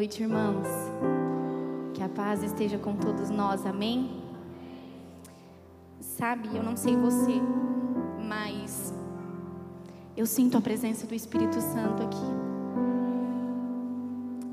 noite, 0.00 0.22
irmãos. 0.22 0.66
Que 1.92 2.02
a 2.02 2.08
paz 2.08 2.42
esteja 2.42 2.78
com 2.78 2.96
todos 2.96 3.28
nós, 3.28 3.66
amém? 3.66 4.22
Sabe, 6.00 6.48
eu 6.56 6.62
não 6.62 6.74
sei 6.74 6.96
você, 6.96 7.34
mas 8.26 8.94
eu 10.16 10.24
sinto 10.24 10.56
a 10.56 10.60
presença 10.62 11.06
do 11.06 11.14
Espírito 11.14 11.60
Santo 11.60 12.02
aqui. 12.02 12.30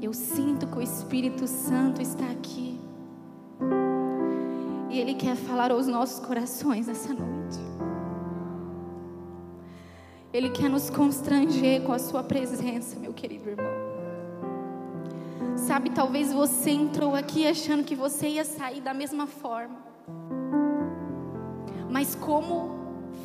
Eu 0.01 0.11
sinto 0.11 0.67
que 0.67 0.79
o 0.79 0.81
Espírito 0.81 1.47
Santo 1.47 2.01
está 2.01 2.25
aqui. 2.25 2.77
E 4.89 4.99
Ele 4.99 5.13
quer 5.13 5.37
falar 5.37 5.71
aos 5.71 5.87
nossos 5.87 6.19
corações 6.19 6.89
essa 6.89 7.13
noite. 7.13 7.59
Ele 10.33 10.49
quer 10.49 10.69
nos 10.69 10.89
constranger 10.89 11.83
com 11.83 11.93
a 11.93 11.99
Sua 11.99 12.21
presença, 12.21 12.99
meu 12.99 13.13
querido 13.13 13.49
irmão. 13.49 13.76
Sabe, 15.67 15.89
talvez 15.89 16.31
você 16.31 16.71
entrou 16.71 17.13
aqui 17.13 17.45
achando 17.45 17.83
que 17.83 17.93
você 17.93 18.29
ia 18.29 18.45
sair 18.45 18.79
da 18.79 18.93
mesma 18.93 19.27
forma. 19.27 19.75
Mas 21.89 22.15
como 22.15 22.69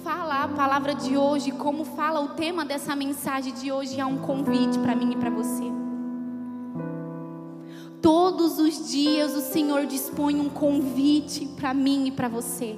fala 0.02 0.42
a 0.42 0.48
palavra 0.48 0.92
de 0.92 1.16
hoje, 1.16 1.52
como 1.52 1.84
fala 1.84 2.20
o 2.20 2.30
tema 2.30 2.64
dessa 2.64 2.96
mensagem 2.96 3.54
de 3.54 3.70
hoje, 3.70 4.00
é 4.00 4.04
um 4.04 4.18
convite 4.18 4.76
para 4.80 4.96
mim 4.96 5.12
e 5.12 5.16
para 5.16 5.30
você. 5.30 5.62
Todos 8.00 8.58
os 8.58 8.90
dias 8.90 9.36
o 9.36 9.40
Senhor 9.40 9.86
dispõe 9.86 10.40
um 10.40 10.48
convite 10.48 11.46
para 11.46 11.72
mim 11.72 12.08
e 12.08 12.10
para 12.10 12.26
você. 12.26 12.76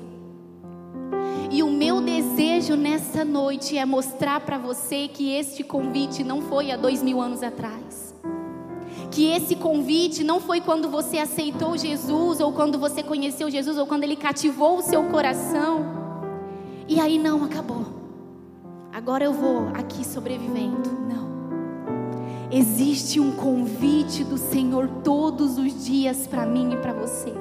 E 1.51 1.63
o 1.63 1.71
meu 1.71 2.03
desejo 2.03 2.77
nessa 2.77 3.25
noite 3.25 3.79
é 3.79 3.87
mostrar 3.87 4.41
para 4.41 4.59
você 4.59 5.09
que 5.09 5.33
este 5.33 5.65
convite 5.65 6.23
não 6.23 6.43
foi 6.43 6.71
há 6.71 6.77
dois 6.77 7.03
mil 7.03 7.19
anos 7.19 7.43
atrás 7.43 8.04
que 9.15 9.31
esse 9.31 9.55
convite 9.55 10.25
não 10.25 10.41
foi 10.41 10.61
quando 10.61 10.89
você 10.89 11.19
aceitou 11.19 11.79
Jesus, 11.79 12.41
ou 12.41 12.53
quando 12.53 12.81
você 12.81 13.01
conheceu 13.01 13.49
Jesus, 13.49 13.79
ou 13.79 13.87
quando 13.87 14.03
ele 14.03 14.17
cativou 14.17 14.79
o 14.79 14.83
seu 14.83 15.05
coração. 15.05 15.85
E 16.89 16.99
aí 16.99 17.17
não 17.17 17.45
acabou. 17.45 17.87
Agora 18.93 19.23
eu 19.23 19.33
vou 19.33 19.69
aqui 19.69 20.05
sobrevivendo. 20.05 20.91
Não. 21.09 21.29
Existe 22.51 23.21
um 23.21 23.31
convite 23.31 24.25
do 24.25 24.37
Senhor 24.37 24.89
todos 25.05 25.59
os 25.59 25.85
dias 25.85 26.27
para 26.27 26.45
mim 26.45 26.73
e 26.73 26.77
para 26.77 26.93
você. 26.93 27.33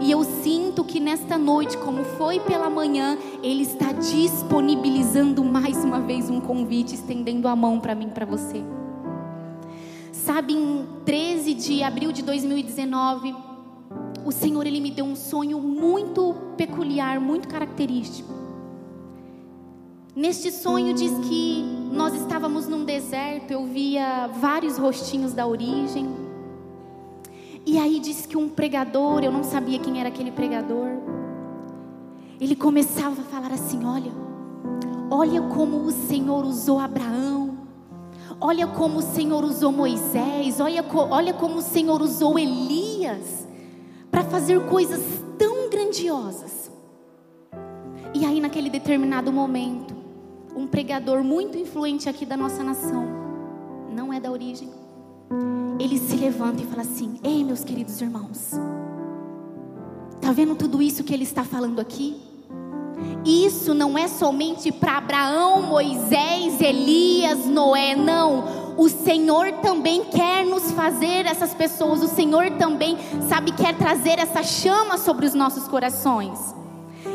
E 0.00 0.12
eu 0.12 0.22
sinto 0.22 0.84
que 0.84 1.00
nesta 1.00 1.36
noite, 1.36 1.76
como 1.76 2.04
foi 2.04 2.38
pela 2.38 2.70
manhã, 2.70 3.18
Ele 3.42 3.64
está 3.64 3.90
disponibilizando 3.90 5.42
mais 5.42 5.76
uma 5.84 5.98
vez 5.98 6.30
um 6.30 6.40
convite, 6.40 6.94
estendendo 6.94 7.48
a 7.48 7.56
mão 7.56 7.80
para 7.80 7.96
mim 7.96 8.06
e 8.06 8.10
para 8.10 8.24
você. 8.24 8.62
Sabe, 10.14 10.54
em 10.54 10.86
13 11.04 11.54
de 11.54 11.82
abril 11.82 12.12
de 12.12 12.22
2019, 12.22 13.34
o 14.24 14.30
Senhor 14.30 14.64
ele 14.64 14.80
me 14.80 14.92
deu 14.92 15.04
um 15.04 15.16
sonho 15.16 15.58
muito 15.58 16.34
peculiar, 16.56 17.18
muito 17.18 17.48
característico. 17.48 18.32
Neste 20.14 20.52
sonho 20.52 20.94
diz 20.94 21.10
que 21.28 21.64
nós 21.92 22.14
estávamos 22.14 22.68
num 22.68 22.84
deserto, 22.84 23.50
eu 23.50 23.66
via 23.66 24.28
vários 24.28 24.78
rostinhos 24.78 25.32
da 25.32 25.46
origem. 25.48 26.08
E 27.66 27.76
aí 27.76 27.98
diz 27.98 28.24
que 28.24 28.36
um 28.36 28.48
pregador, 28.48 29.24
eu 29.24 29.32
não 29.32 29.42
sabia 29.42 29.80
quem 29.80 29.98
era 29.98 30.10
aquele 30.10 30.30
pregador. 30.30 30.90
Ele 32.40 32.54
começava 32.54 33.20
a 33.20 33.24
falar 33.24 33.52
assim: 33.52 33.84
"Olha, 33.84 34.12
olha 35.10 35.42
como 35.42 35.78
o 35.78 35.90
Senhor 35.90 36.44
usou 36.44 36.78
Abraão 36.78 37.43
Olha 38.40 38.66
como 38.66 38.98
o 38.98 39.02
Senhor 39.02 39.44
usou 39.44 39.72
Moisés, 39.72 40.60
olha, 40.60 40.84
olha 41.10 41.32
como 41.32 41.56
o 41.56 41.62
Senhor 41.62 42.00
usou 42.02 42.38
Elias 42.38 43.46
para 44.10 44.24
fazer 44.24 44.64
coisas 44.66 45.00
tão 45.38 45.70
grandiosas. 45.70 46.70
E 48.14 48.24
aí, 48.24 48.40
naquele 48.40 48.70
determinado 48.70 49.32
momento, 49.32 49.94
um 50.54 50.66
pregador 50.66 51.22
muito 51.24 51.58
influente 51.58 52.08
aqui 52.08 52.24
da 52.24 52.36
nossa 52.36 52.62
nação, 52.62 53.06
não 53.90 54.12
é 54.12 54.20
da 54.20 54.30
origem, 54.30 54.70
ele 55.78 55.98
se 55.98 56.16
levanta 56.16 56.62
e 56.62 56.66
fala 56.66 56.82
assim: 56.82 57.18
Ei, 57.22 57.42
meus 57.42 57.64
queridos 57.64 58.00
irmãos, 58.00 58.52
tá 60.20 60.32
vendo 60.32 60.54
tudo 60.54 60.80
isso 60.80 61.02
que 61.02 61.12
ele 61.12 61.24
está 61.24 61.44
falando 61.44 61.80
aqui? 61.80 62.33
Isso 63.24 63.72
não 63.72 63.96
é 63.96 64.06
somente 64.06 64.70
para 64.70 64.98
Abraão, 64.98 65.62
Moisés, 65.62 66.60
Elias, 66.60 67.46
Noé, 67.46 67.94
não. 67.96 68.74
O 68.76 68.88
Senhor 68.88 69.52
também 69.62 70.04
quer 70.04 70.44
nos 70.44 70.72
fazer 70.72 71.26
essas 71.26 71.54
pessoas. 71.54 72.02
O 72.02 72.08
Senhor 72.08 72.50
também, 72.58 72.98
sabe, 73.28 73.52
quer 73.52 73.76
trazer 73.76 74.18
essa 74.18 74.42
chama 74.42 74.98
sobre 74.98 75.26
os 75.26 75.34
nossos 75.34 75.66
corações. 75.68 76.54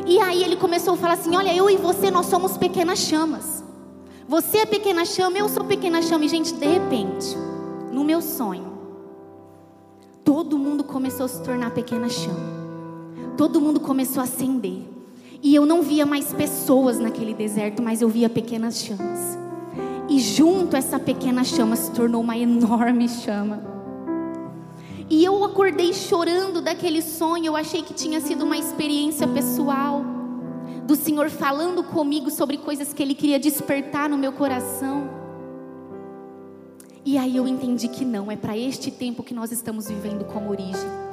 E 0.06 0.20
aí 0.20 0.44
ele 0.44 0.56
começou 0.56 0.94
a 0.94 0.98
falar 0.98 1.14
assim: 1.14 1.36
Olha, 1.36 1.56
eu 1.56 1.70
e 1.70 1.78
você, 1.78 2.10
nós 2.10 2.26
somos 2.26 2.58
pequenas 2.58 3.00
chamas. 3.00 3.64
Você 4.28 4.60
é 4.60 4.66
pequena 4.66 5.06
chama, 5.06 5.38
eu 5.38 5.50
sou 5.50 5.64
pequena 5.64 6.02
chama. 6.02 6.26
E, 6.26 6.30
gente, 6.30 6.54
de 6.54 6.66
repente, 6.66 7.36
no 7.92 8.04
meu 8.04 8.22
sonho, 8.22 8.78
todo 10.24 10.58
mundo 10.58 10.84
começou 10.84 11.26
a 11.26 11.30
se 11.30 11.42
tornar 11.44 11.72
pequena 11.72 12.10
chama. 12.10 12.60
Todo 13.36 13.60
mundo 13.60 13.80
começou 13.80 14.22
a 14.22 14.24
acender. 14.24 14.89
E 15.42 15.56
eu 15.56 15.66
não 15.66 15.82
via 15.82 16.06
mais 16.06 16.34
pessoas 16.34 17.00
naquele 17.00 17.34
deserto, 17.34 17.82
mas 17.82 18.02
eu 18.02 18.10
via 18.10 18.30
pequenas 18.30 18.80
chamas. 18.80 19.38
E 20.10 20.20
junto 20.20 20.76
essa 20.76 21.00
pequena 21.00 21.44
chama 21.44 21.76
se 21.76 21.92
tornou 21.92 22.22
uma 22.22 22.38
enorme 22.38 23.08
chama. 23.08 23.62
E 25.10 25.24
eu 25.24 25.44
acordei 25.44 25.94
chorando 25.94 26.62
daquele 26.62 27.02
sonho. 27.02 27.46
Eu 27.46 27.56
achei 27.56 27.82
que 27.82 27.94
tinha 27.94 28.20
sido 28.20 28.44
uma 28.44 28.58
experiência 28.58 29.28
pessoal 29.28 30.04
do 30.86 30.96
Senhor 30.96 31.30
falando 31.30 31.84
comigo 31.84 32.30
sobre 32.30 32.58
coisas 32.58 32.92
que 32.92 33.02
Ele 33.02 33.16
queria 33.16 33.40
despertar 33.40 34.10
no 34.10 34.18
meu 34.18 34.32
coração. 34.32 35.10
E 37.06 37.18
aí 37.18 37.38
eu 37.38 37.48
entendi 37.48 37.88
que 37.88 38.04
não, 38.04 38.32
é 38.32 38.36
para 38.36 38.58
este 38.58 38.92
tempo 38.92 39.24
que 39.24 39.34
nós 39.34 39.52
estamos 39.52 39.88
vivendo 39.88 40.26
como 40.26 40.50
origem. 40.50 41.09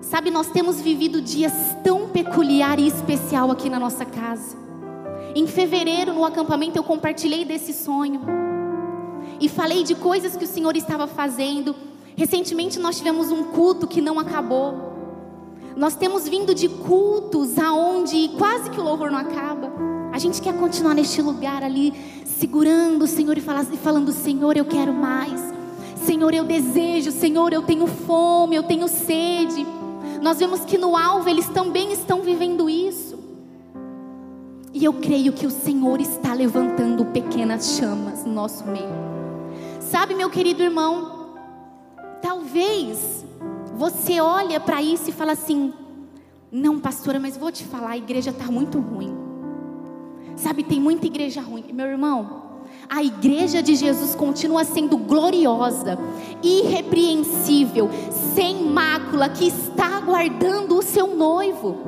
Sabe, 0.00 0.30
nós 0.30 0.48
temos 0.48 0.80
vivido 0.80 1.20
dias 1.20 1.52
tão 1.84 2.08
peculiar 2.08 2.78
e 2.78 2.86
especial 2.86 3.50
aqui 3.50 3.68
na 3.68 3.78
nossa 3.78 4.04
casa. 4.04 4.56
Em 5.34 5.46
fevereiro, 5.46 6.12
no 6.12 6.24
acampamento, 6.24 6.78
eu 6.78 6.82
compartilhei 6.82 7.44
desse 7.44 7.72
sonho. 7.72 8.20
E 9.38 9.48
falei 9.48 9.84
de 9.84 9.94
coisas 9.94 10.36
que 10.36 10.44
o 10.44 10.48
Senhor 10.48 10.76
estava 10.76 11.06
fazendo. 11.06 11.76
Recentemente 12.16 12.78
nós 12.78 12.96
tivemos 12.98 13.30
um 13.30 13.44
culto 13.44 13.86
que 13.86 14.00
não 14.00 14.18
acabou. 14.18 14.90
Nós 15.76 15.94
temos 15.94 16.28
vindo 16.28 16.54
de 16.54 16.68
cultos 16.68 17.58
aonde 17.58 18.30
quase 18.36 18.70
que 18.70 18.80
o 18.80 18.82
louvor 18.82 19.10
não 19.10 19.18
acaba. 19.18 19.70
A 20.12 20.18
gente 20.18 20.42
quer 20.42 20.54
continuar 20.54 20.94
neste 20.94 21.22
lugar 21.22 21.62
ali, 21.62 21.94
segurando 22.24 23.04
o 23.04 23.06
Senhor 23.06 23.38
e 23.38 23.40
falando: 23.40 24.12
Senhor, 24.12 24.56
eu 24.56 24.64
quero 24.64 24.92
mais. 24.92 25.40
Senhor, 26.04 26.34
eu 26.34 26.44
desejo. 26.44 27.12
Senhor, 27.12 27.52
eu 27.52 27.62
tenho 27.62 27.86
fome, 27.86 28.56
eu 28.56 28.64
tenho 28.64 28.88
sede. 28.88 29.64
Nós 30.20 30.38
vemos 30.38 30.60
que 30.60 30.76
no 30.76 30.96
alvo 30.96 31.28
eles 31.28 31.46
também 31.48 31.92
estão 31.92 32.20
vivendo 32.20 32.68
isso. 32.68 33.18
E 34.72 34.84
eu 34.84 34.92
creio 34.92 35.32
que 35.32 35.46
o 35.46 35.50
Senhor 35.50 36.00
está 36.00 36.32
levantando 36.32 37.04
pequenas 37.06 37.76
chamas 37.76 38.24
no 38.24 38.32
nosso 38.32 38.64
meio. 38.66 39.10
Sabe, 39.80 40.14
meu 40.14 40.30
querido 40.30 40.62
irmão, 40.62 41.30
talvez 42.22 43.24
você 43.74 44.20
olha 44.20 44.60
para 44.60 44.80
isso 44.82 45.10
e 45.10 45.12
fala 45.12 45.32
assim: 45.32 45.72
"Não, 46.52 46.78
pastora, 46.78 47.18
mas 47.18 47.36
vou 47.36 47.50
te 47.50 47.64
falar, 47.64 47.90
a 47.90 47.96
igreja 47.96 48.30
está 48.30 48.44
muito 48.44 48.78
ruim". 48.78 49.16
Sabe, 50.36 50.62
tem 50.62 50.80
muita 50.80 51.06
igreja 51.06 51.40
ruim. 51.40 51.64
Meu 51.72 51.86
irmão, 51.86 52.40
a 52.88 53.02
igreja 53.02 53.62
de 53.62 53.74
Jesus 53.74 54.14
continua 54.14 54.64
sendo 54.64 54.96
gloriosa, 54.96 55.98
irrepreensível, 56.42 57.90
sem 58.34 58.64
mácula, 58.64 59.28
que 59.28 59.48
está 59.48 59.99
aguardando 60.10 60.76
o 60.76 60.82
seu 60.82 61.06
noivo. 61.14 61.78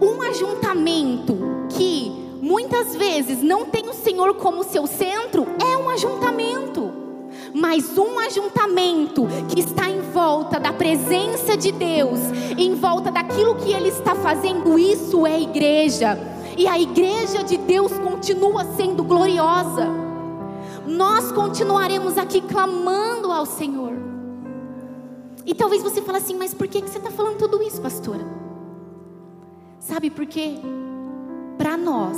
Um 0.00 0.20
ajuntamento 0.20 1.38
que 1.68 2.10
muitas 2.42 2.96
vezes 2.96 3.40
não 3.40 3.66
tem 3.66 3.88
o 3.88 3.94
Senhor 3.94 4.34
como 4.34 4.64
seu 4.64 4.84
centro, 4.86 5.46
é 5.60 5.76
um 5.76 5.88
ajuntamento. 5.88 6.90
Mas 7.54 7.96
um 7.96 8.18
ajuntamento 8.18 9.28
que 9.48 9.60
está 9.60 9.88
em 9.88 10.00
volta 10.00 10.58
da 10.58 10.72
presença 10.72 11.56
de 11.56 11.70
Deus, 11.70 12.18
em 12.58 12.74
volta 12.74 13.12
daquilo 13.12 13.54
que 13.54 13.72
Ele 13.72 13.88
está 13.88 14.16
fazendo, 14.16 14.76
isso 14.76 15.24
é 15.24 15.40
igreja. 15.40 16.18
E 16.58 16.66
a 16.66 16.78
igreja 16.80 17.44
de 17.44 17.56
Deus 17.58 17.92
continua 17.92 18.64
sendo 18.76 19.04
gloriosa 19.04 20.02
nós 20.84 21.30
continuaremos 21.30 22.18
aqui 22.18 22.40
clamando 22.40 23.30
ao 23.30 23.46
Senhor. 23.46 24.11
E 25.44 25.54
talvez 25.54 25.82
você 25.82 26.00
fale 26.02 26.18
assim, 26.18 26.34
mas 26.36 26.54
por 26.54 26.68
que 26.68 26.80
você 26.80 26.98
está 26.98 27.10
falando 27.10 27.38
tudo 27.38 27.62
isso, 27.62 27.80
pastora? 27.80 28.24
Sabe 29.78 30.10
por 30.10 30.26
quê? 30.26 30.54
Para 31.58 31.76
nós 31.76 32.16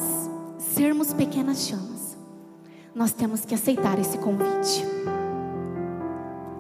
sermos 0.59 1.13
pequenas 1.13 1.67
chamas, 1.67 2.17
nós 2.95 3.13
temos 3.13 3.45
que 3.45 3.55
aceitar 3.55 3.99
esse 3.99 4.19
convite. 4.19 4.85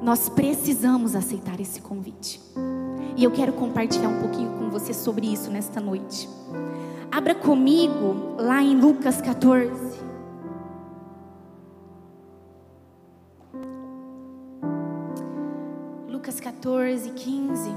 nós 0.03 0.29
precisamos 0.29 1.15
aceitar 1.17 1.59
esse 1.61 1.81
convite. 1.81 2.39
E 3.17 3.25
eu 3.25 3.31
quero 3.31 3.55
compartilhar 3.55 4.09
um 4.09 4.21
pouquinho 4.21 4.51
com 4.59 4.69
você 4.69 4.93
sobre 4.93 5.27
isso 5.33 5.51
nesta 5.51 5.81
noite. 5.81 6.29
Abra 7.11 7.35
comigo 7.35 8.35
lá 8.39 8.61
em 8.63 8.79
Lucas 8.79 9.23
14. 9.23 10.04
Lucas 16.25 16.41
14, 16.41 17.11
15. 17.11 17.71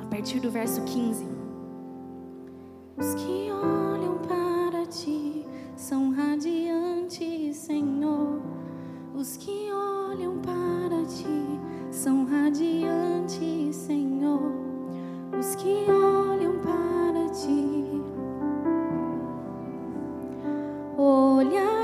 A 0.00 0.06
partir 0.06 0.38
do 0.38 0.48
verso 0.48 0.80
15. 0.82 1.26
Os 2.96 3.14
que 3.16 3.50
olham 3.50 4.18
para 4.18 4.86
ti 4.86 5.44
são 5.74 6.12
radiantes, 6.12 7.56
Senhor. 7.56 8.40
Os 9.12 9.36
que 9.36 9.72
olham 9.72 10.38
para 10.38 11.04
ti 11.06 11.58
são 11.90 12.26
radiantes, 12.26 13.74
Senhor. 13.74 14.52
Os 15.36 15.56
que 15.56 15.90
olham 15.90 16.60
para 16.60 17.28
ti. 17.30 18.00
Olharei 20.96 21.79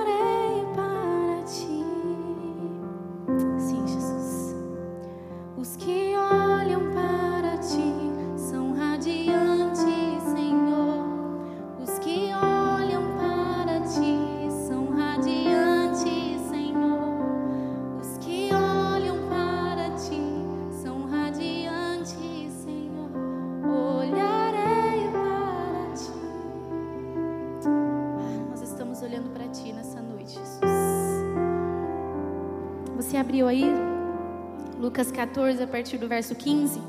Lucas 34.87 35.11
14, 35.11 35.65
a 35.65 35.67
partir 35.67 35.99
do 35.99 36.06
verso 36.06 36.33
15? 36.33 36.81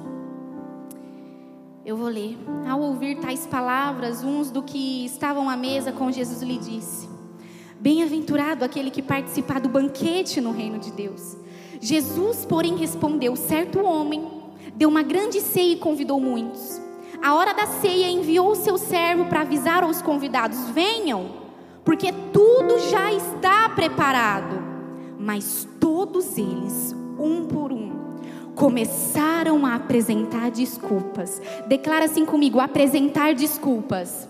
Eu 1.84 1.98
vou 1.98 2.08
ler. 2.08 2.38
Ao 2.70 2.80
ouvir 2.80 3.18
tais 3.18 3.48
palavras, 3.48 4.24
uns 4.24 4.52
do 4.52 4.62
que 4.62 5.04
estavam 5.04 5.50
à 5.50 5.58
mesa 5.58 5.92
com 5.92 6.12
Jesus 6.12 6.44
lhe 6.44 6.60
disse: 6.60 7.10
Bem-aventurado 7.80 8.64
aquele 8.64 8.92
que 8.92 9.02
participar 9.02 9.60
do 9.60 9.68
banquete 9.68 10.40
no 10.40 10.52
reino 10.52 10.78
de 10.78 10.92
Deus. 10.92 11.36
Jesus, 11.82 12.46
porém, 12.46 12.76
respondeu: 12.76 13.36
Certo 13.36 13.80
homem 13.80 14.30
deu 14.76 14.90
uma 14.90 15.02
grande 15.02 15.42
ceia 15.42 15.74
e 15.74 15.78
convidou 15.78 16.20
muitos. 16.20 16.80
A 17.20 17.34
hora 17.34 17.52
da 17.52 17.66
ceia 17.66 18.12
enviou 18.12 18.52
o 18.52 18.56
seu 18.56 18.78
servo 18.78 19.26
para 19.26 19.42
avisar 19.42 19.82
aos 19.82 20.04
convidados: 20.04 20.70
Venham, 20.70 21.32
porque 21.84 22.14
tudo 22.32 22.78
já 22.92 23.12
está 23.12 23.68
preparado. 23.70 24.78
Mas 25.18 25.68
todos 25.80 26.38
eles, 26.38 26.96
um 27.20 27.46
por 27.46 27.72
um, 27.72 27.92
começaram 28.56 29.66
a 29.66 29.76
apresentar 29.76 30.52
desculpas. 30.52 31.42
Declara 31.68 32.06
assim 32.06 32.26
comigo: 32.26 32.60
apresentar 32.60 33.34
desculpas. 33.34 34.28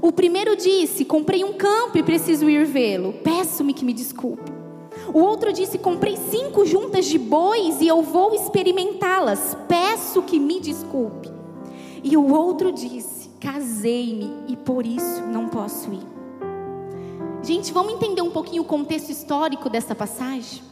O 0.00 0.10
primeiro 0.10 0.56
disse: 0.56 1.04
Comprei 1.04 1.44
um 1.44 1.52
campo 1.52 1.96
e 1.96 2.02
preciso 2.02 2.50
ir 2.50 2.64
vê-lo. 2.64 3.12
Peço-me 3.22 3.72
que 3.72 3.84
me 3.84 3.92
desculpe. 3.92 4.50
O 5.14 5.20
outro 5.20 5.52
disse: 5.52 5.78
Comprei 5.78 6.16
cinco 6.16 6.66
juntas 6.66 7.06
de 7.06 7.18
bois 7.18 7.80
e 7.80 7.86
eu 7.86 8.02
vou 8.02 8.34
experimentá-las. 8.34 9.56
Peço 9.68 10.22
que 10.22 10.40
me 10.40 10.58
desculpe. 10.58 11.30
E 12.02 12.16
o 12.16 12.32
outro 12.34 12.72
disse: 12.72 13.30
Casei-me 13.38 14.30
e 14.48 14.56
por 14.56 14.84
isso 14.84 15.22
não 15.22 15.48
posso 15.48 15.92
ir. 15.92 16.06
Gente, 17.42 17.72
vamos 17.72 17.94
entender 17.94 18.22
um 18.22 18.30
pouquinho 18.30 18.62
o 18.62 18.66
contexto 18.66 19.10
histórico 19.10 19.68
dessa 19.68 19.94
passagem? 19.94 20.71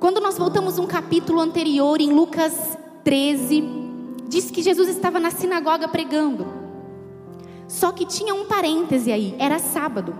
Quando 0.00 0.20
nós 0.20 0.38
voltamos 0.38 0.78
um 0.78 0.86
capítulo 0.86 1.40
anterior, 1.40 2.00
em 2.00 2.12
Lucas 2.12 2.78
13, 3.02 3.64
diz 4.28 4.48
que 4.48 4.62
Jesus 4.62 4.88
estava 4.88 5.18
na 5.18 5.32
sinagoga 5.32 5.88
pregando. 5.88 6.46
Só 7.66 7.90
que 7.90 8.06
tinha 8.06 8.32
um 8.32 8.44
parêntese 8.44 9.10
aí, 9.10 9.34
era 9.40 9.58
sábado. 9.58 10.16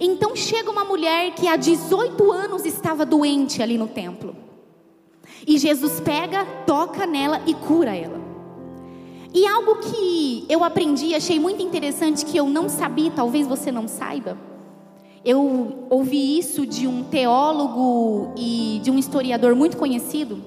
Então 0.00 0.34
chega 0.34 0.72
uma 0.72 0.84
mulher 0.84 1.34
que 1.34 1.46
há 1.46 1.54
18 1.54 2.32
anos 2.32 2.66
estava 2.66 3.06
doente 3.06 3.62
ali 3.62 3.78
no 3.78 3.86
templo. 3.86 4.34
E 5.46 5.56
Jesus 5.56 6.00
pega, 6.00 6.44
toca 6.66 7.06
nela 7.06 7.40
e 7.46 7.54
cura 7.54 7.94
ela. 7.94 8.20
E 9.32 9.46
algo 9.46 9.76
que 9.76 10.44
eu 10.48 10.64
aprendi, 10.64 11.14
achei 11.14 11.38
muito 11.38 11.62
interessante, 11.62 12.24
que 12.24 12.36
eu 12.36 12.46
não 12.46 12.68
sabia, 12.68 13.10
talvez 13.10 13.46
você 13.46 13.70
não 13.70 13.86
saiba. 13.86 14.36
Eu 15.24 15.86
ouvi 15.88 16.38
isso 16.38 16.66
de 16.66 16.86
um 16.86 17.04
teólogo 17.04 18.32
e 18.36 18.80
de 18.82 18.90
um 18.90 18.98
historiador 18.98 19.54
muito 19.54 19.76
conhecido. 19.76 20.42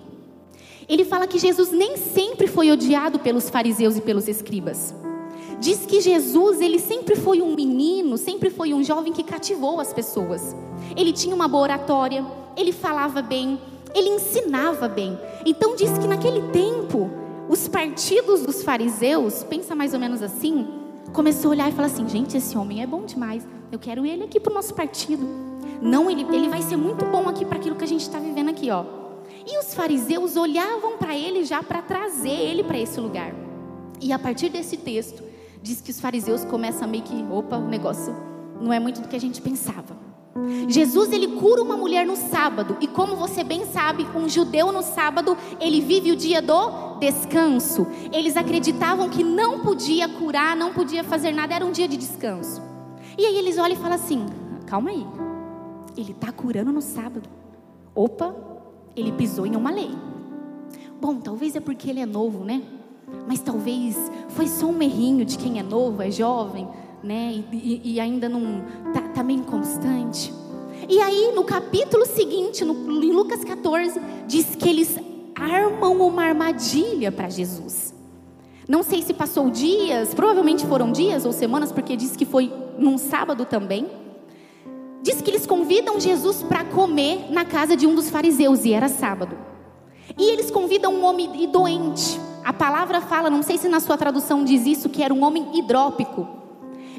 Ele 0.88 1.06
fala 1.06 1.26
que 1.26 1.40
Jesus 1.40 1.72
nem 1.72 1.96
sempre 1.98 2.46
foi 2.46 2.72
odiado 2.72 3.20
pelos 3.20 3.50
fariseus 3.50 3.96
e 3.98 4.02
pelos 4.02 4.28
escribas. 4.28 4.94
Diz 5.60 5.86
que 5.86 6.02
Jesus, 6.02 6.60
ele 6.60 6.78
sempre 6.78 7.16
foi 7.16 7.42
um 7.42 7.56
menino, 7.56 8.18
sempre 8.18 8.50
foi 8.50 8.74
um 8.74 8.84
jovem 8.84 9.14
que 9.14 9.24
cativou 9.24 9.80
as 9.80 9.94
pessoas. 9.94 10.56
Ele 10.96 11.14
tinha 11.14 11.34
uma 11.34 11.48
boa 11.48 11.64
oratória, 11.64 12.26
ele 12.58 12.74
falava 12.74 13.22
bem, 13.22 13.58
ele 13.94 14.10
ensinava 14.10 14.90
bem. 14.90 15.18
Então 15.46 15.76
diz 15.76 15.98
que 15.98 16.08
naquele 16.08 16.42
tempo, 16.52 17.10
os 17.48 17.68
partidos 17.68 18.42
dos 18.42 18.62
fariseus, 18.62 19.44
pensa 19.44 19.74
mais 19.74 19.94
ou 19.94 20.00
menos 20.00 20.22
assim, 20.22 20.68
começou 21.16 21.50
a 21.50 21.52
olhar 21.52 21.70
e 21.70 21.72
falar 21.72 21.88
assim: 21.88 22.08
gente, 22.08 22.38
esse 22.38 22.58
homem 22.58 22.84
é 22.84 22.88
bom 22.88 23.06
demais. 23.06 23.48
Eu 23.72 23.80
quero 23.80 24.06
ele 24.06 24.24
aqui 24.24 24.40
para 24.40 24.52
o 24.52 24.54
nosso 24.54 24.74
partido. 24.74 25.26
Não, 25.82 26.10
ele, 26.10 26.24
ele 26.32 26.50
vai 26.50 26.62
ser 26.62 26.76
muito 26.76 27.06
bom 27.06 27.28
aqui 27.28 27.46
para 27.46 27.58
aquilo 27.58 27.76
que 27.76 27.84
a 27.84 27.88
gente 27.88 28.02
está 28.02 28.20
vivendo 28.20 28.50
aqui, 28.50 28.70
ó. 28.70 28.86
E 29.46 29.58
os 29.58 29.74
fariseus 29.74 30.36
olhavam 30.36 30.98
para 30.98 31.16
ele 31.16 31.44
já 31.44 31.64
para 31.64 31.82
trazer 31.82 32.30
ele 32.30 32.64
para 32.64 32.78
esse 32.78 33.00
lugar. 33.00 33.34
E 34.02 34.12
a 34.12 34.20
partir 34.20 34.50
desse 34.50 34.78
texto, 34.78 35.24
diz 35.62 35.82
que 35.82 35.92
os 35.92 36.00
fariseus 36.00 36.44
começam 36.44 36.84
a 36.84 36.88
meio 36.88 37.04
que, 37.04 37.26
opa, 37.32 37.58
o 37.58 37.68
negócio 37.68 38.16
não 38.60 38.72
é 38.72 38.80
muito 38.80 39.02
do 39.02 39.08
que 39.08 39.16
a 39.16 39.20
gente 39.20 39.42
pensava. 39.42 40.05
Jesus 40.68 41.14
ele 41.14 41.40
cura 41.40 41.62
uma 41.62 41.78
mulher 41.78 42.06
no 42.06 42.18
sábado 42.18 42.76
e 42.82 42.88
como 42.88 43.16
você 43.16 43.42
bem 43.42 43.66
sabe, 43.66 44.06
um 44.14 44.28
judeu 44.28 44.70
no 44.70 44.82
sábado 44.82 45.38
ele 45.62 45.80
vive 45.80 46.12
o 46.12 46.16
dia 46.16 46.42
do 46.42 47.00
descanso. 47.00 47.88
Eles 48.12 48.36
acreditavam 48.36 49.10
que 49.10 49.24
não 49.24 49.62
podia 49.62 50.10
curar, 50.10 50.54
não 50.54 50.74
podia 50.74 51.06
fazer 51.06 51.32
nada, 51.32 51.56
era 51.56 51.66
um 51.66 51.72
dia 51.72 51.88
de 51.88 51.96
descanso. 51.96 52.62
E 53.18 53.26
aí 53.26 53.38
eles 53.38 53.58
olham 53.58 53.78
e 53.78 53.80
falam 53.80 53.96
assim: 53.96 54.26
calma 54.66 54.90
aí, 54.90 55.08
ele 55.96 56.12
está 56.12 56.34
curando 56.34 56.72
no 56.72 56.82
sábado. 56.82 57.30
Opa, 57.94 58.36
ele 58.94 59.14
pisou 59.14 59.46
em 59.46 59.56
uma 59.56 59.72
lei. 59.72 59.92
Bom, 61.00 61.16
talvez 61.16 61.56
é 61.56 61.62
porque 61.62 61.90
ele 61.90 62.02
é 62.02 62.06
novo, 62.06 62.44
né? 62.44 62.62
Mas 63.26 63.40
talvez 63.40 64.12
foi 64.30 64.48
só 64.48 64.66
um 64.66 64.82
errinho 64.82 65.24
de 65.24 65.38
quem 65.38 65.60
é 65.60 65.64
novo, 65.64 66.02
é 66.02 66.12
jovem, 66.12 66.68
né? 67.06 67.44
E, 67.52 67.82
e, 67.84 68.00
ainda 68.00 68.28
não 68.28 68.64
tá, 68.92 69.02
tá 69.02 69.24
meio 69.24 69.40
inconstante. 69.40 70.34
E 70.90 71.00
aí, 71.00 71.32
no 71.36 71.44
capítulo 71.44 72.04
seguinte, 72.06 72.66
no, 72.66 72.74
em 73.04 73.12
Lucas 73.12 73.44
14, 73.44 74.02
diz 74.28 74.56
que 74.56 74.68
eles 74.68 74.98
armam 75.36 76.00
uma 76.08 76.24
armadilha 76.24 77.12
para 77.12 77.30
Jesus. 77.30 77.94
Não 78.68 78.82
sei 78.82 79.04
se 79.04 79.14
passou 79.14 79.52
dias, 79.52 80.16
provavelmente 80.16 80.66
foram 80.66 80.92
dias 80.92 81.26
ou 81.26 81.32
semanas, 81.32 81.72
porque 81.72 81.96
diz 81.96 82.16
que 82.16 82.26
foi 82.26 82.52
num 82.80 82.98
sábado 82.98 83.46
também. 83.46 83.88
Diz 85.04 85.22
que 85.22 85.30
eles 85.30 85.46
convidam 85.46 86.00
Jesus 86.00 86.42
para 86.42 86.66
comer 86.66 87.32
na 87.32 87.46
casa 87.46 87.78
de 87.78 87.86
um 87.86 87.94
dos 87.94 88.10
fariseus, 88.10 88.66
e 88.66 88.74
era 88.74 88.90
sábado. 88.90 89.38
E 90.18 90.32
eles 90.32 90.50
convidam 90.50 90.92
um 90.92 91.06
homem 91.06 91.48
doente. 91.52 92.20
A 92.44 92.52
palavra 92.52 93.00
fala, 93.00 93.30
não 93.30 93.44
sei 93.44 93.60
se 93.60 93.70
na 93.70 93.80
sua 93.80 93.98
tradução 93.98 94.44
diz 94.44 94.66
isso, 94.66 94.90
que 94.90 95.04
era 95.04 95.14
um 95.14 95.24
homem 95.24 95.60
hidrópico. 95.60 96.45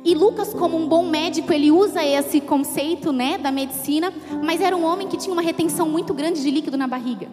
E 0.06 0.14
Lucas, 0.14 0.54
como 0.54 0.76
um 0.76 0.86
bom 0.86 1.04
médico, 1.04 1.52
ele 1.52 1.68
usa 1.72 2.00
esse 2.04 2.40
conceito 2.40 3.12
né, 3.12 3.36
da 3.36 3.50
medicina, 3.50 4.12
mas 4.40 4.60
era 4.60 4.76
um 4.76 4.84
homem 4.84 5.08
que 5.08 5.16
tinha 5.16 5.32
uma 5.32 5.42
retenção 5.42 5.88
muito 5.88 6.14
grande 6.14 6.40
de 6.40 6.48
líquido 6.48 6.76
na 6.76 6.86
barriga. 6.86 7.26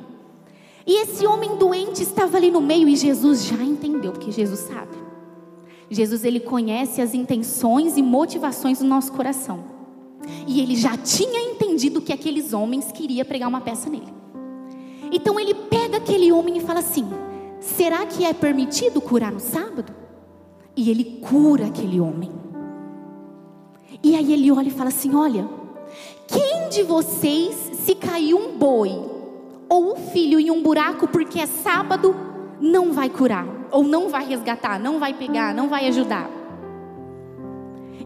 E 0.83 1.03
esse 1.03 1.23
homem 1.27 1.55
doente 1.55 2.01
estava 2.01 2.35
ali 2.35 2.49
no 2.49 2.59
meio 2.59 2.89
e 2.89 2.95
Jesus 2.95 3.45
já 3.45 3.63
entendeu, 3.63 4.11
porque 4.11 4.31
Jesus 4.31 4.61
sabe. 4.61 4.97
Jesus 5.87 6.25
ele 6.25 6.39
conhece 6.39 6.99
as 6.99 7.13
intenções 7.13 7.95
e 7.95 8.01
motivações 8.01 8.79
do 8.79 8.85
nosso 8.85 9.11
coração. 9.11 9.65
E 10.47 10.59
ele 10.59 10.75
já 10.75 10.97
tinha 10.97 11.51
entendido 11.51 12.01
que 12.01 12.11
aqueles 12.11 12.53
homens 12.53 12.91
queriam 12.91 13.23
pregar 13.23 13.49
uma 13.49 13.61
peça 13.61 13.87
nele. 13.87 14.11
Então 15.11 15.39
ele 15.39 15.53
pega 15.53 15.97
aquele 15.97 16.31
homem 16.31 16.57
e 16.57 16.61
fala 16.61 16.79
assim: 16.79 17.07
será 17.59 18.03
que 18.07 18.25
é 18.25 18.33
permitido 18.33 18.99
curar 18.99 19.31
no 19.31 19.39
sábado? 19.39 19.93
E 20.75 20.89
ele 20.89 21.19
cura 21.21 21.67
aquele 21.67 21.99
homem. 21.99 22.42
E 24.03 24.15
aí 24.15 24.33
ele 24.33 24.51
olha 24.51 24.67
e 24.67 24.71
fala 24.71 24.89
assim: 24.89 25.15
olha, 25.15 25.47
quem 26.27 26.67
de 26.69 26.83
vocês, 26.83 27.55
se 27.85 27.95
cair 27.95 28.33
um 28.33 28.57
boi 28.57 28.91
ou 29.69 29.93
o 29.93 29.95
filho 29.95 30.39
em 30.39 30.51
um 30.51 30.61
buraco 30.61 31.07
porque 31.07 31.39
é 31.39 31.45
sábado, 31.45 32.15
não 32.59 32.91
vai 32.91 33.09
curar, 33.09 33.47
ou 33.71 33.83
não 33.83 34.09
vai 34.09 34.25
resgatar, 34.25 34.79
não 34.79 34.99
vai 34.99 35.13
pegar, 35.13 35.53
não 35.53 35.69
vai 35.69 35.87
ajudar? 35.87 36.29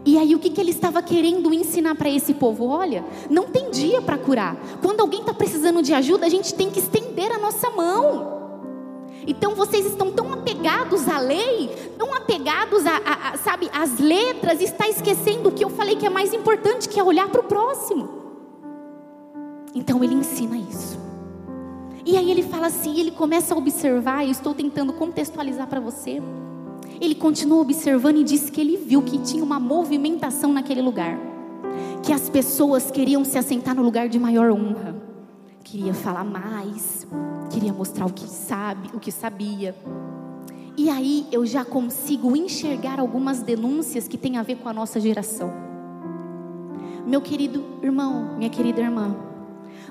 E 0.04 0.16
aí 0.16 0.34
o 0.34 0.38
que, 0.38 0.48
que 0.48 0.60
ele 0.60 0.70
estava 0.70 1.02
querendo 1.02 1.52
ensinar 1.52 1.94
para 1.94 2.08
esse 2.08 2.32
povo? 2.32 2.66
Olha, 2.66 3.04
não 3.28 3.48
tem 3.48 3.70
dia 3.70 4.00
para 4.00 4.16
curar. 4.16 4.56
Quando 4.80 5.00
alguém 5.00 5.20
está 5.20 5.34
precisando 5.34 5.82
de 5.82 5.92
ajuda, 5.92 6.24
a 6.24 6.30
gente 6.30 6.54
tem 6.54 6.70
que 6.70 6.78
estender 6.78 7.30
a 7.30 7.38
nossa 7.38 7.68
mão. 7.70 8.37
Então 9.28 9.54
vocês 9.54 9.84
estão 9.84 10.10
tão 10.10 10.32
apegados 10.32 11.06
à 11.06 11.18
lei, 11.18 11.68
tão 11.98 12.14
apegados 12.14 12.86
a, 12.86 12.96
a, 12.96 13.28
a 13.28 13.36
sabe, 13.36 13.68
às 13.74 13.98
letras, 13.98 14.62
está 14.62 14.88
esquecendo 14.88 15.50
o 15.50 15.52
que 15.52 15.62
eu 15.62 15.68
falei 15.68 15.96
que 15.96 16.06
é 16.06 16.08
mais 16.08 16.32
importante, 16.32 16.88
que 16.88 16.98
é 16.98 17.04
olhar 17.04 17.28
para 17.28 17.42
o 17.42 17.44
próximo. 17.44 18.08
Então 19.74 20.02
ele 20.02 20.14
ensina 20.14 20.56
isso. 20.56 20.98
E 22.06 22.16
aí 22.16 22.30
ele 22.30 22.42
fala 22.42 22.68
assim, 22.68 22.98
ele 22.98 23.10
começa 23.10 23.54
a 23.54 23.58
observar, 23.58 24.24
eu 24.24 24.30
estou 24.30 24.54
tentando 24.54 24.94
contextualizar 24.94 25.66
para 25.66 25.78
você. 25.78 26.22
Ele 26.98 27.14
continua 27.14 27.60
observando 27.60 28.16
e 28.16 28.24
disse 28.24 28.50
que 28.50 28.62
ele 28.62 28.78
viu 28.78 29.02
que 29.02 29.18
tinha 29.18 29.44
uma 29.44 29.60
movimentação 29.60 30.54
naquele 30.54 30.80
lugar. 30.80 31.18
Que 32.02 32.14
as 32.14 32.30
pessoas 32.30 32.90
queriam 32.90 33.26
se 33.26 33.36
assentar 33.36 33.74
no 33.74 33.82
lugar 33.82 34.08
de 34.08 34.18
maior 34.18 34.50
honra. 34.50 35.07
Queria 35.70 35.92
falar 35.92 36.24
mais, 36.24 37.06
queria 37.50 37.74
mostrar 37.74 38.06
o 38.06 38.12
que 38.12 38.26
sabe, 38.26 38.88
o 38.94 38.98
que 38.98 39.12
sabia. 39.12 39.76
E 40.78 40.88
aí 40.88 41.26
eu 41.30 41.44
já 41.44 41.62
consigo 41.62 42.34
enxergar 42.34 42.98
algumas 42.98 43.42
denúncias 43.42 44.08
que 44.08 44.16
têm 44.16 44.38
a 44.38 44.42
ver 44.42 44.56
com 44.56 44.70
a 44.70 44.72
nossa 44.72 44.98
geração. 44.98 45.52
Meu 47.06 47.20
querido 47.20 47.62
irmão, 47.82 48.34
minha 48.38 48.48
querida 48.48 48.80
irmã, 48.80 49.14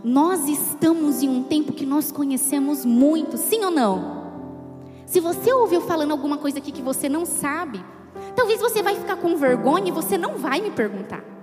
nós 0.03 0.47
estamos 0.47 1.21
em 1.21 1.29
um 1.29 1.43
tempo 1.43 1.71
que 1.71 1.85
nós 1.85 2.11
conhecemos 2.11 2.83
muito, 2.83 3.37
sim 3.37 3.63
ou 3.63 3.69
não? 3.69 4.17
Se 5.05 5.19
você 5.19 5.53
ouviu 5.53 5.81
falando 5.81 6.09
alguma 6.09 6.39
coisa 6.39 6.57
aqui 6.57 6.71
que 6.71 6.81
você 6.81 7.07
não 7.07 7.23
sabe, 7.23 7.85
talvez 8.35 8.59
você 8.59 8.81
vai 8.81 8.95
ficar 8.95 9.17
com 9.17 9.37
vergonha 9.37 9.89
e 9.89 9.91
você 9.91 10.17
não 10.17 10.37
vai 10.37 10.59
me 10.59 10.71
perguntar. 10.71 11.36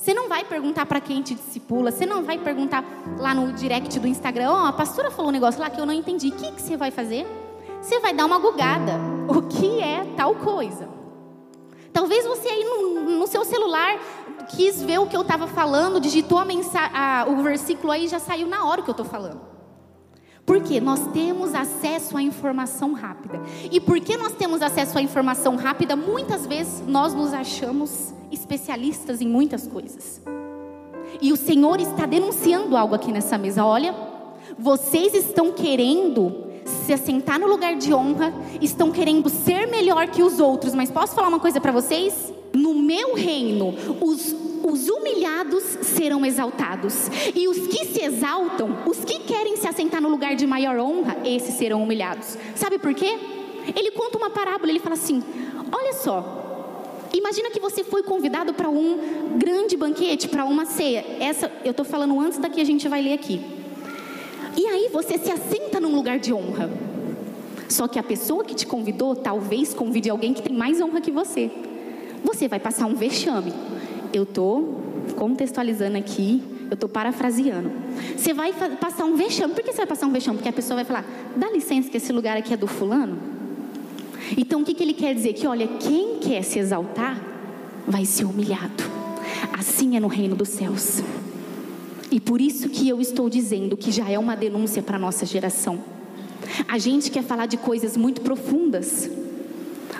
Você 0.00 0.14
não 0.14 0.30
vai 0.30 0.42
perguntar 0.44 0.86
para 0.86 0.98
quem 0.98 1.20
te 1.20 1.34
discipula, 1.34 1.92
você 1.92 2.06
não 2.06 2.22
vai 2.22 2.38
perguntar 2.38 2.82
lá 3.18 3.34
no 3.34 3.52
direct 3.52 4.00
do 4.00 4.08
Instagram, 4.08 4.50
ó, 4.50 4.62
oh, 4.62 4.66
a 4.68 4.72
pastora 4.72 5.10
falou 5.10 5.28
um 5.28 5.32
negócio 5.32 5.60
lá 5.60 5.68
que 5.68 5.78
eu 5.78 5.84
não 5.84 5.92
entendi. 5.92 6.28
O 6.28 6.32
que, 6.32 6.52
que 6.52 6.62
você 6.62 6.74
vai 6.74 6.90
fazer? 6.90 7.26
Você 7.82 8.00
vai 8.00 8.14
dar 8.14 8.24
uma 8.24 8.38
gugada. 8.38 8.92
O 9.28 9.42
que 9.42 9.78
é 9.78 10.06
tal 10.16 10.34
coisa? 10.36 10.88
Talvez 11.92 12.24
você 12.24 12.48
aí 12.48 12.64
no, 12.64 13.18
no 13.18 13.26
seu 13.26 13.44
celular 13.44 13.98
quis 14.48 14.80
ver 14.82 15.00
o 15.00 15.06
que 15.06 15.14
eu 15.14 15.20
estava 15.20 15.46
falando, 15.46 16.00
digitou 16.00 16.38
a 16.38 16.46
mensagem, 16.46 16.96
a, 16.96 17.26
o 17.28 17.42
versículo 17.42 17.92
aí 17.92 18.08
já 18.08 18.18
saiu 18.18 18.46
na 18.46 18.64
hora 18.64 18.80
que 18.80 18.88
eu 18.88 18.92
estou 18.92 19.04
falando. 19.04 19.42
Porque 20.50 20.80
nós 20.80 20.98
temos 21.12 21.54
acesso 21.54 22.16
à 22.16 22.22
informação 22.22 22.92
rápida. 22.92 23.40
E 23.70 23.78
porque 23.78 24.16
nós 24.16 24.32
temos 24.32 24.60
acesso 24.60 24.98
à 24.98 25.00
informação 25.00 25.54
rápida, 25.54 25.94
muitas 25.94 26.44
vezes 26.44 26.82
nós 26.88 27.14
nos 27.14 27.32
achamos 27.32 28.12
especialistas 28.32 29.20
em 29.20 29.28
muitas 29.28 29.68
coisas. 29.68 30.20
E 31.22 31.32
o 31.32 31.36
Senhor 31.36 31.78
está 31.78 32.04
denunciando 32.04 32.76
algo 32.76 32.96
aqui 32.96 33.12
nessa 33.12 33.38
mesa. 33.38 33.64
Olha, 33.64 33.94
vocês 34.58 35.14
estão 35.14 35.52
querendo 35.52 36.46
se 36.84 36.92
assentar 36.92 37.38
no 37.38 37.46
lugar 37.46 37.76
de 37.76 37.94
honra, 37.94 38.34
estão 38.60 38.90
querendo 38.90 39.28
ser 39.28 39.68
melhor 39.68 40.08
que 40.08 40.20
os 40.20 40.40
outros, 40.40 40.74
mas 40.74 40.90
posso 40.90 41.14
falar 41.14 41.28
uma 41.28 41.38
coisa 41.38 41.60
para 41.60 41.70
vocês? 41.70 42.32
No 42.52 42.74
meu 42.74 43.14
reino, 43.14 43.72
os, 44.00 44.34
os 44.62 44.88
humilhados 44.88 45.62
serão 45.82 46.24
exaltados, 46.24 47.08
e 47.34 47.48
os 47.48 47.66
que 47.66 47.86
se 47.86 48.02
exaltam, 48.02 48.78
os 48.86 49.04
que 49.04 49.20
querem 49.20 49.56
se 49.56 49.66
assentar 49.66 50.00
no 50.00 50.08
lugar 50.08 50.34
de 50.36 50.46
maior 50.46 50.78
honra, 50.78 51.16
esses 51.24 51.54
serão 51.54 51.82
humilhados. 51.82 52.36
Sabe 52.54 52.78
por 52.78 52.94
quê? 52.94 53.18
Ele 53.74 53.90
conta 53.90 54.18
uma 54.18 54.30
parábola, 54.30 54.70
ele 54.70 54.80
fala 54.80 54.94
assim: 54.94 55.22
Olha 55.72 55.92
só, 55.94 56.40
Imagina 57.12 57.50
que 57.50 57.58
você 57.58 57.82
foi 57.82 58.02
convidado 58.04 58.54
para 58.54 58.68
um 58.68 59.36
grande 59.36 59.76
banquete, 59.76 60.28
para 60.28 60.44
uma 60.44 60.64
ceia. 60.64 61.04
Essa 61.18 61.50
eu 61.64 61.72
estou 61.72 61.84
falando 61.84 62.18
antes 62.20 62.38
da 62.38 62.48
que 62.48 62.60
a 62.60 62.64
gente 62.64 62.88
vai 62.88 63.02
ler 63.02 63.14
aqui. 63.14 63.40
E 64.56 64.66
aí 64.66 64.88
você 64.92 65.18
se 65.18 65.30
assenta 65.30 65.80
num 65.80 65.94
lugar 65.94 66.18
de 66.18 66.32
honra. 66.32 66.70
Só 67.68 67.88
que 67.88 67.98
a 67.98 68.02
pessoa 68.02 68.44
que 68.44 68.54
te 68.54 68.66
convidou 68.66 69.16
talvez 69.16 69.74
convide 69.74 70.08
alguém 70.08 70.32
que 70.32 70.42
tem 70.42 70.56
mais 70.56 70.80
honra 70.80 71.00
que 71.00 71.10
você. 71.10 71.50
Você 72.22 72.46
vai 72.46 72.60
passar 72.60 72.86
um 72.86 72.94
vexame. 72.94 73.52
Eu 74.12 74.24
estou 74.24 74.80
contextualizando 75.16 75.96
aqui, 75.96 76.42
eu 76.70 76.74
estou 76.74 76.88
parafraseando. 76.88 77.70
Você 78.16 78.32
vai 78.32 78.52
passar 78.52 79.04
um 79.04 79.16
vexame. 79.16 79.54
Por 79.54 79.62
que 79.62 79.72
você 79.72 79.78
vai 79.78 79.86
passar 79.86 80.06
um 80.06 80.12
vexame? 80.12 80.38
Porque 80.38 80.48
a 80.48 80.52
pessoa 80.52 80.76
vai 80.76 80.84
falar: 80.84 81.04
dá 81.36 81.50
licença 81.50 81.88
que 81.88 81.96
esse 81.96 82.12
lugar 82.12 82.36
aqui 82.36 82.54
é 82.54 82.56
do 82.56 82.66
fulano. 82.66 83.18
Então 84.36 84.62
o 84.62 84.64
que, 84.64 84.74
que 84.74 84.82
ele 84.82 84.94
quer 84.94 85.14
dizer? 85.14 85.32
Que 85.32 85.46
olha, 85.46 85.66
quem 85.66 86.18
quer 86.18 86.42
se 86.42 86.58
exaltar 86.58 87.20
vai 87.86 88.04
ser 88.04 88.24
humilhado. 88.24 88.84
Assim 89.52 89.96
é 89.96 90.00
no 90.00 90.08
reino 90.08 90.36
dos 90.36 90.48
céus. 90.48 91.02
E 92.10 92.18
por 92.18 92.40
isso 92.40 92.68
que 92.68 92.88
eu 92.88 93.00
estou 93.00 93.30
dizendo 93.30 93.76
que 93.76 93.92
já 93.92 94.08
é 94.08 94.18
uma 94.18 94.36
denúncia 94.36 94.82
para 94.82 94.96
a 94.96 94.98
nossa 94.98 95.24
geração. 95.24 95.78
A 96.68 96.78
gente 96.78 97.10
quer 97.10 97.22
falar 97.22 97.46
de 97.46 97.56
coisas 97.56 97.96
muito 97.96 98.20
profundas. 98.20 99.08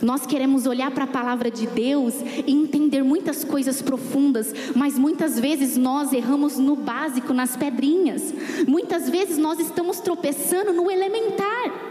Nós 0.02 0.24
queremos 0.26 0.66
olhar 0.66 0.90
para 0.90 1.04
a 1.04 1.08
palavra 1.08 1.50
de 1.50 1.66
Deus 1.66 2.14
e 2.46 2.52
entender 2.52 3.02
muitas 3.02 3.44
coisas 3.44 3.82
profundas, 3.82 4.52
mas 4.74 4.98
muitas 4.98 5.38
vezes 5.38 5.76
nós 5.76 6.12
erramos 6.12 6.58
no 6.58 6.74
básico, 6.74 7.34
nas 7.34 7.56
pedrinhas. 7.56 8.32
Muitas 8.66 9.10
vezes 9.10 9.36
nós 9.36 9.58
estamos 9.58 10.00
tropeçando 10.00 10.72
no 10.72 10.90
elementar. 10.90 11.90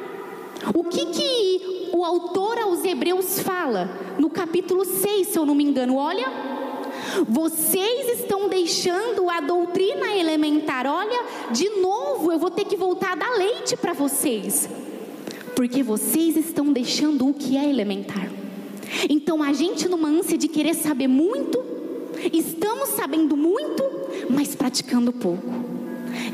O 0.73 0.83
que 0.83 1.05
que 1.05 1.89
o 1.93 2.03
autor 2.03 2.57
aos 2.59 2.83
Hebreus 2.83 3.39
fala 3.39 3.89
no 4.17 4.29
capítulo 4.29 4.83
6, 4.83 5.27
se 5.27 5.37
eu 5.37 5.45
não 5.45 5.55
me 5.55 5.63
engano? 5.63 5.95
Olha, 5.95 6.27
vocês 7.27 8.19
estão 8.19 8.49
deixando 8.49 9.29
a 9.29 9.39
doutrina 9.39 10.15
elementar. 10.15 10.85
Olha, 10.85 11.23
de 11.51 11.69
novo 11.81 12.31
eu 12.31 12.39
vou 12.39 12.49
ter 12.49 12.65
que 12.65 12.75
voltar 12.75 13.13
a 13.13 13.15
dar 13.15 13.37
leite 13.37 13.77
para 13.77 13.93
vocês. 13.93 14.67
Porque 15.59 15.83
vocês 15.83 16.37
estão 16.37 16.71
deixando 16.71 17.27
o 17.27 17.33
que 17.33 17.57
é 17.57 17.69
elementar. 17.69 18.31
Então 19.09 19.43
a 19.43 19.51
gente, 19.51 19.89
numa 19.89 20.07
ânsia 20.07 20.37
de 20.37 20.47
querer 20.47 20.73
saber 20.73 21.09
muito, 21.09 21.61
estamos 22.31 22.91
sabendo 22.91 23.35
muito, 23.35 23.83
mas 24.29 24.55
praticando 24.55 25.11
pouco. 25.11 25.51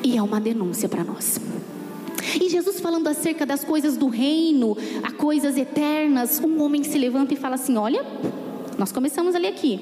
E 0.04 0.16
é 0.16 0.22
uma 0.22 0.40
denúncia 0.40 0.88
para 0.88 1.04
nós. 1.04 1.42
E 2.40 2.48
Jesus 2.50 2.80
falando 2.80 3.08
acerca 3.08 3.48
das 3.48 3.64
coisas 3.64 3.98
do 3.98 4.10
reino, 4.10 4.78
a 5.02 5.12
coisas 5.12 5.58
eternas, 5.58 6.40
um 6.40 6.62
homem 6.62 6.84
se 6.84 7.00
levanta 7.00 7.34
e 7.34 7.36
fala 7.36 7.56
assim: 7.56 7.78
Olha, 7.78 8.06
nós 8.78 8.92
começamos 8.92 9.34
ali 9.34 9.48
aqui. 9.48 9.80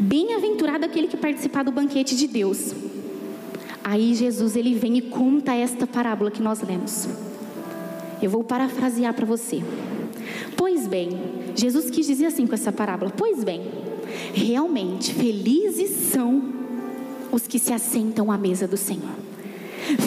Bem-aventurado 0.00 0.84
aquele 0.84 1.06
que 1.06 1.16
participar 1.16 1.62
do 1.62 1.70
banquete 1.70 2.16
de 2.16 2.26
Deus. 2.26 2.74
Aí 3.84 4.12
Jesus 4.12 4.56
ele 4.56 4.74
vem 4.74 4.98
e 4.98 5.02
conta 5.02 5.54
esta 5.54 5.86
parábola 5.86 6.32
que 6.32 6.42
nós 6.42 6.60
lemos. 6.62 7.31
Eu 8.22 8.30
vou 8.30 8.44
parafrasear 8.44 9.12
para 9.12 9.26
você. 9.26 9.60
Pois 10.56 10.86
bem, 10.86 11.10
Jesus 11.56 11.90
quis 11.90 12.06
dizer 12.06 12.26
assim 12.26 12.46
com 12.46 12.54
essa 12.54 12.70
parábola: 12.70 13.12
Pois 13.16 13.42
bem, 13.42 13.62
realmente 14.32 15.12
felizes 15.12 15.90
são 16.12 16.42
os 17.32 17.46
que 17.46 17.58
se 17.58 17.72
assentam 17.72 18.30
à 18.30 18.38
mesa 18.38 18.68
do 18.68 18.76
Senhor. 18.76 19.16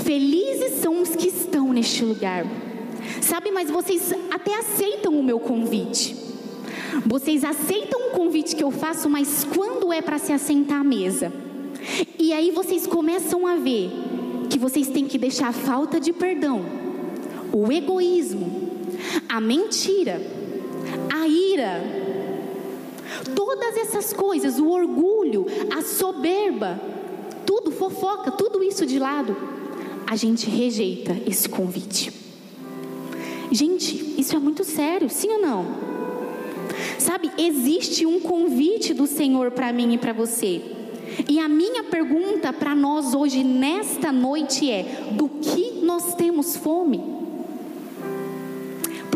Felizes 0.04 0.80
são 0.82 1.02
os 1.02 1.16
que 1.16 1.28
estão 1.28 1.74
neste 1.74 2.06
lugar. 2.06 2.46
Sabe, 3.22 3.52
mas 3.52 3.70
vocês 3.70 4.14
até 4.32 4.56
aceitam 4.56 5.14
o 5.14 5.24
meu 5.24 5.40
convite. 5.40 6.16
Vocês 7.06 7.44
aceitam 7.44 8.08
o 8.08 8.12
convite 8.12 8.56
que 8.56 8.64
eu 8.64 8.72
faço, 8.72 9.10
mas 9.10 9.44
quando 9.44 9.92
é 9.92 10.02
para 10.02 10.18
se 10.18 10.32
assentar 10.32 10.80
à 10.80 10.84
mesa? 10.84 11.32
E 12.18 12.32
aí 12.32 12.52
vocês 12.52 12.88
começam 12.88 13.46
a 13.46 13.56
ver 13.56 13.92
que 14.50 14.58
vocês 14.58 14.88
têm 14.88 15.06
que 15.06 15.18
deixar 15.18 15.50
a 15.50 15.54
falta 15.54 16.00
de 16.00 16.14
perdão, 16.14 16.64
o 17.56 17.72
egoísmo, 17.72 18.52
a 19.30 19.40
mentira, 19.40 20.22
a 21.10 21.26
ira, 21.26 21.82
todas 23.34 23.78
essas 23.78 24.12
coisas, 24.12 24.60
o 24.60 24.68
orgulho, 24.68 25.46
a 25.74 25.82
soberba, 25.82 26.78
tudo 27.46 27.72
fofoca, 27.72 28.30
tudo 28.30 28.62
isso 28.62 28.86
de 28.86 29.00
lado 29.00 29.38
a 30.06 30.18
gente 30.18 30.50
rejeita 30.50 31.16
esse 31.26 31.48
convite. 31.48 32.12
Gente, 33.50 34.20
isso 34.20 34.36
é 34.36 34.40
muito 34.40 34.66
sério, 34.66 35.10
sim 35.10 35.30
ou 35.30 35.42
não? 35.42 35.66
Sabe, 37.00 37.32
existe 37.38 38.06
um 38.06 38.20
convite 38.20 38.94
do 38.94 39.08
Senhor 39.08 39.52
para 39.52 39.72
mim 39.72 39.94
e 39.94 39.98
para 39.98 40.12
você. 40.12 40.62
E 41.30 41.40
a 41.40 41.48
minha 41.48 41.86
pergunta 41.86 42.52
para 42.52 42.76
nós 42.76 43.14
hoje, 43.14 43.46
nesta 43.46 44.12
noite, 44.12 44.70
é: 44.70 45.12
do 45.14 45.30
que 45.30 45.80
nós 45.82 46.16
temos 46.16 46.58
fome? 46.58 47.25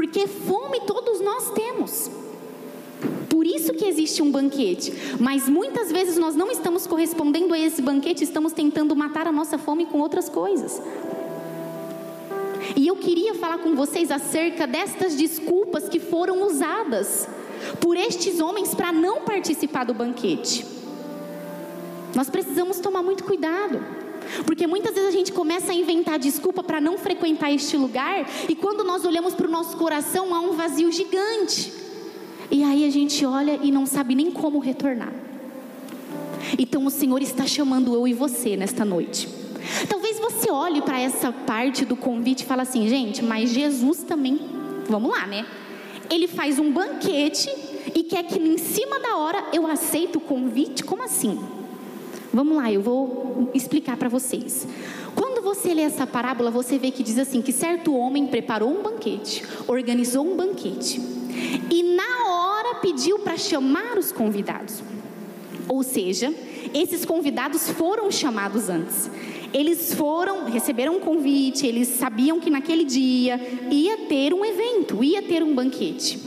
Porque 0.09 0.25
fome 0.25 0.81
todos 0.87 1.21
nós 1.21 1.51
temos. 1.51 2.09
Por 3.29 3.45
isso 3.45 3.73
que 3.73 3.85
existe 3.85 4.23
um 4.23 4.31
banquete. 4.31 4.91
Mas 5.19 5.47
muitas 5.47 5.91
vezes 5.91 6.17
nós 6.17 6.35
não 6.35 6.49
estamos 6.49 6.87
correspondendo 6.87 7.53
a 7.53 7.59
esse 7.59 7.79
banquete, 7.79 8.23
estamos 8.23 8.51
tentando 8.51 8.95
matar 8.95 9.27
a 9.27 9.31
nossa 9.31 9.59
fome 9.59 9.85
com 9.85 9.99
outras 9.99 10.27
coisas. 10.27 10.81
E 12.75 12.87
eu 12.87 12.95
queria 12.95 13.35
falar 13.35 13.59
com 13.59 13.75
vocês 13.75 14.09
acerca 14.09 14.65
destas 14.65 15.15
desculpas 15.15 15.87
que 15.87 15.99
foram 15.99 16.41
usadas 16.41 17.27
por 17.79 17.95
estes 17.95 18.39
homens 18.39 18.73
para 18.73 18.91
não 18.91 19.21
participar 19.21 19.83
do 19.83 19.93
banquete. 19.93 20.65
Nós 22.15 22.31
precisamos 22.31 22.79
tomar 22.79 23.03
muito 23.03 23.23
cuidado. 23.23 23.79
Porque 24.45 24.67
muitas 24.67 24.93
vezes 24.93 25.09
a 25.09 25.17
gente 25.17 25.31
começa 25.31 25.71
a 25.71 25.75
inventar 25.75 26.19
desculpa 26.19 26.63
para 26.63 26.79
não 26.79 26.98
frequentar 26.98 27.51
este 27.51 27.77
lugar, 27.77 28.27
e 28.48 28.55
quando 28.55 28.83
nós 28.83 29.05
olhamos 29.05 29.33
para 29.33 29.48
o 29.48 29.51
nosso 29.51 29.77
coração, 29.77 30.33
há 30.33 30.39
um 30.39 30.53
vazio 30.53 30.91
gigante. 30.91 31.71
E 32.51 32.63
aí 32.63 32.86
a 32.86 32.89
gente 32.89 33.25
olha 33.25 33.59
e 33.62 33.71
não 33.71 33.86
sabe 33.86 34.15
nem 34.15 34.31
como 34.31 34.59
retornar. 34.59 35.13
Então 36.57 36.86
o 36.86 36.89
Senhor 36.89 37.21
está 37.21 37.45
chamando 37.45 37.93
eu 37.93 38.07
e 38.07 38.13
você 38.13 38.55
nesta 38.57 38.83
noite. 38.83 39.29
Talvez 39.88 40.19
você 40.19 40.50
olhe 40.50 40.81
para 40.81 41.00
essa 41.00 41.31
parte 41.31 41.86
do 41.86 41.95
convite 41.95 42.41
e 42.41 42.45
fale 42.45 42.62
assim, 42.62 42.88
gente, 42.88 43.24
mas 43.24 43.51
Jesus 43.51 44.03
também, 44.03 44.39
vamos 44.88 45.12
lá, 45.12 45.27
né? 45.27 45.45
Ele 46.09 46.27
faz 46.27 46.57
um 46.57 46.71
banquete 46.71 47.50
e 47.93 48.03
quer 48.03 48.24
que 48.24 48.39
em 48.39 48.57
cima 48.57 49.00
da 49.00 49.17
hora 49.17 49.45
eu 49.53 49.67
aceito 49.67 50.15
o 50.15 50.21
convite? 50.21 50.83
Como 50.83 51.03
assim? 51.03 51.39
Vamos 52.31 52.55
lá, 52.55 52.71
eu 52.71 52.81
vou 52.81 53.50
explicar 53.55 53.98
para 53.98 54.07
vocês. 54.07 54.67
Quando 55.15 55.41
você 55.41 55.74
lê 55.74 55.81
essa 55.81 56.05
parábola, 56.05 56.51
você 56.51 56.77
vê 56.77 56.91
que 56.91 57.01
diz 57.01 57.17
assim: 57.17 57.41
que 57.41 57.51
certo 57.51 57.95
homem 57.95 58.27
preparou 58.27 58.69
um 58.69 58.83
banquete, 58.83 59.43
organizou 59.67 60.25
um 60.25 60.36
banquete, 60.36 61.01
e 61.71 61.81
na 61.81 62.27
hora 62.27 62.75
pediu 62.75 63.19
para 63.19 63.36
chamar 63.36 63.98
os 63.98 64.12
convidados. 64.12 64.83
Ou 65.67 65.81
seja, 65.81 66.33
esses 66.74 67.03
convidados 67.03 67.69
foram 67.69 68.12
chamados 68.12 68.69
antes. 68.69 69.09
Eles 69.51 69.95
foram, 69.95 70.45
receberam 70.45 70.98
um 70.98 71.00
convite, 71.00 71.65
eles 71.65 71.88
sabiam 71.88 72.39
que 72.39 72.51
naquele 72.51 72.86
dia 72.86 73.39
ia 73.71 73.98
ter 74.07 74.33
um 74.33 74.45
evento, 74.45 75.03
ia 75.03 75.24
ter 75.24 75.41
um 75.41 75.55
banquete. 75.55 76.19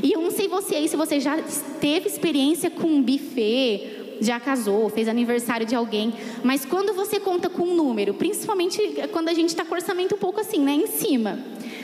E 0.00 0.12
eu 0.12 0.20
não 0.20 0.30
sei 0.30 0.46
você 0.46 0.76
aí 0.76 0.88
se 0.88 0.96
você 0.96 1.18
já 1.18 1.36
teve 1.80 2.08
experiência 2.08 2.70
com 2.70 2.86
um 2.86 3.02
buffet 3.02 4.03
já 4.24 4.40
casou, 4.40 4.88
fez 4.88 5.08
aniversário 5.08 5.66
de 5.66 5.74
alguém, 5.74 6.14
mas 6.42 6.64
quando 6.64 6.92
você 6.94 7.20
conta 7.20 7.48
com 7.48 7.62
um 7.62 7.74
número, 7.74 8.14
principalmente 8.14 8.80
quando 9.12 9.28
a 9.28 9.34
gente 9.34 9.50
está 9.50 9.64
com 9.64 9.74
orçamento 9.74 10.14
um 10.14 10.18
pouco 10.18 10.40
assim, 10.40 10.58
né, 10.58 10.72
em 10.72 10.86
cima, 10.86 11.38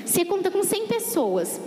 você 0.04 0.24
conta 0.24 0.50
com 0.50 0.62
100 0.62 0.86
pessoas. 0.86 1.60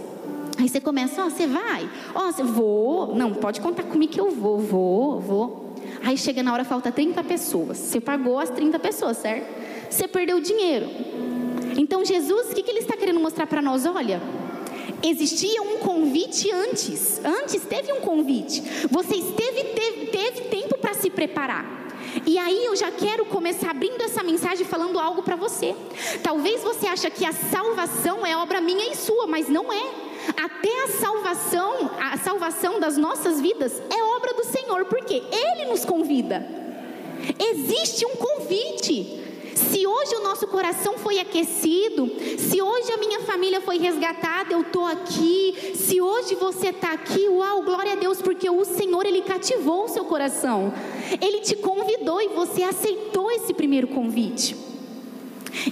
Aí 0.59 0.69
você 0.69 0.79
começa, 0.79 1.23
ó, 1.23 1.27
oh, 1.27 1.29
você 1.29 1.47
vai? 1.47 1.89
Ó, 2.13 2.27
oh, 2.27 2.31
você 2.31 2.43
vou. 2.43 3.15
Não, 3.15 3.33
pode 3.33 3.59
contar 3.59 3.83
comigo 3.83 4.11
que 4.11 4.19
eu 4.19 4.29
vou, 4.29 4.59
vou, 4.59 5.19
vou. 5.19 5.75
Aí 6.03 6.17
chega 6.17 6.43
na 6.43 6.53
hora, 6.53 6.63
falta 6.63 6.91
30 6.91 7.23
pessoas. 7.23 7.77
Você 7.77 7.99
pagou 7.99 8.39
as 8.39 8.49
30 8.49 8.77
pessoas, 8.77 9.17
certo? 9.17 9.47
Você 9.89 10.07
perdeu 10.07 10.37
o 10.37 10.41
dinheiro. 10.41 10.87
Então, 11.77 12.05
Jesus, 12.05 12.51
o 12.51 12.55
que, 12.55 12.61
que 12.61 12.69
ele 12.69 12.79
está 12.79 12.95
querendo 12.95 13.19
mostrar 13.19 13.47
para 13.47 13.61
nós? 13.61 13.85
Olha, 13.85 14.21
existia 15.03 15.61
um 15.61 15.77
convite 15.77 16.51
antes. 16.51 17.21
Antes 17.23 17.63
teve 17.63 17.91
um 17.91 18.01
convite. 18.01 18.61
Você 18.89 19.15
teve, 19.15 19.63
teve, 19.65 20.05
teve 20.07 20.41
tempo 20.49 20.77
para 20.77 20.93
se 20.93 21.09
preparar. 21.09 21.83
E 22.25 22.37
aí 22.37 22.65
eu 22.65 22.75
já 22.75 22.91
quero 22.91 23.25
começar 23.25 23.71
abrindo 23.71 24.01
essa 24.01 24.23
mensagem 24.23 24.65
falando 24.65 24.99
algo 24.99 25.23
para 25.23 25.35
você. 25.35 25.75
Talvez 26.21 26.61
você 26.61 26.87
ache 26.87 27.09
que 27.09 27.25
a 27.25 27.33
salvação 27.33 28.25
é 28.25 28.37
obra 28.37 28.61
minha 28.61 28.91
e 28.91 28.95
sua, 28.95 29.27
mas 29.27 29.49
não 29.49 29.71
é. 29.73 29.83
Até 30.41 30.83
a 30.83 30.87
salvação, 30.87 31.91
a 31.99 32.17
salvação 32.17 32.79
das 32.79 32.97
nossas 32.97 33.41
vidas 33.41 33.81
é 33.89 34.03
obra 34.15 34.33
do 34.33 34.45
Senhor, 34.45 34.85
porque 34.85 35.15
ele 35.31 35.65
nos 35.69 35.83
convida. 35.83 36.45
Existe 37.39 38.05
um 38.05 38.15
convite. 38.15 39.22
Se 39.55 39.85
hoje 39.85 40.15
o 40.15 40.23
nosso 40.23 40.47
coração 40.47 40.97
foi 40.97 41.19
aquecido, 41.19 42.09
se 42.37 42.61
hoje 42.61 42.91
a 42.91 42.97
minha 42.97 43.21
família 43.21 43.61
foi 43.61 43.77
resgatada, 43.77 44.53
eu 44.53 44.61
estou 44.61 44.85
aqui. 44.85 45.73
Se 45.75 46.01
hoje 46.01 46.35
você 46.35 46.69
está 46.69 46.91
aqui, 46.91 47.27
uau, 47.29 47.61
glória 47.63 47.93
a 47.93 47.95
Deus, 47.95 48.21
porque 48.21 48.49
o 48.49 48.65
Senhor 48.65 49.05
ele 49.05 49.21
cativou 49.21 49.85
o 49.85 49.87
seu 49.87 50.05
coração. 50.05 50.73
Ele 51.21 51.39
te 51.39 51.55
convidou 51.55 52.21
e 52.21 52.29
você 52.29 52.63
aceitou 52.63 53.31
esse 53.31 53.53
primeiro 53.53 53.87
convite. 53.87 54.55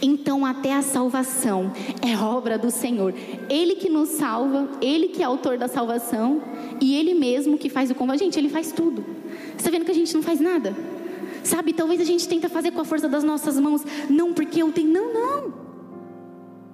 Então, 0.02 0.46
até 0.46 0.74
a 0.74 0.82
salvação 0.82 1.72
é 2.02 2.15
obra 2.15 2.58
do 2.58 2.70
Senhor. 2.70 3.13
Ele 3.50 3.76
que 3.76 3.89
nos 3.89 4.10
salva, 4.10 4.70
Ele 4.80 5.08
que 5.08 5.22
é 5.22 5.26
autor 5.26 5.58
da 5.58 5.67
salvação 5.67 6.41
e 6.80 6.96
Ele 6.96 7.13
mesmo 7.13 7.58
que 7.58 7.70
faz 7.70 7.89
o 7.89 7.96
convite. 7.96 8.20
Gente, 8.20 8.38
Ele 8.38 8.50
faz 8.50 8.72
tudo. 8.72 9.04
Você 9.04 9.58
está 9.58 9.72
vendo 9.72 9.86
que 9.86 9.91
a 9.91 9.96
gente 9.96 10.13
não 10.13 10.22
faz 10.22 10.39
nada? 10.39 10.76
Sabe, 11.44 11.74
talvez 11.74 12.00
a 12.02 12.06
gente 12.06 12.28
tenta 12.28 12.50
fazer 12.50 12.72
com 12.72 12.82
a 12.82 12.86
força 12.86 13.08
das 13.08 13.24
nossas 13.24 13.60
mãos. 13.60 13.84
Não, 14.10 14.34
porque 14.34 14.62
eu 14.62 14.72
tenho. 14.72 14.92
Não, 14.92 15.14
não. 15.14 15.62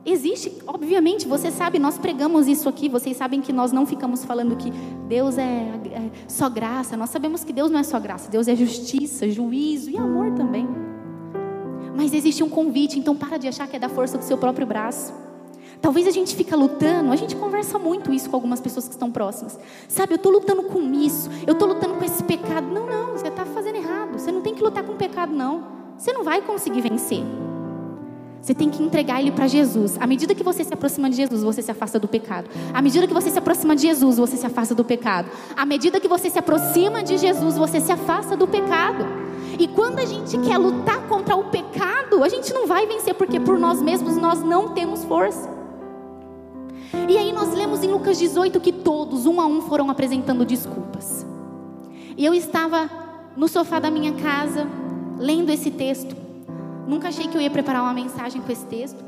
Existe, 0.09 0.53
obviamente, 0.65 1.27
você 1.27 1.51
sabe, 1.51 1.79
nós 1.79 1.97
pregamos 1.97 2.47
isso 2.47 2.69
aqui, 2.69 2.87
vocês 2.87 3.17
sabem 3.17 3.41
que 3.41 3.51
nós 3.51 3.73
não 3.73 3.85
ficamos 3.85 4.23
falando 4.23 4.55
que 4.55 4.71
Deus 5.05 5.37
é, 5.37 5.43
é 5.43 6.11
só 6.29 6.49
graça, 6.49 6.95
nós 6.95 7.09
sabemos 7.09 7.43
que 7.43 7.51
Deus 7.51 7.69
não 7.69 7.77
é 7.77 7.83
só 7.83 7.99
graça, 7.99 8.31
Deus 8.31 8.47
é 8.47 8.55
justiça, 8.55 9.29
juízo 9.29 9.89
e 9.89 9.97
amor 9.97 10.31
também. 10.31 10.65
Mas 11.93 12.13
existe 12.13 12.41
um 12.41 12.47
convite, 12.47 12.97
então 12.97 13.17
para 13.17 13.37
de 13.37 13.49
achar 13.49 13.67
que 13.67 13.75
é 13.75 13.79
da 13.79 13.89
força 13.89 14.17
do 14.17 14.23
seu 14.23 14.37
próprio 14.37 14.65
braço. 14.65 15.13
Talvez 15.81 16.07
a 16.07 16.11
gente 16.11 16.35
fica 16.35 16.55
lutando, 16.55 17.11
a 17.11 17.15
gente 17.15 17.35
conversa 17.35 17.77
muito 17.77 18.13
isso 18.13 18.29
com 18.29 18.35
algumas 18.35 18.59
pessoas 18.59 18.87
que 18.87 18.93
estão 18.93 19.11
próximas. 19.11 19.59
Sabe, 19.87 20.13
eu 20.13 20.17
estou 20.17 20.31
lutando 20.31 20.63
com 20.63 20.91
isso, 20.93 21.29
eu 21.45 21.53
estou 21.53 21.67
lutando 21.67 21.95
com 21.95 22.03
esse 22.03 22.23
pecado. 22.23 22.67
Não, 22.67 22.85
não, 22.85 23.11
você 23.11 23.27
está 23.27 23.45
fazendo 23.45 23.75
errado. 23.75 24.17
Você 24.17 24.31
não 24.31 24.41
tem 24.41 24.55
que 24.55 24.63
lutar 24.63 24.83
com 24.83 24.93
o 24.93 24.95
pecado, 24.95 25.33
não. 25.33 25.63
Você 25.97 26.11
não 26.11 26.23
vai 26.23 26.41
conseguir 26.41 26.81
vencer. 26.81 27.23
Você 28.41 28.53
tem 28.53 28.69
que 28.69 28.81
entregar 28.81 29.19
ele 29.19 29.31
para 29.31 29.47
Jesus. 29.47 29.97
À 29.99 30.07
medida 30.07 30.33
que 30.33 30.43
você 30.43 30.63
se 30.63 30.73
aproxima 30.73 31.09
de 31.09 31.17
Jesus, 31.17 31.43
você 31.43 31.61
se 31.61 31.69
afasta 31.69 31.99
do 31.99 32.07
pecado. 32.07 32.49
À 32.73 32.81
medida 32.81 33.05
que 33.05 33.13
você 33.13 33.29
se 33.29 33.37
aproxima 33.37 33.75
de 33.75 33.81
Jesus, 33.81 34.17
você 34.17 34.37
se 34.37 34.45
afasta 34.45 34.73
do 34.73 34.85
pecado. 34.85 35.29
À 35.55 35.65
medida 35.65 35.99
que 35.99 36.07
você 36.07 36.29
se 36.29 36.39
aproxima 36.39 37.03
de 37.03 37.17
Jesus, 37.17 37.57
você 37.57 37.81
se 37.81 37.91
afasta 37.91 38.37
do 38.37 38.47
pecado. 38.47 39.05
E 39.59 39.67
quando 39.67 39.99
a 39.99 40.05
gente 40.05 40.37
quer 40.37 40.57
lutar 40.57 41.01
contra 41.07 41.35
o 41.35 41.45
pecado, 41.45 42.23
a 42.23 42.29
gente 42.29 42.53
não 42.53 42.65
vai 42.67 42.85
vencer 42.85 43.15
porque 43.15 43.39
por 43.39 43.59
nós 43.59 43.81
mesmos 43.81 44.15
nós 44.15 44.41
não 44.41 44.69
temos 44.69 45.03
força. 45.03 45.56
E 47.09 47.17
aí 47.17 47.31
nós 47.31 47.53
lemos 47.53 47.83
em 47.83 47.91
Lucas 47.91 48.17
18 48.17 48.59
que 48.59 48.71
todos, 48.71 49.25
um 49.25 49.41
a 49.41 49.45
um, 49.45 49.61
foram 49.61 49.89
apresentando 49.89 50.45
desculpas. 50.45 51.25
E 52.15 52.25
eu 52.25 52.33
estava 52.33 52.89
no 53.35 53.47
sofá 53.47 53.79
da 53.79 53.91
minha 53.91 54.13
casa, 54.13 54.67
lendo 55.19 55.51
esse 55.51 55.71
texto. 55.71 56.15
Nunca 56.87 57.09
achei 57.09 57.27
que 57.27 57.37
eu 57.37 57.41
ia 57.41 57.49
preparar 57.49 57.83
uma 57.83 57.93
mensagem 57.93 58.41
com 58.41 58.51
esse 58.51 58.65
texto. 58.65 59.03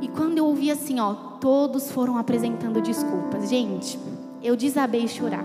E 0.00 0.08
quando 0.08 0.38
eu 0.38 0.46
ouvi 0.46 0.70
assim, 0.70 0.98
ó, 1.00 1.14
todos 1.40 1.90
foram 1.90 2.18
apresentando 2.18 2.80
desculpas. 2.80 3.48
Gente, 3.48 3.98
eu 4.42 4.56
desabei 4.56 5.06
chorar. 5.06 5.44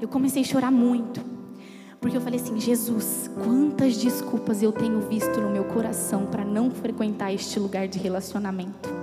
Eu 0.00 0.08
comecei 0.08 0.42
a 0.42 0.44
chorar 0.44 0.70
muito. 0.70 1.20
Porque 2.00 2.16
eu 2.16 2.20
falei 2.20 2.40
assim: 2.40 2.58
Jesus, 2.58 3.30
quantas 3.44 3.96
desculpas 3.96 4.62
eu 4.62 4.72
tenho 4.72 5.00
visto 5.00 5.40
no 5.40 5.50
meu 5.50 5.64
coração 5.64 6.26
para 6.26 6.44
não 6.44 6.70
frequentar 6.70 7.32
este 7.32 7.60
lugar 7.60 7.86
de 7.86 7.98
relacionamento. 7.98 8.99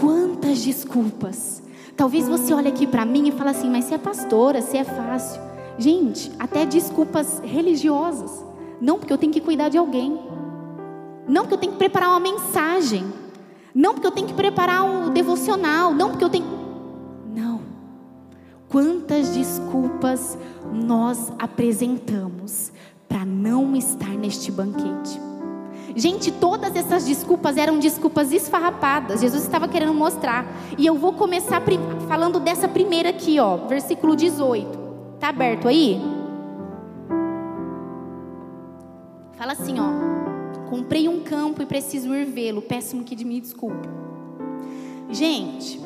Quantas 0.00 0.62
desculpas. 0.62 1.62
Talvez 1.96 2.28
você 2.28 2.54
olhe 2.54 2.68
aqui 2.68 2.86
para 2.86 3.04
mim 3.04 3.28
e 3.28 3.32
fale 3.32 3.50
assim, 3.50 3.68
mas 3.68 3.84
você 3.84 3.94
é 3.94 3.98
pastora, 3.98 4.62
você 4.62 4.78
é 4.78 4.84
fácil. 4.84 5.40
Gente, 5.76 6.30
até 6.38 6.64
desculpas 6.64 7.40
religiosas. 7.40 8.44
Não 8.80 8.98
porque 8.98 9.12
eu 9.12 9.18
tenho 9.18 9.32
que 9.32 9.40
cuidar 9.40 9.68
de 9.68 9.78
alguém. 9.78 10.18
Não 11.26 11.42
porque 11.42 11.54
eu 11.54 11.58
tenho 11.58 11.72
que 11.72 11.78
preparar 11.78 12.10
uma 12.10 12.20
mensagem. 12.20 13.04
Não 13.74 13.94
porque 13.94 14.06
eu 14.06 14.12
tenho 14.12 14.28
que 14.28 14.34
preparar 14.34 14.84
um 14.84 15.10
devocional. 15.10 15.92
Não 15.92 16.10
porque 16.10 16.24
eu 16.24 16.30
tenho. 16.30 16.46
Não. 17.34 17.60
Quantas 18.68 19.30
desculpas 19.34 20.38
nós 20.72 21.32
apresentamos 21.38 22.72
para 23.08 23.24
não 23.24 23.74
estar 23.74 24.10
neste 24.10 24.52
banquete? 24.52 25.27
Gente, 25.96 26.30
todas 26.30 26.76
essas 26.76 27.04
desculpas 27.04 27.56
eram 27.56 27.78
desculpas 27.78 28.32
esfarrapadas. 28.32 29.20
Jesus 29.20 29.42
estava 29.42 29.66
querendo 29.66 29.94
mostrar. 29.94 30.46
E 30.76 30.86
eu 30.86 30.94
vou 30.94 31.12
começar 31.12 31.62
falando 32.06 32.38
dessa 32.38 32.68
primeira 32.68 33.10
aqui, 33.10 33.38
ó, 33.38 33.56
versículo 33.56 34.14
18. 34.14 34.78
Tá 35.18 35.28
aberto 35.28 35.66
aí? 35.66 36.00
Fala 39.36 39.52
assim, 39.52 39.76
ó. 39.78 40.68
Comprei 40.68 41.08
um 41.08 41.20
campo 41.20 41.62
e 41.62 41.66
preciso 41.66 42.14
ir 42.14 42.26
vê-lo. 42.26 42.60
Péssimo 42.60 43.04
que 43.04 43.16
de 43.16 43.24
me 43.24 43.40
desculpe. 43.40 43.88
Gente, 45.10 45.80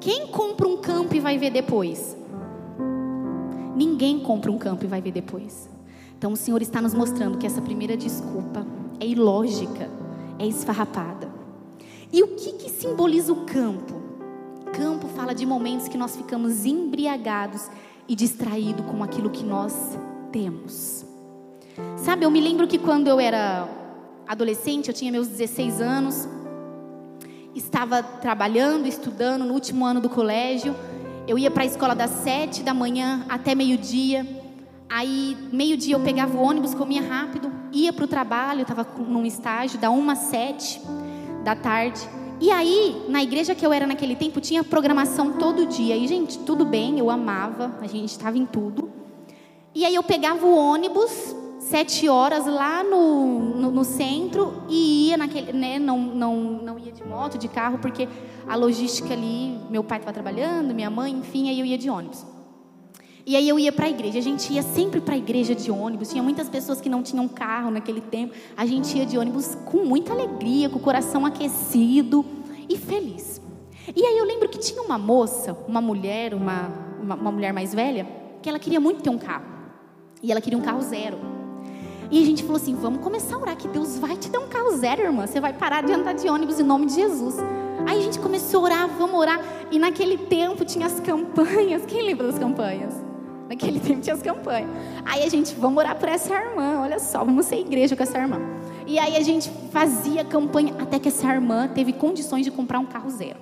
quem 0.00 0.28
compra 0.28 0.68
um 0.68 0.76
campo 0.76 1.14
e 1.14 1.20
vai 1.20 1.36
ver 1.36 1.50
depois? 1.50 2.16
Ninguém 3.74 4.20
compra 4.20 4.52
um 4.52 4.58
campo 4.58 4.84
e 4.84 4.86
vai 4.88 5.00
ver 5.00 5.10
depois. 5.10 5.68
Então 6.16 6.32
o 6.32 6.36
Senhor 6.36 6.62
está 6.62 6.80
nos 6.80 6.94
mostrando 6.94 7.38
que 7.38 7.46
essa 7.46 7.60
primeira 7.60 7.96
desculpa 7.96 8.64
é 9.02 9.06
ilógica, 9.06 9.90
é 10.38 10.46
esfarrapada. 10.46 11.28
E 12.12 12.22
o 12.22 12.28
que, 12.36 12.52
que 12.52 12.70
simboliza 12.70 13.32
o 13.32 13.44
campo? 13.44 14.00
Campo 14.72 15.08
fala 15.08 15.34
de 15.34 15.44
momentos 15.44 15.88
que 15.88 15.98
nós 15.98 16.16
ficamos 16.16 16.64
embriagados 16.64 17.68
e 18.08 18.14
distraídos 18.14 18.86
com 18.86 19.02
aquilo 19.02 19.28
que 19.28 19.42
nós 19.42 19.98
temos. 20.30 21.04
Sabe, 21.96 22.24
eu 22.24 22.30
me 22.30 22.40
lembro 22.40 22.68
que 22.68 22.78
quando 22.78 23.08
eu 23.08 23.18
era 23.18 23.68
adolescente, 24.26 24.88
eu 24.88 24.94
tinha 24.94 25.10
meus 25.10 25.26
16 25.26 25.80
anos, 25.80 26.28
estava 27.56 28.02
trabalhando, 28.02 28.86
estudando 28.86 29.44
no 29.44 29.52
último 29.52 29.84
ano 29.84 30.00
do 30.00 30.08
colégio. 30.08 30.76
Eu 31.26 31.36
ia 31.36 31.50
para 31.50 31.64
a 31.64 31.66
escola 31.66 31.94
das 31.94 32.10
sete 32.10 32.62
da 32.62 32.72
manhã 32.72 33.26
até 33.28 33.54
meio-dia. 33.54 34.41
Aí, 34.94 35.38
meio-dia 35.50 35.94
eu 35.94 36.00
pegava 36.00 36.36
o 36.36 36.42
ônibus, 36.42 36.74
comia 36.74 37.00
rápido, 37.00 37.50
ia 37.72 37.94
para 37.94 38.04
o 38.04 38.06
trabalho, 38.06 38.60
estava 38.60 38.86
num 38.98 39.24
estágio, 39.24 39.78
da 39.78 39.90
uma 39.90 40.12
às 40.12 40.18
sete 40.18 40.82
da 41.42 41.56
tarde. 41.56 42.06
E 42.38 42.50
aí, 42.50 43.02
na 43.08 43.22
igreja 43.22 43.54
que 43.54 43.64
eu 43.64 43.72
era 43.72 43.86
naquele 43.86 44.14
tempo, 44.14 44.38
tinha 44.38 44.62
programação 44.62 45.32
todo 45.38 45.64
dia. 45.64 45.96
E, 45.96 46.06
gente, 46.06 46.40
tudo 46.40 46.66
bem, 46.66 46.98
eu 46.98 47.08
amava, 47.08 47.74
a 47.80 47.86
gente 47.86 48.10
estava 48.10 48.36
em 48.36 48.44
tudo. 48.44 48.90
E 49.74 49.86
aí 49.86 49.94
eu 49.94 50.02
pegava 50.02 50.44
o 50.44 50.54
ônibus, 50.54 51.34
sete 51.58 52.06
horas 52.06 52.44
lá 52.44 52.84
no, 52.84 53.38
no, 53.38 53.70
no, 53.70 53.84
centro 53.84 54.62
e 54.68 55.08
ia 55.08 55.16
naquele, 55.16 55.54
né, 55.54 55.78
não, 55.78 55.98
não, 55.98 56.36
não 56.36 56.78
ia 56.78 56.92
de 56.92 57.02
moto, 57.02 57.38
de 57.38 57.48
carro, 57.48 57.78
porque 57.78 58.06
a 58.46 58.56
logística 58.56 59.14
ali, 59.14 59.58
meu 59.70 59.82
pai 59.82 59.96
estava 59.96 60.12
trabalhando, 60.12 60.74
minha 60.74 60.90
mãe, 60.90 61.12
enfim, 61.12 61.48
aí 61.48 61.58
eu 61.58 61.64
ia 61.64 61.78
de 61.78 61.88
ônibus. 61.88 62.26
E 63.24 63.36
aí 63.36 63.48
eu 63.48 63.58
ia 63.58 63.70
para 63.70 63.86
a 63.86 63.90
igreja, 63.90 64.18
a 64.18 64.22
gente 64.22 64.52
ia 64.52 64.62
sempre 64.62 65.00
para 65.00 65.14
a 65.14 65.16
igreja 65.16 65.54
de 65.54 65.70
ônibus. 65.70 66.10
Tinha 66.10 66.22
muitas 66.22 66.48
pessoas 66.48 66.80
que 66.80 66.88
não 66.88 67.02
tinham 67.02 67.28
carro 67.28 67.70
naquele 67.70 68.00
tempo. 68.00 68.34
A 68.56 68.66
gente 68.66 68.98
ia 68.98 69.06
de 69.06 69.16
ônibus 69.16 69.54
com 69.64 69.84
muita 69.84 70.12
alegria, 70.12 70.68
com 70.68 70.78
o 70.78 70.82
coração 70.82 71.24
aquecido 71.24 72.24
e 72.68 72.76
feliz. 72.76 73.40
E 73.94 74.04
aí 74.04 74.18
eu 74.18 74.24
lembro 74.24 74.48
que 74.48 74.58
tinha 74.58 74.82
uma 74.82 74.98
moça, 74.98 75.56
uma 75.68 75.80
mulher, 75.80 76.34
uma, 76.34 76.68
uma, 77.00 77.14
uma 77.14 77.32
mulher 77.32 77.52
mais 77.52 77.72
velha, 77.72 78.06
que 78.42 78.48
ela 78.48 78.58
queria 78.58 78.80
muito 78.80 79.02
ter 79.02 79.10
um 79.10 79.18
carro. 79.18 79.44
E 80.20 80.32
ela 80.32 80.40
queria 80.40 80.58
um 80.58 80.62
carro 80.62 80.80
zero. 80.82 81.18
E 82.10 82.20
a 82.20 82.26
gente 82.26 82.42
falou 82.42 82.56
assim: 82.56 82.74
vamos 82.74 83.02
começar 83.02 83.36
a 83.36 83.38
orar 83.38 83.56
que 83.56 83.68
Deus 83.68 83.98
vai 83.98 84.16
te 84.16 84.28
dar 84.30 84.40
um 84.40 84.48
carro 84.48 84.76
zero, 84.76 85.00
irmã. 85.00 85.28
Você 85.28 85.40
vai 85.40 85.52
parar 85.52 85.82
de 85.84 85.92
andar 85.92 86.14
de 86.14 86.28
ônibus 86.28 86.58
em 86.58 86.64
nome 86.64 86.86
de 86.86 86.94
Jesus. 86.94 87.36
Aí 87.86 87.98
a 87.98 88.02
gente 88.02 88.18
começou 88.18 88.60
a 88.60 88.64
orar, 88.64 88.88
vamos 88.88 89.18
orar. 89.18 89.40
E 89.70 89.78
naquele 89.78 90.18
tempo 90.18 90.64
tinha 90.64 90.86
as 90.86 90.98
campanhas. 90.98 91.86
Quem 91.86 92.02
lembra 92.02 92.26
das 92.26 92.38
campanhas? 92.38 93.11
Naquele 93.52 93.78
tempo 93.78 94.00
tinha 94.00 94.14
as 94.14 94.22
campanhas. 94.22 94.70
Aí 95.04 95.22
a 95.22 95.28
gente, 95.28 95.54
vamos 95.54 95.76
orar 95.76 95.94
por 95.94 96.08
essa 96.08 96.32
irmã, 96.32 96.80
olha 96.80 96.98
só, 96.98 97.22
vamos 97.22 97.44
ser 97.44 97.56
igreja 97.56 97.94
com 97.94 98.02
essa 98.02 98.18
irmã. 98.18 98.40
E 98.86 98.98
aí 98.98 99.14
a 99.14 99.20
gente 99.20 99.50
fazia 99.70 100.24
campanha 100.24 100.74
até 100.80 100.98
que 100.98 101.08
essa 101.08 101.26
irmã 101.26 101.68
teve 101.68 101.92
condições 101.92 102.46
de 102.46 102.50
comprar 102.50 102.78
um 102.78 102.86
carro 102.86 103.10
zero. 103.10 103.38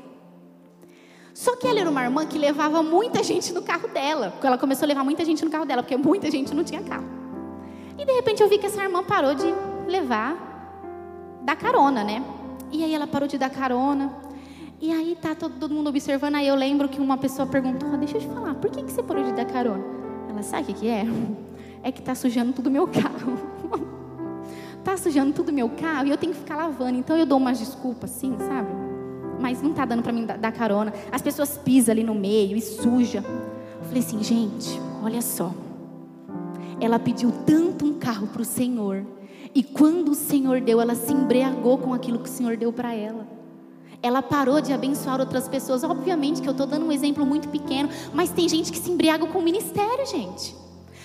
Só 1.32 1.54
que 1.54 1.64
ela 1.64 1.78
era 1.78 1.88
uma 1.88 2.02
irmã 2.02 2.26
que 2.26 2.36
levava 2.36 2.82
muita 2.82 3.22
gente 3.22 3.52
no 3.52 3.62
carro 3.62 3.86
dela. 3.86 4.34
Ela 4.42 4.58
começou 4.58 4.84
a 4.84 4.88
levar 4.88 5.04
muita 5.04 5.24
gente 5.24 5.44
no 5.44 5.50
carro 5.50 5.64
dela, 5.64 5.80
porque 5.80 5.96
muita 5.96 6.28
gente 6.28 6.52
não 6.52 6.64
tinha 6.64 6.82
carro. 6.82 7.04
E 7.96 8.04
de 8.04 8.12
repente 8.12 8.42
eu 8.42 8.48
vi 8.48 8.58
que 8.58 8.66
essa 8.66 8.82
irmã 8.82 9.04
parou 9.04 9.32
de 9.36 9.46
levar, 9.86 10.34
dar 11.42 11.54
carona, 11.54 12.02
né? 12.02 12.20
E 12.72 12.82
aí 12.82 12.92
ela 12.92 13.06
parou 13.06 13.28
de 13.28 13.38
dar 13.38 13.48
carona. 13.48 14.12
E 14.80 14.90
aí 14.90 15.16
tá 15.22 15.36
todo, 15.36 15.72
mundo 15.72 15.86
observando. 15.88 16.34
Aí 16.34 16.48
eu 16.48 16.56
lembro 16.56 16.88
que 16.88 17.00
uma 17.00 17.16
pessoa 17.16 17.46
perguntou: 17.46 17.96
Deixa 17.96 18.16
eu 18.16 18.22
te 18.22 18.26
falar, 18.26 18.54
por 18.56 18.70
que, 18.70 18.82
que 18.82 18.90
você 18.90 19.04
parou 19.04 19.22
de 19.22 19.32
dar 19.32 19.44
carona? 19.44 19.99
Ela 20.30 20.42
sabe 20.44 20.70
o 20.70 20.74
que, 20.74 20.88
é? 20.88 21.04
É 21.82 21.90
que 21.90 22.00
tá 22.00 22.14
sujando 22.14 22.52
tudo 22.52 22.70
meu 22.70 22.86
carro. 22.86 23.36
tá 24.84 24.96
sujando 24.96 25.32
tudo 25.32 25.52
meu 25.52 25.68
carro 25.68 26.06
e 26.06 26.10
eu 26.10 26.16
tenho 26.16 26.32
que 26.32 26.38
ficar 26.38 26.56
lavando. 26.56 26.98
Então 26.98 27.16
eu 27.16 27.26
dou 27.26 27.38
umas 27.38 27.58
desculpas 27.58 28.14
assim, 28.14 28.36
sabe? 28.38 28.70
Mas 29.40 29.60
não 29.60 29.72
tá 29.72 29.84
dando 29.84 30.02
para 30.02 30.12
mim 30.12 30.24
dar 30.24 30.52
carona. 30.52 30.92
As 31.10 31.20
pessoas 31.20 31.58
pisam 31.58 31.92
ali 31.92 32.04
no 32.04 32.14
meio 32.14 32.56
e 32.56 32.60
suja. 32.60 33.24
Eu 33.26 33.84
falei 33.84 34.02
assim, 34.02 34.22
gente, 34.22 34.80
olha 35.02 35.20
só. 35.20 35.52
Ela 36.80 36.98
pediu 36.98 37.32
tanto 37.44 37.84
um 37.84 37.94
carro 37.94 38.28
para 38.28 38.42
o 38.42 38.44
Senhor. 38.44 39.04
E 39.52 39.64
quando 39.64 40.10
o 40.10 40.14
Senhor 40.14 40.60
deu, 40.60 40.80
ela 40.80 40.94
se 40.94 41.12
embriagou 41.12 41.76
com 41.78 41.92
aquilo 41.92 42.20
que 42.20 42.28
o 42.28 42.32
Senhor 42.32 42.56
deu 42.56 42.72
para 42.72 42.94
ela. 42.94 43.26
Ela 44.02 44.22
parou 44.22 44.60
de 44.60 44.72
abençoar 44.72 45.20
outras 45.20 45.48
pessoas. 45.48 45.84
Obviamente 45.84 46.40
que 46.40 46.48
eu 46.48 46.52
estou 46.52 46.66
dando 46.66 46.86
um 46.86 46.92
exemplo 46.92 47.24
muito 47.26 47.48
pequeno, 47.48 47.88
mas 48.14 48.30
tem 48.30 48.48
gente 48.48 48.72
que 48.72 48.78
se 48.78 48.90
embriaga 48.90 49.26
com 49.26 49.38
o 49.38 49.42
ministério, 49.42 50.06
gente. 50.06 50.54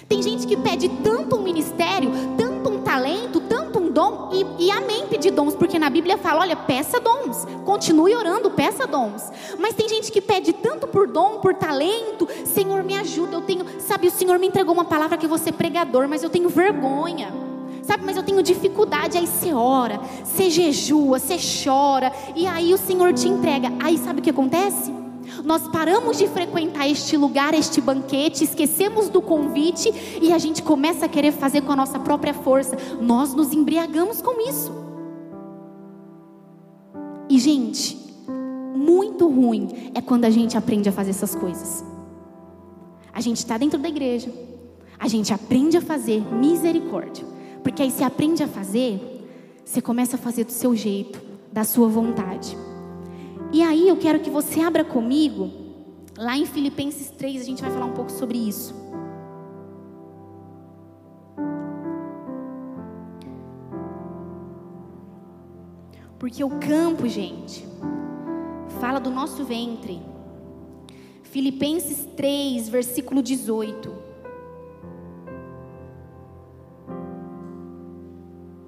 Tem 0.08 0.22
gente 0.22 0.46
que 0.46 0.56
pede 0.56 0.88
tanto 0.88 1.36
um 1.36 1.42
ministério, 1.42 2.12
tanto 2.38 2.70
um 2.70 2.82
talento, 2.84 3.40
tanto 3.42 3.80
um 3.80 3.90
dom, 3.90 4.30
e, 4.32 4.66
e 4.66 4.72
amém 4.72 5.08
pedir 5.08 5.32
dons, 5.32 5.56
porque 5.56 5.80
na 5.80 5.90
Bíblia 5.90 6.16
fala: 6.18 6.42
olha, 6.42 6.56
peça 6.56 7.00
dons, 7.00 7.46
continue 7.66 8.16
orando, 8.16 8.52
peça 8.52 8.86
dons. 8.86 9.32
Mas 9.58 9.74
tem 9.74 9.90
gente 9.90 10.12
que 10.12 10.22
pede 10.22 10.54
tanto 10.54 10.86
por 10.88 11.08
dom, 11.08 11.40
por 11.40 11.56
talento, 11.56 12.28
Senhor, 12.46 12.84
me 12.84 12.96
ajuda, 12.96 13.36
eu 13.38 13.42
tenho, 13.42 13.66
sabe, 13.80 14.08
o 14.08 14.12
Senhor 14.12 14.38
me 14.38 14.48
entregou 14.48 14.76
uma 14.76 14.86
palavra 14.86 15.18
que 15.18 15.26
eu 15.26 15.30
vou 15.30 15.40
ser 15.40 15.54
pregador, 15.54 16.08
mas 16.08 16.22
eu 16.22 16.30
tenho 16.30 16.50
vergonha. 16.50 17.34
Sabe, 17.86 18.04
mas 18.04 18.18
eu 18.18 18.24
tenho 18.24 18.42
dificuldade. 18.42 19.18
Aí 19.18 19.28
você 19.28 19.54
ora, 19.54 20.00
você 20.24 20.50
jejua, 20.50 21.20
você 21.20 21.38
chora, 21.38 22.12
e 22.36 22.48
aí 22.48 22.74
o 22.74 22.78
Senhor 22.78 23.14
te 23.14 23.28
entrega. 23.28 23.72
Aí 23.80 23.98
sabe 23.98 24.20
o 24.20 24.24
que 24.24 24.32
acontece? 24.32 24.92
Nós 25.44 25.68
paramos 25.68 26.18
de 26.18 26.28
frequentar 26.28 26.90
este 26.90 27.16
lugar, 27.16 27.54
este 27.54 27.80
banquete, 27.80 28.44
esquecemos 28.44 29.10
do 29.10 29.22
convite 29.22 29.94
e 30.22 30.34
a 30.34 30.38
gente 30.38 30.64
começa 30.64 31.06
a 31.06 31.10
querer 31.10 31.32
fazer 31.32 31.62
com 31.62 31.72
a 31.72 31.76
nossa 31.76 32.00
própria 32.00 32.34
força. 32.34 32.76
Nós 33.00 33.34
nos 33.34 33.54
embriagamos 33.54 34.22
com 34.22 34.42
isso. 34.50 34.72
E, 37.30 37.38
gente, 37.38 37.98
muito 38.76 39.28
ruim 39.28 39.92
é 39.94 40.02
quando 40.02 40.26
a 40.26 40.30
gente 40.30 40.58
aprende 40.58 40.90
a 40.90 40.92
fazer 40.92 41.12
essas 41.12 41.36
coisas. 41.36 41.84
A 43.14 43.22
gente 43.22 43.38
está 43.38 43.58
dentro 43.58 43.80
da 43.80 43.88
igreja, 43.88 44.32
a 45.00 45.08
gente 45.08 45.34
aprende 45.34 45.78
a 45.78 45.82
fazer 45.82 46.22
misericórdia, 46.34 47.26
porque 47.66 47.82
aí 47.82 47.90
você 47.90 48.04
aprende 48.04 48.44
a 48.44 48.48
fazer, 48.48 49.26
você 49.66 49.82
começa 49.82 50.18
a 50.18 50.20
fazer 50.20 50.44
do 50.44 50.52
seu 50.52 50.76
jeito, 50.76 51.20
da 51.52 51.64
sua 51.64 51.88
vontade. 51.88 52.56
E 53.52 53.64
aí 53.64 53.90
eu 53.90 53.98
quero 53.98 54.20
que 54.20 54.30
você 54.30 54.60
abra 54.60 54.86
comigo, 54.86 55.52
lá 56.16 56.38
em 56.38 56.46
Filipenses 56.46 57.10
3, 57.10 57.42
a 57.42 57.44
gente 57.44 57.64
vai 57.64 57.72
falar 57.72 57.88
um 57.88 57.94
pouco 57.94 58.12
sobre 58.12 58.38
isso. 58.38 58.76
Porque 66.20 66.44
o 66.44 66.52
campo, 66.60 67.08
gente, 67.08 67.68
fala 68.80 69.00
do 69.00 69.10
nosso 69.10 69.44
ventre. 69.44 70.00
Filipenses 71.24 72.08
3, 72.16 72.70
versículo 72.70 73.24
18. 73.24 73.95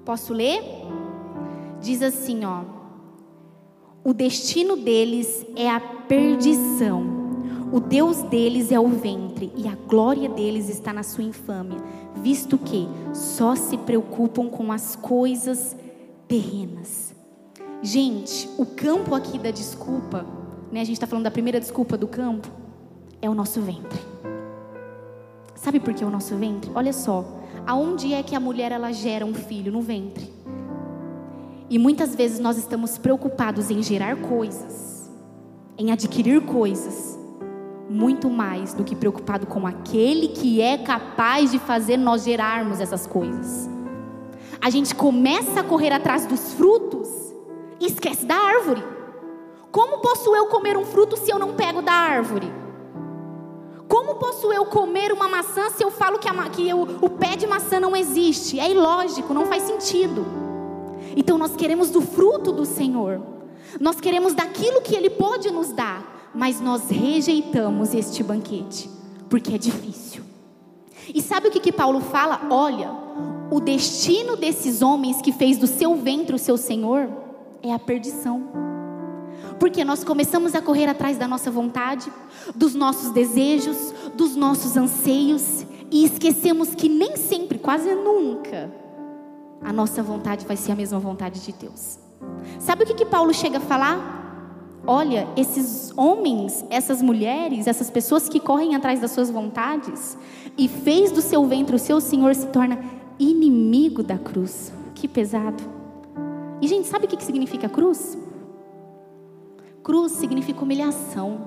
Posso 0.08 0.32
ler? 0.32 0.62
Diz 1.82 2.00
assim, 2.00 2.42
ó. 2.42 2.62
O 4.02 4.14
destino 4.14 4.74
deles 4.74 5.44
é 5.54 5.68
a 5.68 5.78
perdição. 5.78 7.04
O 7.70 7.78
Deus 7.78 8.22
deles 8.22 8.72
é 8.72 8.80
o 8.80 8.88
ventre 8.88 9.52
e 9.54 9.68
a 9.68 9.76
glória 9.86 10.26
deles 10.30 10.70
está 10.70 10.94
na 10.94 11.02
sua 11.02 11.24
infâmia, 11.24 11.76
visto 12.16 12.56
que 12.56 12.88
só 13.12 13.54
se 13.54 13.76
preocupam 13.76 14.48
com 14.48 14.72
as 14.72 14.96
coisas 14.96 15.76
terrenas. 16.26 17.14
Gente, 17.82 18.48
o 18.56 18.64
campo 18.64 19.14
aqui 19.14 19.38
da 19.38 19.50
desculpa, 19.50 20.24
né? 20.72 20.80
A 20.80 20.84
gente 20.84 20.94
está 20.96 21.06
falando 21.06 21.24
da 21.24 21.30
primeira 21.30 21.60
desculpa 21.60 21.98
do 21.98 22.08
campo, 22.08 22.50
é 23.20 23.28
o 23.28 23.34
nosso 23.34 23.60
ventre. 23.60 24.00
Sabe 25.54 25.78
por 25.78 25.92
que 25.92 26.02
é 26.02 26.06
o 26.06 26.10
nosso 26.10 26.34
ventre? 26.34 26.70
Olha 26.74 26.94
só, 26.94 27.37
aonde 27.66 28.12
é 28.12 28.22
que 28.22 28.34
a 28.34 28.40
mulher 28.40 28.72
ela 28.72 28.92
gera 28.92 29.24
um 29.24 29.34
filho 29.34 29.70
no 29.70 29.80
ventre? 29.80 30.32
E 31.70 31.78
muitas 31.78 32.14
vezes 32.14 32.38
nós 32.38 32.56
estamos 32.56 32.96
preocupados 32.96 33.70
em 33.70 33.82
gerar 33.82 34.16
coisas, 34.16 35.10
em 35.76 35.92
adquirir 35.92 36.40
coisas, 36.42 37.18
muito 37.90 38.30
mais 38.30 38.72
do 38.72 38.84
que 38.84 38.96
preocupado 38.96 39.46
com 39.46 39.66
aquele 39.66 40.28
que 40.28 40.60
é 40.60 40.78
capaz 40.78 41.50
de 41.50 41.58
fazer 41.58 41.96
nós 41.96 42.24
gerarmos 42.24 42.80
essas 42.80 43.06
coisas. 43.06 43.68
A 44.60 44.70
gente 44.70 44.94
começa 44.94 45.60
a 45.60 45.64
correr 45.64 45.92
atrás 45.92 46.26
dos 46.26 46.54
frutos 46.54 47.08
e 47.80 47.86
esquece 47.86 48.26
da 48.26 48.34
árvore. 48.34 48.82
Como 49.70 49.98
posso 49.98 50.34
eu 50.34 50.46
comer 50.46 50.76
um 50.76 50.84
fruto 50.84 51.16
se 51.16 51.30
eu 51.30 51.38
não 51.38 51.54
pego 51.54 51.82
da 51.82 51.92
árvore? 51.92 52.50
Como 53.88 54.16
posso 54.16 54.52
eu 54.52 54.66
comer 54.66 55.12
uma 55.12 55.28
maçã 55.28 55.70
se 55.70 55.82
eu 55.82 55.90
falo 55.90 56.18
que, 56.18 56.28
a, 56.28 56.48
que 56.50 56.72
o, 56.74 56.82
o 57.06 57.10
pé 57.10 57.34
de 57.36 57.46
maçã 57.46 57.80
não 57.80 57.96
existe? 57.96 58.60
É 58.60 58.70
ilógico, 58.70 59.32
não 59.32 59.46
faz 59.46 59.62
sentido. 59.62 60.26
Então 61.16 61.38
nós 61.38 61.56
queremos 61.56 61.88
do 61.90 62.02
fruto 62.02 62.52
do 62.52 62.66
Senhor. 62.66 63.20
Nós 63.80 63.98
queremos 64.00 64.34
daquilo 64.34 64.82
que 64.82 64.94
Ele 64.94 65.08
pode 65.08 65.50
nos 65.50 65.72
dar, 65.72 66.30
mas 66.34 66.60
nós 66.60 66.90
rejeitamos 66.90 67.94
este 67.94 68.22
banquete, 68.22 68.90
porque 69.28 69.54
é 69.54 69.58
difícil. 69.58 70.22
E 71.14 71.22
sabe 71.22 71.48
o 71.48 71.50
que, 71.50 71.60
que 71.60 71.72
Paulo 71.72 72.00
fala? 72.00 72.46
Olha, 72.50 72.90
o 73.50 73.60
destino 73.60 74.36
desses 74.36 74.82
homens 74.82 75.22
que 75.22 75.32
fez 75.32 75.56
do 75.56 75.66
seu 75.66 75.94
ventre 75.96 76.36
o 76.36 76.38
seu 76.38 76.58
Senhor 76.58 77.08
é 77.62 77.72
a 77.72 77.78
perdição. 77.78 78.67
Porque 79.58 79.84
nós 79.84 80.04
começamos 80.04 80.54
a 80.54 80.62
correr 80.62 80.88
atrás 80.88 81.18
da 81.18 81.26
nossa 81.26 81.50
vontade, 81.50 82.12
dos 82.54 82.74
nossos 82.74 83.10
desejos, 83.12 83.92
dos 84.14 84.36
nossos 84.36 84.76
anseios 84.76 85.66
e 85.90 86.04
esquecemos 86.04 86.74
que 86.74 86.88
nem 86.88 87.16
sempre, 87.16 87.58
quase 87.58 87.94
nunca, 87.94 88.70
a 89.62 89.72
nossa 89.72 90.02
vontade 90.02 90.46
vai 90.46 90.56
ser 90.56 90.72
a 90.72 90.76
mesma 90.76 90.98
vontade 90.98 91.40
de 91.40 91.52
Deus. 91.52 91.98
Sabe 92.58 92.84
o 92.84 92.86
que, 92.86 92.94
que 92.94 93.06
Paulo 93.06 93.32
chega 93.32 93.58
a 93.58 93.60
falar? 93.60 94.18
Olha, 94.86 95.28
esses 95.36 95.92
homens, 95.96 96.64
essas 96.70 97.02
mulheres, 97.02 97.66
essas 97.66 97.90
pessoas 97.90 98.28
que 98.28 98.40
correm 98.40 98.74
atrás 98.74 99.00
das 99.00 99.10
suas 99.10 99.30
vontades 99.30 100.16
e 100.56 100.68
fez 100.68 101.10
do 101.10 101.20
seu 101.20 101.44
ventre 101.46 101.76
o 101.76 101.78
seu 101.78 102.00
Senhor 102.00 102.34
se 102.34 102.46
torna 102.46 102.78
inimigo 103.18 104.02
da 104.02 104.16
cruz. 104.16 104.72
Que 104.94 105.06
pesado. 105.06 105.62
E 106.60 106.66
gente, 106.66 106.88
sabe 106.88 107.06
o 107.06 107.08
que 107.08 107.22
significa 107.22 107.68
cruz? 107.68 108.16
Cruz 109.88 110.12
significa 110.12 110.62
humilhação. 110.62 111.40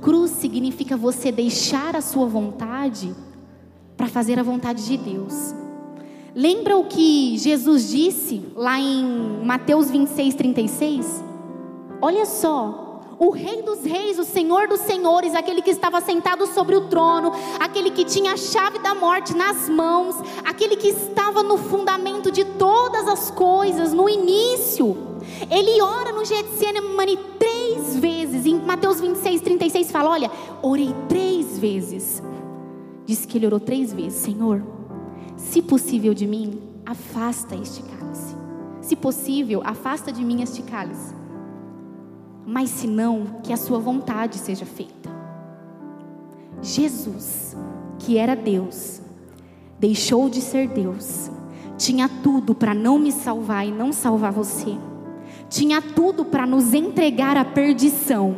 Cruz 0.00 0.30
significa 0.30 0.96
você 0.96 1.30
deixar 1.30 1.94
a 1.94 2.00
sua 2.00 2.24
vontade 2.24 3.14
para 3.94 4.08
fazer 4.08 4.38
a 4.38 4.42
vontade 4.42 4.86
de 4.86 4.96
Deus. 4.96 5.54
Lembra 6.34 6.78
o 6.78 6.86
que 6.86 7.36
Jesus 7.36 7.90
disse 7.90 8.42
lá 8.54 8.80
em 8.80 9.44
Mateus 9.44 9.90
26, 9.90 10.34
36? 10.34 11.24
Olha 12.00 12.24
só, 12.24 13.02
o 13.18 13.28
Rei 13.28 13.60
dos 13.60 13.84
Reis, 13.84 14.18
o 14.18 14.24
Senhor 14.24 14.66
dos 14.66 14.80
Senhores, 14.80 15.34
aquele 15.34 15.60
que 15.60 15.70
estava 15.70 16.00
sentado 16.00 16.46
sobre 16.46 16.74
o 16.74 16.88
trono, 16.88 17.32
aquele 17.60 17.90
que 17.90 18.06
tinha 18.06 18.32
a 18.32 18.36
chave 18.38 18.78
da 18.78 18.94
morte 18.94 19.36
nas 19.36 19.68
mãos, 19.68 20.16
aquele 20.42 20.74
que 20.74 20.88
estava 20.88 21.42
no 21.42 21.58
fundamento 21.58 22.30
de 22.30 22.46
todas 22.46 23.06
as 23.06 23.30
coisas, 23.30 23.92
no 23.92 24.08
início. 24.08 25.15
Ele 25.50 25.80
ora 25.82 26.12
no 26.12 26.24
Getsemane 26.24 27.18
três 27.38 27.96
vezes. 27.96 28.46
Em 28.46 28.60
Mateus 28.60 29.00
26, 29.00 29.40
36 29.40 29.90
fala: 29.90 30.10
Olha, 30.10 30.30
orei 30.62 30.94
três 31.08 31.58
vezes. 31.58 32.22
Diz 33.04 33.24
que 33.24 33.38
ele 33.38 33.46
orou 33.46 33.60
três 33.60 33.92
vezes: 33.92 34.20
Senhor, 34.20 34.62
se 35.36 35.62
possível 35.62 36.12
de 36.12 36.26
mim, 36.26 36.60
afasta 36.84 37.54
este 37.54 37.82
cálice. 37.82 38.34
Se 38.80 38.96
possível, 38.96 39.62
afasta 39.64 40.12
de 40.12 40.24
mim 40.24 40.42
este 40.42 40.62
cálice. 40.62 41.14
Mas 42.46 42.70
se 42.70 42.86
não, 42.86 43.40
que 43.42 43.52
a 43.52 43.56
sua 43.56 43.78
vontade 43.78 44.38
seja 44.38 44.64
feita. 44.64 45.10
Jesus, 46.62 47.56
que 47.98 48.16
era 48.16 48.34
Deus, 48.34 49.00
deixou 49.78 50.28
de 50.30 50.40
ser 50.40 50.68
Deus. 50.68 51.30
Tinha 51.76 52.08
tudo 52.08 52.54
para 52.54 52.74
não 52.74 52.98
me 52.98 53.12
salvar 53.12 53.66
e 53.66 53.72
não 53.72 53.92
salvar 53.92 54.32
você. 54.32 54.76
Tinha 55.48 55.80
tudo 55.80 56.24
para 56.24 56.46
nos 56.46 56.74
entregar 56.74 57.36
à 57.36 57.44
perdição. 57.44 58.36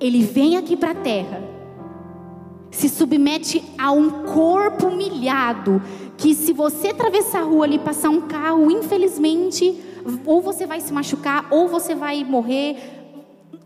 Ele 0.00 0.22
vem 0.22 0.56
aqui 0.56 0.76
para 0.76 0.92
a 0.92 0.94
terra 0.94 1.54
se 2.74 2.88
submete 2.88 3.62
a 3.78 3.92
um 3.92 4.24
corpo 4.24 4.88
humilhado, 4.88 5.80
que 6.16 6.34
se 6.34 6.52
você 6.52 6.88
atravessar 6.88 7.40
a 7.40 7.44
rua 7.44 7.64
ali 7.64 7.78
passar 7.78 8.10
um 8.10 8.22
carro, 8.22 8.68
infelizmente, 8.68 9.80
ou 10.26 10.42
você 10.42 10.66
vai 10.66 10.80
se 10.80 10.92
machucar, 10.92 11.46
ou 11.50 11.68
você 11.68 11.94
vai 11.94 12.24
morrer. 12.24 12.76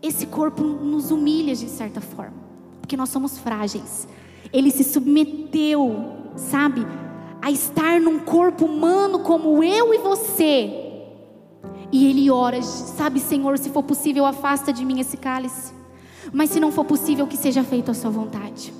Esse 0.01 0.27
corpo 0.27 0.63
nos 0.63 1.09
humilha 1.09 1.55
de 1.55 1.67
certa 1.67 1.99
forma, 1.99 2.37
porque 2.79 2.95
nós 2.95 3.09
somos 3.09 3.39
frágeis. 3.39 4.07
Ele 4.53 4.69
se 4.69 4.83
submeteu, 4.83 6.13
sabe, 6.35 6.85
a 7.41 7.49
estar 7.49 7.99
num 7.99 8.19
corpo 8.19 8.65
humano 8.65 9.19
como 9.19 9.63
eu 9.63 9.91
e 9.91 9.97
você. 9.97 10.88
E 11.91 12.07
ele 12.07 12.29
ora, 12.29 12.61
sabe, 12.61 13.19
Senhor, 13.19 13.57
se 13.57 13.69
for 13.69 13.83
possível, 13.83 14.25
afasta 14.25 14.71
de 14.71 14.85
mim 14.85 14.99
esse 14.99 15.17
cálice. 15.17 15.73
Mas 16.31 16.51
se 16.51 16.59
não 16.59 16.71
for 16.71 16.85
possível, 16.85 17.25
que 17.25 17.37
seja 17.37 17.63
feito 17.63 17.89
a 17.89 17.93
sua 17.93 18.11
vontade. 18.11 18.73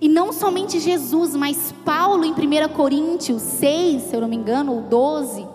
E 0.00 0.08
não 0.08 0.32
somente 0.32 0.78
Jesus, 0.78 1.34
mas 1.34 1.74
Paulo 1.84 2.24
em 2.24 2.32
1 2.32 2.68
Coríntios 2.74 3.42
6, 3.42 4.02
se 4.02 4.14
eu 4.14 4.20
não 4.20 4.28
me 4.28 4.36
engano, 4.36 4.74
ou 4.74 4.82
12, 4.82 5.46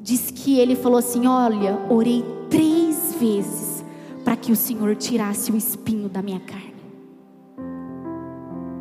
diz 0.00 0.30
que 0.30 0.58
ele 0.58 0.74
falou 0.74 0.98
assim: 0.98 1.26
Olha, 1.26 1.78
orei 1.88 2.24
três 2.48 3.14
vezes 3.18 3.84
para 4.24 4.36
que 4.36 4.52
o 4.52 4.56
Senhor 4.56 4.94
tirasse 4.96 5.50
o 5.50 5.56
espinho 5.56 6.08
da 6.08 6.20
minha 6.20 6.40
carne. 6.40 6.70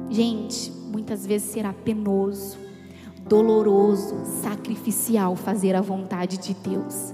Gente, 0.09 0.71
muitas 0.91 1.25
vezes 1.25 1.51
será 1.51 1.71
penoso, 1.71 2.57
doloroso, 3.29 4.25
sacrificial 4.41 5.35
fazer 5.35 5.75
a 5.75 5.81
vontade 5.81 6.37
de 6.37 6.53
Deus, 6.53 7.13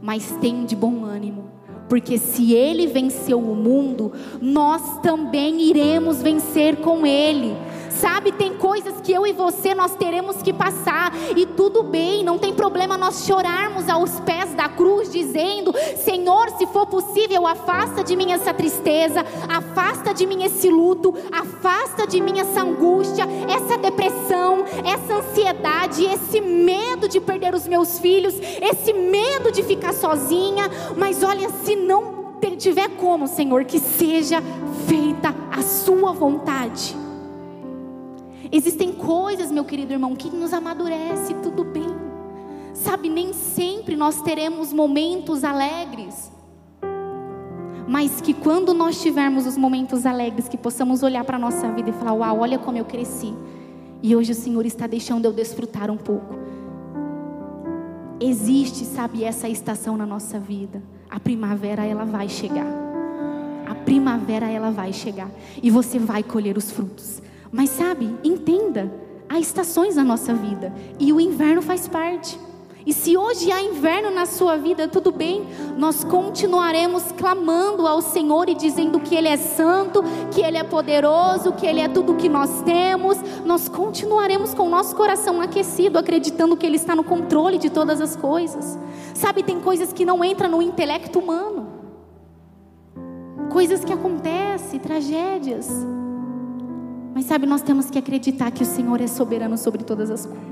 mas 0.00 0.36
tem 0.40 0.64
de 0.64 0.76
bom 0.76 1.04
ânimo 1.04 1.56
porque 1.88 2.18
se 2.18 2.52
ele 2.52 2.86
venceu 2.86 3.38
o 3.38 3.54
mundo, 3.54 4.12
nós 4.40 4.98
também 5.00 5.62
iremos 5.62 6.20
vencer 6.20 6.76
com 6.76 7.06
ele. 7.06 7.54
Sabe, 8.00 8.32
tem 8.32 8.54
coisas 8.54 9.00
que 9.00 9.12
eu 9.12 9.26
e 9.26 9.32
você 9.32 9.74
nós 9.74 9.94
teremos 9.96 10.42
que 10.42 10.52
passar 10.52 11.12
e 11.36 11.46
tudo 11.46 11.82
bem, 11.82 12.22
não 12.22 12.38
tem 12.38 12.52
problema 12.52 12.98
nós 12.98 13.24
chorarmos 13.24 13.88
aos 13.88 14.20
pés 14.20 14.52
da 14.54 14.68
cruz 14.68 15.10
dizendo: 15.10 15.74
Senhor, 16.04 16.50
se 16.58 16.66
for 16.66 16.86
possível, 16.86 17.46
afasta 17.46 18.04
de 18.04 18.14
mim 18.14 18.32
essa 18.32 18.52
tristeza, 18.52 19.24
afasta 19.48 20.12
de 20.12 20.26
mim 20.26 20.44
esse 20.44 20.68
luto, 20.68 21.14
afasta 21.32 22.06
de 22.06 22.20
mim 22.20 22.38
essa 22.38 22.60
angústia, 22.60 23.26
essa 23.48 23.78
depressão, 23.78 24.64
essa 24.84 25.14
ansiedade, 25.14 26.04
esse 26.04 26.40
medo 26.40 27.08
de 27.08 27.20
perder 27.20 27.54
os 27.54 27.66
meus 27.66 27.98
filhos, 27.98 28.34
esse 28.60 28.92
medo 28.92 29.50
de 29.50 29.62
ficar 29.62 29.94
sozinha. 29.94 30.70
Mas 30.96 31.22
olha, 31.22 31.48
se 31.64 31.74
não 31.76 32.16
tiver 32.56 32.88
como, 32.96 33.26
Senhor, 33.28 33.64
que 33.64 33.78
seja 33.78 34.42
feita 34.88 35.34
a 35.52 35.62
sua 35.62 36.12
vontade. 36.12 37.05
Existem 38.50 38.92
coisas, 38.92 39.50
meu 39.50 39.64
querido 39.64 39.92
irmão, 39.92 40.14
que 40.14 40.30
nos 40.30 40.52
amadurece, 40.52 41.34
tudo 41.42 41.64
bem. 41.64 41.86
Sabe, 42.74 43.08
nem 43.08 43.32
sempre 43.32 43.96
nós 43.96 44.20
teremos 44.22 44.72
momentos 44.72 45.44
alegres. 45.44 46.30
Mas 47.88 48.20
que 48.20 48.34
quando 48.34 48.74
nós 48.74 49.00
tivermos 49.00 49.46
os 49.46 49.56
momentos 49.56 50.04
alegres, 50.04 50.48
que 50.48 50.58
possamos 50.58 51.02
olhar 51.02 51.24
para 51.24 51.36
a 51.36 51.40
nossa 51.40 51.70
vida 51.72 51.90
e 51.90 51.92
falar: 51.92 52.12
Uau, 52.12 52.40
olha 52.40 52.58
como 52.58 52.76
eu 52.76 52.84
cresci. 52.84 53.32
E 54.02 54.14
hoje 54.14 54.32
o 54.32 54.34
Senhor 54.34 54.66
está 54.66 54.86
deixando 54.86 55.24
eu 55.24 55.32
desfrutar 55.32 55.90
um 55.90 55.96
pouco. 55.96 56.34
Existe, 58.20 58.84
sabe, 58.84 59.24
essa 59.24 59.48
estação 59.48 59.96
na 59.96 60.06
nossa 60.06 60.38
vida. 60.38 60.82
A 61.08 61.20
primavera, 61.20 61.84
ela 61.84 62.04
vai 62.04 62.28
chegar. 62.28 62.66
A 63.66 63.74
primavera, 63.74 64.50
ela 64.50 64.70
vai 64.70 64.92
chegar. 64.92 65.30
E 65.62 65.70
você 65.70 65.98
vai 65.98 66.22
colher 66.22 66.56
os 66.56 66.70
frutos. 66.70 67.22
Mas 67.50 67.70
sabe, 67.70 68.14
entenda, 68.22 68.92
há 69.28 69.38
estações 69.38 69.96
na 69.96 70.04
nossa 70.04 70.34
vida 70.34 70.72
e 70.98 71.12
o 71.12 71.20
inverno 71.20 71.62
faz 71.62 71.88
parte. 71.88 72.38
E 72.86 72.92
se 72.92 73.16
hoje 73.16 73.50
há 73.50 73.60
inverno 73.60 74.12
na 74.12 74.26
sua 74.26 74.56
vida, 74.56 74.86
tudo 74.86 75.10
bem, 75.10 75.44
nós 75.76 76.04
continuaremos 76.04 77.10
clamando 77.10 77.84
ao 77.84 78.00
Senhor 78.00 78.48
e 78.48 78.54
dizendo 78.54 79.00
que 79.00 79.16
Ele 79.16 79.26
é 79.26 79.36
santo, 79.36 80.04
que 80.30 80.40
Ele 80.40 80.56
é 80.56 80.62
poderoso, 80.62 81.52
que 81.52 81.66
Ele 81.66 81.80
é 81.80 81.88
tudo 81.88 82.12
o 82.12 82.16
que 82.16 82.28
nós 82.28 82.62
temos. 82.62 83.18
Nós 83.44 83.68
continuaremos 83.68 84.54
com 84.54 84.68
o 84.68 84.68
nosso 84.68 84.94
coração 84.94 85.40
aquecido, 85.40 85.98
acreditando 85.98 86.56
que 86.56 86.64
Ele 86.64 86.76
está 86.76 86.94
no 86.94 87.02
controle 87.02 87.58
de 87.58 87.70
todas 87.70 88.00
as 88.00 88.14
coisas. 88.14 88.78
Sabe, 89.14 89.42
tem 89.42 89.58
coisas 89.58 89.92
que 89.92 90.04
não 90.04 90.24
entram 90.24 90.48
no 90.48 90.62
intelecto 90.62 91.18
humano, 91.18 91.66
coisas 93.50 93.84
que 93.84 93.92
acontecem, 93.92 94.78
tragédias. 94.78 95.68
Mas 97.16 97.24
sabe, 97.24 97.46
nós 97.46 97.62
temos 97.62 97.88
que 97.88 97.98
acreditar 97.98 98.50
que 98.50 98.62
o 98.62 98.66
Senhor 98.66 99.00
é 99.00 99.06
soberano 99.06 99.56
sobre 99.56 99.82
todas 99.82 100.10
as 100.10 100.26
coisas. 100.26 100.44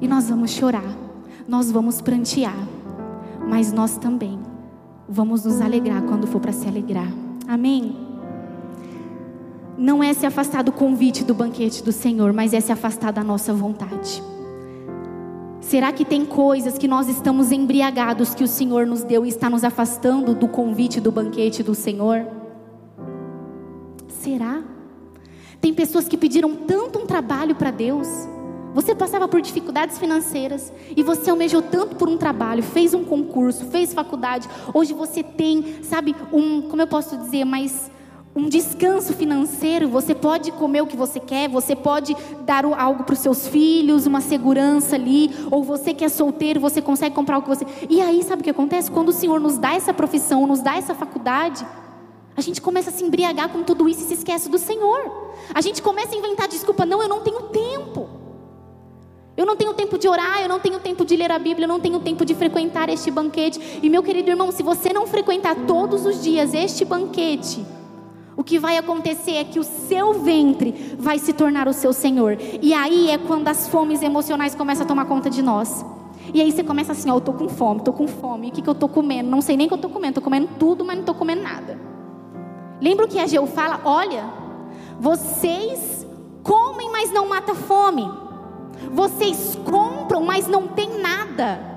E 0.00 0.08
nós 0.08 0.30
vamos 0.30 0.50
chorar, 0.52 0.96
nós 1.46 1.70
vamos 1.70 2.00
prantear, 2.00 2.56
mas 3.46 3.74
nós 3.74 3.98
também 3.98 4.40
vamos 5.06 5.44
nos 5.44 5.60
alegrar 5.60 6.00
quando 6.04 6.26
for 6.26 6.40
para 6.40 6.50
se 6.50 6.66
alegrar. 6.66 7.12
Amém? 7.46 7.94
Não 9.76 10.02
é 10.02 10.14
se 10.14 10.24
afastar 10.24 10.64
do 10.64 10.72
convite 10.72 11.22
do 11.22 11.34
banquete 11.34 11.82
do 11.82 11.92
Senhor, 11.92 12.32
mas 12.32 12.54
é 12.54 12.60
se 12.60 12.72
afastar 12.72 13.12
da 13.12 13.22
nossa 13.22 13.52
vontade. 13.52 14.22
Será 15.60 15.92
que 15.92 16.06
tem 16.06 16.24
coisas 16.24 16.78
que 16.78 16.88
nós 16.88 17.06
estamos 17.06 17.52
embriagados 17.52 18.34
que 18.34 18.42
o 18.42 18.48
Senhor 18.48 18.86
nos 18.86 19.02
deu 19.02 19.26
e 19.26 19.28
está 19.28 19.50
nos 19.50 19.62
afastando 19.62 20.34
do 20.34 20.48
convite 20.48 21.02
do 21.02 21.12
banquete 21.12 21.62
do 21.62 21.74
Senhor? 21.74 22.26
Será? 24.08 24.75
Tem 25.66 25.74
pessoas 25.74 26.06
que 26.06 26.16
pediram 26.16 26.54
tanto 26.54 27.00
um 27.00 27.06
trabalho 27.06 27.52
para 27.56 27.72
Deus. 27.72 28.06
Você 28.72 28.94
passava 28.94 29.26
por 29.26 29.40
dificuldades 29.40 29.98
financeiras 29.98 30.72
e 30.96 31.02
você 31.02 31.28
almejou 31.28 31.60
tanto 31.60 31.96
por 31.96 32.08
um 32.08 32.16
trabalho, 32.16 32.62
fez 32.62 32.94
um 32.94 33.02
concurso, 33.02 33.64
fez 33.64 33.92
faculdade. 33.92 34.48
Hoje 34.72 34.92
você 34.92 35.24
tem, 35.24 35.82
sabe, 35.82 36.14
um, 36.32 36.62
como 36.62 36.82
eu 36.82 36.86
posso 36.86 37.16
dizer, 37.16 37.44
mais 37.44 37.90
um 38.32 38.48
descanso 38.48 39.12
financeiro, 39.12 39.88
você 39.88 40.14
pode 40.14 40.52
comer 40.52 40.82
o 40.82 40.86
que 40.86 40.96
você 40.96 41.18
quer, 41.18 41.48
você 41.48 41.74
pode 41.74 42.16
dar 42.44 42.64
algo 42.64 43.02
para 43.02 43.14
os 43.14 43.18
seus 43.18 43.48
filhos, 43.48 44.06
uma 44.06 44.20
segurança 44.20 44.94
ali, 44.94 45.32
ou 45.50 45.64
você 45.64 45.92
que 45.92 46.04
é 46.04 46.08
solteiro, 46.08 46.60
você 46.60 46.80
consegue 46.80 47.12
comprar 47.12 47.38
o 47.38 47.42
que 47.42 47.48
você. 47.48 47.66
E 47.90 48.00
aí, 48.00 48.22
sabe 48.22 48.42
o 48.42 48.44
que 48.44 48.50
acontece? 48.50 48.88
Quando 48.88 49.08
o 49.08 49.12
Senhor 49.12 49.40
nos 49.40 49.58
dá 49.58 49.74
essa 49.74 49.92
profissão, 49.92 50.46
nos 50.46 50.60
dá 50.60 50.76
essa 50.76 50.94
faculdade, 50.94 51.66
a 52.36 52.40
gente 52.40 52.60
começa 52.60 52.90
a 52.90 52.92
se 52.92 53.02
embriagar 53.02 53.48
com 53.48 53.62
tudo 53.62 53.88
isso 53.88 54.02
e 54.02 54.04
se 54.04 54.14
esquece 54.14 54.50
do 54.50 54.58
Senhor. 54.58 55.32
A 55.54 55.60
gente 55.60 55.80
começa 55.80 56.14
a 56.14 56.18
inventar 56.18 56.46
desculpa, 56.46 56.84
não, 56.84 57.00
eu 57.02 57.08
não 57.08 57.20
tenho 57.20 57.42
tempo. 57.44 58.08
Eu 59.36 59.46
não 59.46 59.56
tenho 59.56 59.72
tempo 59.74 59.98
de 59.98 60.08
orar, 60.08 60.42
eu 60.42 60.48
não 60.48 60.60
tenho 60.60 60.78
tempo 60.78 61.04
de 61.04 61.16
ler 61.16 61.30
a 61.30 61.38
Bíblia, 61.38 61.64
eu 61.64 61.68
não 61.68 61.80
tenho 61.80 61.98
tempo 62.00 62.24
de 62.24 62.34
frequentar 62.34 62.88
este 62.88 63.10
banquete. 63.10 63.80
E 63.82 63.88
meu 63.88 64.02
querido 64.02 64.30
irmão, 64.30 64.50
se 64.50 64.62
você 64.62 64.92
não 64.92 65.06
frequentar 65.06 65.54
todos 65.66 66.04
os 66.04 66.22
dias 66.22 66.54
este 66.54 66.84
banquete, 66.84 67.64
o 68.36 68.44
que 68.44 68.58
vai 68.58 68.76
acontecer 68.76 69.32
é 69.32 69.44
que 69.44 69.58
o 69.58 69.64
seu 69.64 70.14
ventre 70.14 70.94
vai 70.98 71.18
se 71.18 71.32
tornar 71.32 71.68
o 71.68 71.72
seu 71.72 71.92
Senhor. 71.92 72.38
E 72.60 72.74
aí 72.74 73.10
é 73.10 73.18
quando 73.18 73.48
as 73.48 73.66
fomes 73.68 74.02
emocionais 74.02 74.54
começam 74.54 74.84
a 74.84 74.88
tomar 74.88 75.06
conta 75.06 75.30
de 75.30 75.42
nós. 75.42 75.84
E 76.34 76.40
aí 76.40 76.52
você 76.52 76.62
começa 76.62 76.92
assim, 76.92 77.10
ó, 77.10 77.16
eu 77.16 77.20
tô 77.20 77.32
com 77.32 77.48
fome, 77.48 77.80
tô 77.80 77.92
com 77.92 78.06
fome. 78.06 78.48
O 78.48 78.52
que, 78.52 78.60
que 78.60 78.68
eu 78.68 78.74
tô 78.74 78.88
comendo? 78.88 79.30
Não 79.30 79.40
sei 79.40 79.56
nem 79.56 79.66
o 79.66 79.68
que 79.68 79.74
eu 79.74 79.78
tô 79.78 79.88
comendo. 79.88 80.14
Tô 80.14 80.20
comendo 80.20 80.48
tudo, 80.58 80.84
mas 80.84 80.98
não 80.98 81.04
tô 81.04 81.14
comendo 81.14 81.42
nada. 81.42 81.85
Lembra 82.80 83.06
o 83.06 83.08
que 83.08 83.18
a 83.18 83.26
Geu 83.26 83.46
fala? 83.46 83.80
Olha, 83.84 84.24
vocês 84.98 86.06
comem, 86.42 86.90
mas 86.90 87.10
não 87.10 87.28
mata 87.28 87.54
fome. 87.54 88.08
Vocês 88.92 89.58
compram, 89.64 90.22
mas 90.22 90.46
não 90.46 90.68
tem 90.68 91.00
nada. 91.00 91.76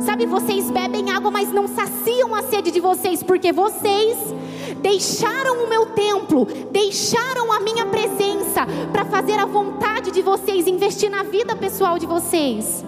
Sabe, 0.00 0.26
vocês 0.26 0.70
bebem 0.70 1.10
água, 1.10 1.30
mas 1.30 1.52
não 1.52 1.68
saciam 1.68 2.34
a 2.34 2.42
sede 2.42 2.70
de 2.70 2.80
vocês, 2.80 3.22
porque 3.22 3.52
vocês 3.52 4.16
deixaram 4.80 5.64
o 5.64 5.68
meu 5.68 5.86
templo, 5.86 6.46
deixaram 6.70 7.52
a 7.52 7.60
minha 7.60 7.86
presença 7.86 8.66
para 8.92 9.04
fazer 9.04 9.38
a 9.38 9.44
vontade 9.44 10.10
de 10.10 10.22
vocês, 10.22 10.66
investir 10.66 11.10
na 11.10 11.22
vida 11.22 11.54
pessoal 11.54 11.98
de 11.98 12.06
vocês. 12.06 12.84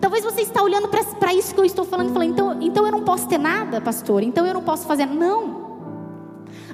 Talvez 0.00 0.24
você 0.24 0.42
está 0.42 0.62
olhando 0.62 0.88
para 0.88 1.34
isso 1.34 1.54
que 1.54 1.60
eu 1.60 1.64
estou 1.64 1.84
falando 1.84 2.10
e 2.10 2.12
falando, 2.12 2.30
então, 2.30 2.58
então 2.60 2.86
eu 2.86 2.92
não 2.92 3.02
posso 3.02 3.28
ter 3.28 3.38
nada, 3.38 3.80
pastor, 3.80 4.22
então 4.22 4.46
eu 4.46 4.54
não 4.54 4.62
posso 4.62 4.86
fazer. 4.86 5.06
Não. 5.06 5.63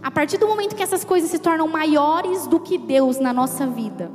A 0.02 0.10
partir 0.10 0.38
do 0.38 0.46
momento 0.46 0.74
que 0.74 0.82
essas 0.82 1.04
coisas 1.04 1.30
se 1.30 1.38
tornam 1.38 1.68
maiores 1.68 2.46
do 2.46 2.58
que 2.58 2.78
Deus 2.78 3.18
na 3.18 3.32
nossa 3.32 3.66
vida, 3.66 4.10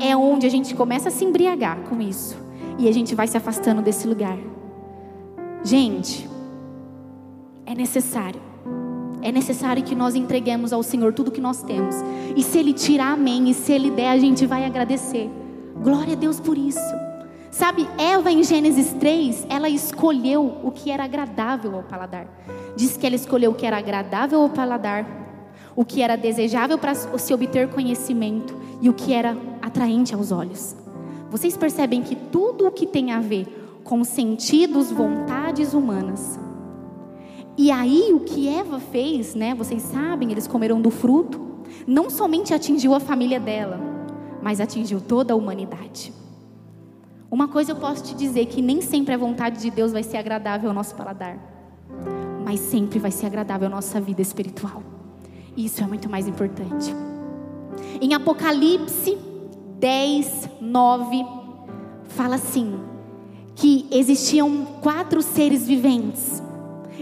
é 0.00 0.16
onde 0.16 0.46
a 0.46 0.50
gente 0.50 0.74
começa 0.74 1.08
a 1.08 1.12
se 1.12 1.24
embriagar 1.24 1.78
com 1.88 2.00
isso. 2.00 2.36
E 2.78 2.88
a 2.88 2.92
gente 2.92 3.14
vai 3.14 3.26
se 3.26 3.36
afastando 3.36 3.82
desse 3.82 4.06
lugar. 4.06 4.38
Gente, 5.62 6.28
é 7.64 7.74
necessário 7.74 8.52
é 9.22 9.30
necessário 9.30 9.84
que 9.84 9.94
nós 9.94 10.16
entreguemos 10.16 10.72
ao 10.72 10.82
Senhor 10.82 11.12
tudo 11.14 11.30
que 11.30 11.40
nós 11.40 11.62
temos. 11.62 11.94
E 12.36 12.42
se 12.42 12.58
Ele 12.58 12.72
tirar, 12.72 13.12
amém. 13.12 13.48
E 13.48 13.54
se 13.54 13.72
Ele 13.72 13.88
der, 13.90 14.10
a 14.10 14.18
gente 14.18 14.44
vai 14.46 14.64
agradecer. 14.64 15.30
Glória 15.80 16.14
a 16.14 16.16
Deus 16.16 16.40
por 16.40 16.58
isso. 16.58 16.80
Sabe, 17.48 17.88
Eva 17.96 18.32
em 18.32 18.42
Gênesis 18.42 18.92
3, 18.94 19.46
ela 19.48 19.68
escolheu 19.68 20.58
o 20.64 20.72
que 20.72 20.90
era 20.90 21.04
agradável 21.04 21.76
ao 21.76 21.82
paladar. 21.84 22.26
Diz 22.76 22.96
que 22.96 23.06
ela 23.06 23.16
escolheu 23.16 23.50
o 23.50 23.54
que 23.54 23.66
era 23.66 23.78
agradável 23.78 24.40
ao 24.40 24.48
paladar, 24.48 25.06
o 25.74 25.84
que 25.84 26.02
era 26.02 26.16
desejável 26.16 26.78
para 26.78 26.94
se 26.94 27.34
obter 27.34 27.68
conhecimento 27.68 28.54
e 28.80 28.88
o 28.88 28.94
que 28.94 29.12
era 29.12 29.36
atraente 29.60 30.14
aos 30.14 30.32
olhos. 30.32 30.76
Vocês 31.30 31.56
percebem 31.56 32.02
que 32.02 32.14
tudo 32.14 32.66
o 32.66 32.70
que 32.70 32.86
tem 32.86 33.12
a 33.12 33.20
ver 33.20 33.80
com 33.84 34.04
sentidos, 34.04 34.90
vontades 34.90 35.74
humanas, 35.74 36.38
e 37.56 37.70
aí 37.70 38.12
o 38.14 38.20
que 38.20 38.48
Eva 38.48 38.80
fez, 38.80 39.34
né? 39.34 39.54
Vocês 39.54 39.82
sabem, 39.82 40.32
eles 40.32 40.46
comeram 40.46 40.80
do 40.80 40.90
fruto, 40.90 41.40
não 41.86 42.08
somente 42.08 42.54
atingiu 42.54 42.94
a 42.94 43.00
família 43.00 43.38
dela, 43.38 43.78
mas 44.42 44.60
atingiu 44.60 45.00
toda 45.00 45.34
a 45.34 45.36
humanidade. 45.36 46.12
Uma 47.30 47.48
coisa 47.48 47.72
eu 47.72 47.76
posso 47.76 48.04
te 48.04 48.14
dizer 48.14 48.46
que 48.46 48.62
nem 48.62 48.80
sempre 48.80 49.14
a 49.14 49.18
vontade 49.18 49.60
de 49.60 49.70
Deus 49.70 49.92
vai 49.92 50.02
ser 50.02 50.16
agradável 50.16 50.70
ao 50.70 50.74
nosso 50.74 50.94
paladar, 50.94 51.38
mas 52.44 52.60
sempre 52.60 52.98
vai 52.98 53.10
ser 53.10 53.26
agradável 53.26 53.68
à 53.68 53.70
nossa 53.70 54.00
vida 54.00 54.22
espiritual. 54.22 54.82
Isso 55.56 55.82
é 55.82 55.86
muito 55.86 56.08
mais 56.08 56.26
importante. 56.26 56.94
Em 58.00 58.14
Apocalipse 58.14 59.16
10, 59.78 60.48
9, 60.60 61.26
fala 62.08 62.36
assim: 62.36 62.78
que 63.54 63.86
existiam 63.90 64.64
quatro 64.80 65.22
seres 65.22 65.66
viventes 65.66 66.42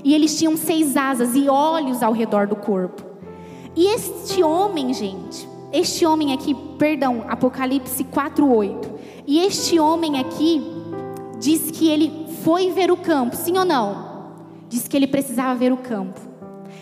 e 0.03 0.14
eles 0.14 0.38
tinham 0.38 0.57
seis 0.57 0.96
asas 0.96 1.35
e 1.35 1.48
olhos 1.48 2.03
ao 2.03 2.12
redor 2.12 2.46
do 2.46 2.57
corpo. 2.57 3.03
E 3.76 3.87
este 3.87 4.42
homem, 4.42 4.92
gente, 4.92 5.48
este 5.72 6.05
homem 6.05 6.33
aqui, 6.33 6.55
perdão, 6.79 7.24
Apocalipse 7.29 8.03
4:8. 8.05 8.90
E 9.26 9.38
este 9.40 9.79
homem 9.79 10.18
aqui 10.18 10.61
diz 11.38 11.70
que 11.70 11.88
ele 11.88 12.26
foi 12.42 12.70
ver 12.72 12.90
o 12.90 12.96
campo, 12.96 13.37
sim 13.37 13.57
ou 13.57 13.64
não? 13.64 14.10
Diz 14.70 14.87
que 14.87 14.96
ele 14.96 15.09
precisava 15.09 15.52
ver 15.56 15.72
o 15.72 15.76
campo. 15.76 16.20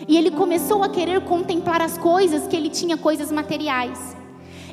E 0.07 0.15
ele 0.15 0.29
começou 0.29 0.83
a 0.83 0.89
querer 0.89 1.21
contemplar 1.21 1.81
as 1.81 1.97
coisas, 1.97 2.45
que 2.45 2.55
ele 2.55 2.69
tinha 2.69 2.95
coisas 2.95 3.31
materiais. 3.31 4.15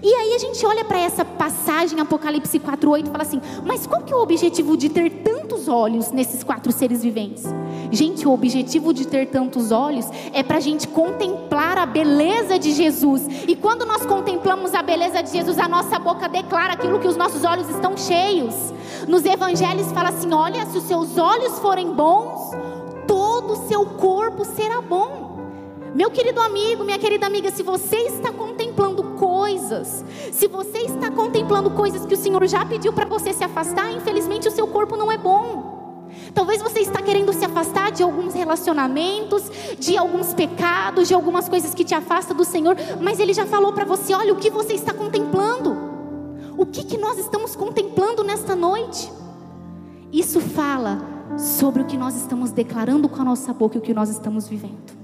E 0.03 0.13
aí 0.13 0.35
a 0.35 0.39
gente 0.39 0.65
olha 0.67 0.85
para 0.85 0.99
essa 0.99 1.25
passagem, 1.25 1.99
Apocalipse 1.99 2.59
4:8, 2.59 3.09
e 3.09 3.11
fala 3.11 3.23
assim: 3.23 3.41
"Mas 3.65 3.87
qual 3.87 4.03
que 4.03 4.13
é 4.13 4.17
o 4.17 4.21
objetivo 4.21 4.77
de 4.77 4.91
ter 4.91 5.11
tantos 5.25 5.67
olhos 5.67 6.13
nesses 6.13 6.45
quatro 6.45 6.71
seres 6.71 7.03
viventes?" 7.03 7.45
Gente, 7.91 8.29
o 8.29 8.33
objetivo 8.33 8.93
de 8.93 9.07
ter 9.07 9.31
tantos 9.31 9.73
olhos 9.73 10.07
é 10.35 10.43
para 10.43 10.59
a 10.59 10.61
gente 10.61 10.87
contemplar 10.87 11.79
a 11.79 11.87
beleza 11.87 12.59
de 12.59 12.73
Jesus. 12.73 13.27
E 13.49 13.57
quando 13.57 13.87
nós 13.87 14.05
contemplamos 14.05 14.75
a 14.75 14.83
beleza 14.83 15.23
de 15.23 15.31
Jesus, 15.31 15.59
a 15.59 15.67
nossa 15.67 15.99
boca 15.99 16.29
declara 16.29 16.75
aquilo 16.75 16.99
que 16.99 17.09
os 17.09 17.17
nossos 17.17 17.45
olhos 17.45 17.71
estão 17.71 17.97
cheios. 17.97 18.55
Nos 19.09 19.25
evangelhos 19.25 19.91
fala 19.93 20.11
assim: 20.11 20.35
olha, 20.35 20.67
se 20.67 20.77
os 20.77 20.85
seus 20.85 21.17
olhos 21.17 21.59
forem 21.59 21.91
bons, 21.93 22.51
todo 23.47 23.53
o 23.53 23.69
seu 23.69 23.87
corpo 23.87 24.45
será 24.45 24.81
bom. 24.81 25.37
Meu 25.95 26.11
querido 26.11 26.41
amigo, 26.41 26.85
minha 26.85 26.99
querida 26.99 27.27
amiga, 27.27 27.51
se 27.51 27.63
você 27.63 27.97
está 27.97 28.33
contemplando 28.33 29.03
coisas, 29.15 30.05
se 30.33 30.47
você 30.49 30.79
está 30.79 31.11
contemplando 31.11 31.71
coisas 31.71 32.05
que 32.05 32.13
o 32.13 32.17
Senhor 32.17 32.45
já 32.47 32.67
pediu 32.67 32.93
para 32.93 33.07
você 33.07 33.33
se 33.33 33.45
afastar, 33.45 33.93
infelizmente 33.93 34.49
o 34.49 34.51
seu 34.51 34.67
corpo 34.67 34.97
não 34.97 35.11
é 35.11 35.17
bom. 35.17 36.09
Talvez 36.35 36.61
você 36.61 36.81
está 36.81 37.01
querendo 37.01 37.33
se 37.33 37.45
afastar 37.45 37.93
de 37.93 38.03
alguns 38.03 38.35
relacionamentos, 38.35 39.45
de 39.79 39.97
alguns 39.97 40.35
pecados, 40.35 41.09
de 41.09 41.15
algumas 41.15 41.49
coisas 41.49 41.73
que 41.73 41.85
te 41.85 41.95
afastam 41.95 42.37
do 42.37 42.45
Senhor, 42.45 42.77
mas 43.01 43.21
Ele 43.21 43.33
já 43.33 43.47
falou 43.47 43.73
para 43.73 43.85
você: 43.85 44.13
olha, 44.13 44.33
o 44.33 44.37
que 44.37 44.51
você 44.51 44.75
está 44.75 44.93
contemplando? 44.93 45.77
O 46.59 46.67
que, 46.67 46.85
que 46.85 46.99
nós 46.99 47.19
estamos 47.19 47.55
contemplando 47.55 48.25
nesta 48.25 48.55
noite? 48.55 49.11
Isso 50.13 50.41
fala 50.41 51.16
sobre 51.37 51.83
o 51.83 51.85
que 51.85 51.97
nós 51.97 52.17
estamos 52.17 52.51
declarando 52.51 53.09
com 53.09 53.21
a 53.21 53.25
nossa 53.25 53.53
boca 53.53 53.77
e 53.77 53.79
o 53.79 53.83
que 53.83 53.95
nós 53.95 54.09
estamos 54.09 54.49
vivendo. 54.49 54.97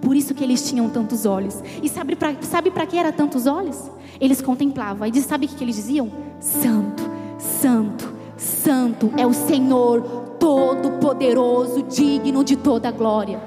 Por 0.00 0.14
isso 0.14 0.34
que 0.34 0.44
eles 0.44 0.68
tinham 0.68 0.88
tantos 0.88 1.26
olhos. 1.26 1.62
E 1.82 1.88
sabe 1.88 2.16
para 2.16 2.34
sabe 2.42 2.70
que 2.70 2.96
era 2.96 3.12
tantos 3.12 3.46
olhos? 3.46 3.90
Eles 4.20 4.40
contemplavam. 4.40 5.08
E 5.08 5.20
sabe 5.20 5.46
o 5.46 5.48
que 5.48 5.64
eles 5.64 5.76
diziam? 5.76 6.10
Santo, 6.38 7.02
santo, 7.38 8.12
santo 8.36 9.10
é 9.16 9.26
o 9.26 9.32
Senhor 9.32 10.02
Todo-Poderoso, 10.38 11.82
digno 11.82 12.44
de 12.44 12.56
toda 12.56 12.88
a 12.88 12.92
glória. 12.92 13.40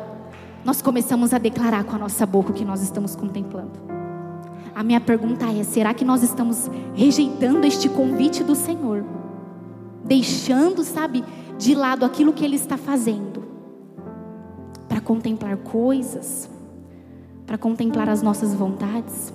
Nós 0.65 0.81
começamos 0.81 1.33
a 1.33 1.37
declarar 1.37 1.83
com 1.83 1.95
a 1.95 1.99
nossa 1.99 2.25
boca 2.25 2.51
o 2.51 2.53
que 2.53 2.65
nós 2.65 2.81
estamos 2.81 3.15
contemplando. 3.15 3.79
A 4.75 4.83
minha 4.83 4.99
pergunta 4.99 5.45
é: 5.45 5.63
será 5.63 5.93
que 5.93 6.03
nós 6.03 6.23
estamos 6.23 6.69
rejeitando 6.93 7.65
este 7.65 7.87
convite 7.89 8.43
do 8.43 8.55
Senhor? 8.55 9.05
Deixando, 10.03 10.83
sabe, 10.83 11.23
de 11.59 11.75
lado 11.75 12.05
aquilo 12.05 12.31
que 12.31 12.43
Ele 12.43 12.55
está 12.55 12.77
fazendo 12.77 13.43
para 14.87 15.01
contemplar 15.01 15.57
coisas, 15.57 16.49
para 17.45 17.57
contemplar 17.57 18.07
as 18.09 18.21
nossas 18.21 18.55
vontades. 18.55 19.33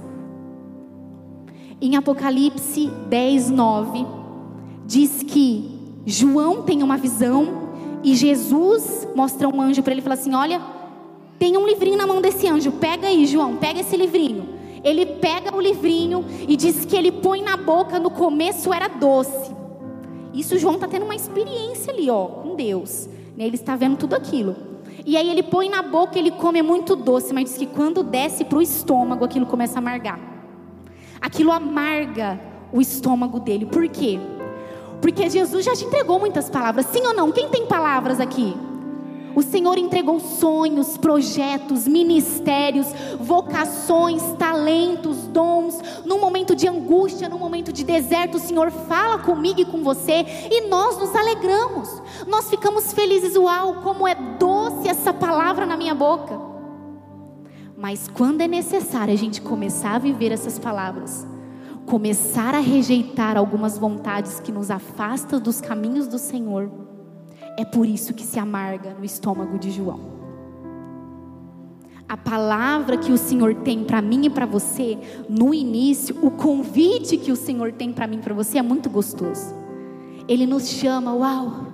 Em 1.81 1.97
Apocalipse 1.97 2.91
10, 3.11 3.51
9, 3.51 4.07
diz 4.87 5.23
que 5.23 5.79
João 6.07 6.63
tem 6.63 6.83
uma 6.83 6.97
visão 6.97 7.63
e 8.03 8.17
Jesus 8.17 9.07
mostra 9.15 9.47
um 9.47 9.61
anjo 9.61 9.83
para 9.83 9.93
ele 9.93 10.01
e 10.01 10.03
fala 10.03 10.15
assim: 10.15 10.35
Olha, 10.35 10.63
tem 11.39 11.59
um 11.59 11.67
livrinho 11.67 11.99
na 11.99 12.07
mão 12.07 12.23
desse 12.23 12.49
anjo, 12.49 12.73
pega 12.73 13.09
aí, 13.09 13.27
João, 13.27 13.57
pega 13.57 13.81
esse 13.81 13.97
livrinho. 13.99 14.49
Ele 14.83 15.05
pega 15.05 15.55
o 15.55 15.61
livrinho 15.61 16.25
e 16.49 16.57
diz 16.57 16.87
que 16.87 16.97
ele 16.97 17.13
põe 17.13 17.43
na 17.43 17.57
boca, 17.57 17.99
no 17.99 18.11
começo 18.11 18.73
era 18.73 18.89
doce. 18.89 19.64
Isso 20.35 20.59
João 20.59 20.75
está 20.75 20.89
tendo 20.89 21.05
uma 21.05 21.15
experiência 21.15 21.93
ali, 21.93 22.11
ó, 22.11 22.27
com 22.27 22.57
Deus. 22.57 23.09
Né? 23.37 23.47
Ele 23.47 23.55
está 23.55 23.77
vendo 23.77 23.97
tudo 23.97 24.15
aquilo. 24.15 24.57
E 25.07 25.17
aí 25.17 25.31
ele 25.31 25.43
põe 25.43 25.69
na 25.69 25.83
boca, 25.83 26.19
ele 26.19 26.31
come 26.31 26.59
é 26.59 26.63
muito 26.63 26.97
doce, 26.97 27.33
mas 27.33 27.45
diz 27.45 27.57
que 27.57 27.67
quando 27.67 28.03
desce 28.03 28.45
para 28.45 28.59
o 28.59 28.63
estômago, 28.63 29.25
aquilo 29.25 29.47
começa 29.47 29.79
a 29.79 29.81
amargar. 29.81 30.19
Aquilo 31.21 31.53
amarga 31.53 32.41
o 32.73 32.81
estômago 32.81 33.39
dele. 33.39 33.67
Por 33.67 33.89
quê? 33.89 34.19
Porque 35.01 35.29
Jesus 35.29 35.65
já 35.65 35.75
te 35.75 35.85
entregou 35.85 36.19
muitas 36.19 36.51
palavras. 36.51 36.87
Sim 36.87 37.07
ou 37.07 37.15
não? 37.15 37.31
Quem 37.31 37.49
tem 37.49 37.67
palavras 37.67 38.19
aqui? 38.19 38.57
O 39.35 39.43
Senhor 39.43 39.77
entregou 39.79 40.21
sonhos, 40.21 40.97
projetos, 40.97 41.89
ministérios, 41.89 42.87
vocações, 43.19 44.23
talentos, 44.39 45.27
dons. 45.27 45.81
Num 46.05 46.21
momento 46.21 46.55
de 46.55 46.69
angústia, 46.69 47.29
num 47.29 47.39
momento 47.39 47.73
de 47.73 47.85
deserto, 47.85 48.37
o 48.37 48.41
Senhor 48.41 48.71
fala 48.71 49.19
comigo 49.19 49.61
e 49.61 49.65
com 49.65 49.83
você 49.83 50.25
e 50.51 50.69
nós 50.69 50.99
nos 50.99 51.15
alegramos. 51.15 52.03
Nós 52.27 52.49
ficamos 52.49 52.93
felizes, 52.93 53.37
uau, 53.37 53.83
como 53.83 54.07
é 54.07 54.15
doce 54.39 54.89
essa 54.89 55.13
palavra 55.13 55.67
na 55.67 55.77
minha 55.77 55.95
boca. 55.95 56.39
Mas 57.77 58.09
quando 58.09 58.41
é 58.41 58.49
necessário 58.49 59.13
a 59.13 59.17
gente 59.17 59.43
começar 59.43 59.97
a 59.97 59.99
viver 59.99 60.31
essas 60.31 60.59
palavras, 60.59 61.27
começar 61.87 62.55
a 62.55 62.61
rejeitar 62.61 63.37
algumas 63.37 63.77
vontades 63.77 64.41
que 64.41 64.53
nos 64.53 64.71
afastam 64.71 65.41
dos 65.41 65.61
caminhos 65.61 66.07
do 66.07 66.19
Senhor, 66.19 66.84
é 67.57 67.65
por 67.65 67.87
isso 67.87 68.13
que 68.15 68.23
se 68.23 68.39
amarga 68.39 68.95
no 68.95 69.05
estômago 69.05 69.59
de 69.59 69.71
João. 69.71 70.15
A 72.09 72.17
palavra 72.17 72.97
que 72.97 73.13
o 73.13 73.17
Senhor 73.17 73.55
tem 73.55 73.83
para 73.83 74.03
mim 74.03 74.27
e 74.27 74.31
para 74.31 74.45
você, 74.45 74.99
no 75.29 75.55
início, 75.55 76.17
o 76.23 76.31
convite 76.31 77.17
que 77.17 77.33
o 77.33 77.37
Senhor 77.37 77.73
tem 77.73 77.93
para 77.93 78.07
mim 78.07 78.17
e 78.17 78.21
para 78.21 78.35
você 78.35 78.59
é 78.59 78.63
muito 78.63 78.91
gostoso. 78.91 79.55
Ele 80.29 80.47
nos 80.47 80.69
chama, 80.69 81.15
uau, 81.15 81.67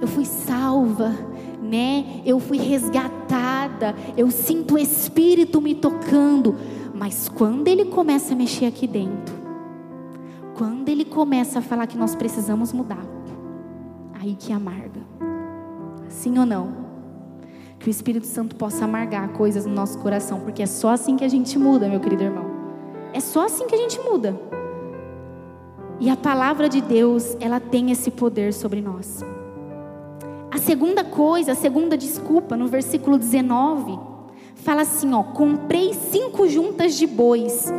eu 0.00 0.06
fui 0.06 0.24
salva, 0.24 1.12
né? 1.60 2.20
Eu 2.24 2.38
fui 2.38 2.58
resgatada, 2.58 3.94
eu 4.16 4.30
sinto 4.30 4.74
o 4.74 4.78
Espírito 4.78 5.60
me 5.60 5.74
tocando. 5.74 6.56
Mas 6.94 7.28
quando 7.28 7.66
ele 7.68 7.86
começa 7.86 8.34
a 8.34 8.36
mexer 8.36 8.66
aqui 8.66 8.86
dentro, 8.86 9.34
quando 10.54 10.88
ele 10.88 11.04
começa 11.04 11.58
a 11.58 11.62
falar 11.62 11.86
que 11.86 11.96
nós 11.96 12.14
precisamos 12.14 12.72
mudar, 12.72 13.04
aí 14.14 14.36
que 14.38 14.52
amarga. 14.52 14.91
Sim 16.12 16.38
ou 16.38 16.46
não? 16.46 16.82
Que 17.78 17.88
o 17.88 17.90
Espírito 17.90 18.26
Santo 18.26 18.54
possa 18.54 18.84
amargar 18.84 19.30
coisas 19.30 19.66
no 19.66 19.74
nosso 19.74 19.98
coração, 19.98 20.40
porque 20.40 20.62
é 20.62 20.66
só 20.66 20.90
assim 20.90 21.16
que 21.16 21.24
a 21.24 21.28
gente 21.28 21.58
muda, 21.58 21.88
meu 21.88 21.98
querido 21.98 22.22
irmão. 22.22 22.44
É 23.12 23.18
só 23.18 23.46
assim 23.46 23.66
que 23.66 23.74
a 23.74 23.78
gente 23.78 23.98
muda. 24.00 24.38
E 25.98 26.10
a 26.10 26.16
palavra 26.16 26.68
de 26.68 26.80
Deus, 26.80 27.36
ela 27.40 27.58
tem 27.58 27.90
esse 27.90 28.10
poder 28.10 28.52
sobre 28.52 28.80
nós. 28.80 29.24
A 30.50 30.58
segunda 30.58 31.02
coisa, 31.02 31.52
a 31.52 31.56
segunda 31.56 31.96
desculpa, 31.96 32.56
no 32.56 32.66
versículo 32.66 33.18
19, 33.18 33.98
fala 34.54 34.82
assim: 34.82 35.12
ó, 35.14 35.22
comprei 35.22 35.94
cinco 35.94 36.46
juntas 36.46 36.94
de 36.94 37.06
bois 37.06 37.72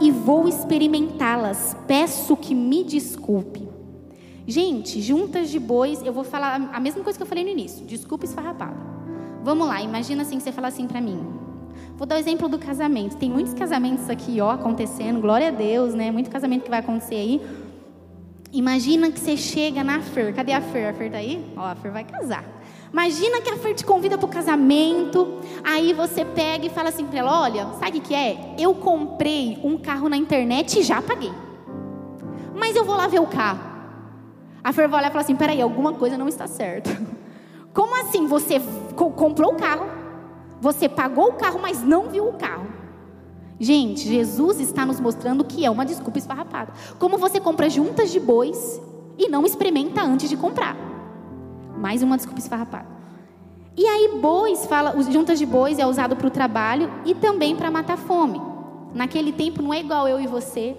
e 0.00 0.10
vou 0.10 0.48
experimentá-las. 0.48 1.76
Peço 1.86 2.36
que 2.36 2.54
me 2.54 2.84
desculpe. 2.84 3.69
Gente, 4.50 5.00
juntas 5.00 5.48
de 5.48 5.60
bois, 5.60 6.02
eu 6.02 6.12
vou 6.12 6.24
falar 6.24 6.70
a 6.72 6.80
mesma 6.80 7.04
coisa 7.04 7.16
que 7.16 7.22
eu 7.22 7.26
falei 7.26 7.44
no 7.44 7.50
início. 7.50 7.86
Desculpa 7.86 8.24
esfarrapada. 8.24 8.74
Vamos 9.44 9.68
lá, 9.68 9.80
imagina 9.80 10.22
assim 10.22 10.38
que 10.38 10.42
você 10.42 10.50
fala 10.50 10.66
assim 10.66 10.88
para 10.88 11.00
mim. 11.00 11.24
Vou 11.96 12.04
dar 12.04 12.16
o 12.16 12.18
exemplo 12.18 12.48
do 12.48 12.58
casamento. 12.58 13.16
Tem 13.16 13.30
muitos 13.30 13.54
casamentos 13.54 14.10
aqui, 14.10 14.40
ó, 14.40 14.50
acontecendo. 14.50 15.20
Glória 15.20 15.48
a 15.48 15.50
Deus, 15.52 15.94
né? 15.94 16.10
Muito 16.10 16.28
casamento 16.28 16.64
que 16.64 16.70
vai 16.70 16.80
acontecer 16.80 17.14
aí. 17.14 17.40
Imagina 18.52 19.12
que 19.12 19.20
você 19.20 19.36
chega 19.36 19.84
na 19.84 20.00
Fer. 20.00 20.34
Cadê 20.34 20.52
a 20.52 20.60
Fer? 20.60 20.88
A 20.88 20.94
Fer 20.94 21.12
tá 21.12 21.18
aí? 21.18 21.46
Ó, 21.56 21.64
a 21.64 21.76
Fer 21.76 21.92
vai 21.92 22.02
casar. 22.02 22.44
Imagina 22.92 23.40
que 23.40 23.50
a 23.50 23.56
Fer 23.56 23.72
te 23.76 23.84
convida 23.84 24.18
para 24.18 24.26
o 24.26 24.28
casamento, 24.28 25.38
aí 25.62 25.92
você 25.92 26.24
pega 26.24 26.66
e 26.66 26.70
fala 26.70 26.88
assim 26.88 27.06
para 27.06 27.20
ela: 27.20 27.42
Olha, 27.42 27.68
sabe 27.78 27.98
o 27.98 28.00
que 28.00 28.16
é? 28.16 28.56
Eu 28.58 28.74
comprei 28.74 29.60
um 29.62 29.78
carro 29.78 30.08
na 30.08 30.16
internet 30.16 30.80
e 30.80 30.82
já 30.82 31.00
paguei. 31.00 31.32
Mas 32.52 32.74
eu 32.74 32.84
vou 32.84 32.96
lá 32.96 33.06
ver 33.06 33.20
o 33.20 33.28
carro. 33.28 33.69
A 34.62 34.72
Fer 34.72 34.88
vai 34.88 35.00
olhar 35.00 35.08
e 35.08 35.12
fala 35.12 35.22
assim: 35.22 35.36
peraí, 35.36 35.60
alguma 35.60 35.92
coisa 35.92 36.18
não 36.18 36.28
está 36.28 36.46
certa. 36.46 36.90
Como 37.72 37.94
assim? 38.00 38.26
Você 38.26 38.60
comprou 38.94 39.52
o 39.52 39.56
carro, 39.56 39.86
você 40.60 40.88
pagou 40.88 41.28
o 41.28 41.32
carro, 41.34 41.60
mas 41.60 41.82
não 41.82 42.08
viu 42.08 42.28
o 42.28 42.32
carro. 42.34 42.66
Gente, 43.58 44.08
Jesus 44.08 44.58
está 44.58 44.86
nos 44.86 44.98
mostrando 44.98 45.44
que 45.44 45.64
é 45.64 45.70
uma 45.70 45.84
desculpa 45.84 46.18
esfarrapada. 46.18 46.72
Como 46.98 47.18
você 47.18 47.38
compra 47.38 47.68
juntas 47.68 48.10
de 48.10 48.18
bois 48.18 48.80
e 49.18 49.28
não 49.28 49.44
experimenta 49.44 50.02
antes 50.02 50.30
de 50.30 50.36
comprar. 50.36 50.74
Mais 51.76 52.02
uma 52.02 52.16
desculpa 52.16 52.40
esfarrapada. 52.40 52.86
E 53.76 53.86
aí, 53.86 54.18
bois, 54.20 54.66
fala, 54.66 54.94
juntas 55.10 55.38
de 55.38 55.46
bois 55.46 55.78
é 55.78 55.86
usado 55.86 56.16
para 56.16 56.26
o 56.26 56.30
trabalho 56.30 56.90
e 57.04 57.14
também 57.14 57.54
para 57.54 57.70
matar 57.70 57.96
fome. 57.96 58.40
Naquele 58.94 59.30
tempo 59.30 59.62
não 59.62 59.72
é 59.72 59.80
igual 59.80 60.08
eu 60.08 60.20
e 60.20 60.26
você, 60.26 60.76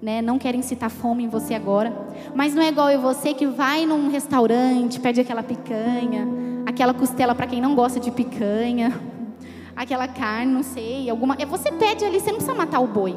né? 0.00 0.22
Não 0.22 0.38
quero 0.38 0.56
incitar 0.56 0.90
fome 0.90 1.24
em 1.24 1.28
você 1.28 1.54
agora, 1.54 1.92
mas 2.34 2.54
não 2.54 2.62
é 2.62 2.68
igual 2.68 2.90
eu 2.90 3.00
você 3.00 3.34
que 3.34 3.46
vai 3.46 3.84
num 3.84 4.08
restaurante, 4.10 5.00
pede 5.00 5.20
aquela 5.20 5.42
picanha, 5.42 6.26
aquela 6.64 6.94
costela 6.94 7.34
para 7.34 7.46
quem 7.46 7.60
não 7.60 7.74
gosta 7.74 7.98
de 7.98 8.10
picanha, 8.10 8.98
aquela 9.74 10.06
carne, 10.06 10.52
não 10.52 10.62
sei, 10.62 11.10
alguma. 11.10 11.36
É, 11.38 11.44
você 11.44 11.72
pede 11.72 12.04
ali, 12.04 12.20
você 12.20 12.30
não 12.30 12.38
precisa 12.38 12.54
matar 12.54 12.80
o 12.80 12.86
boi. 12.86 13.16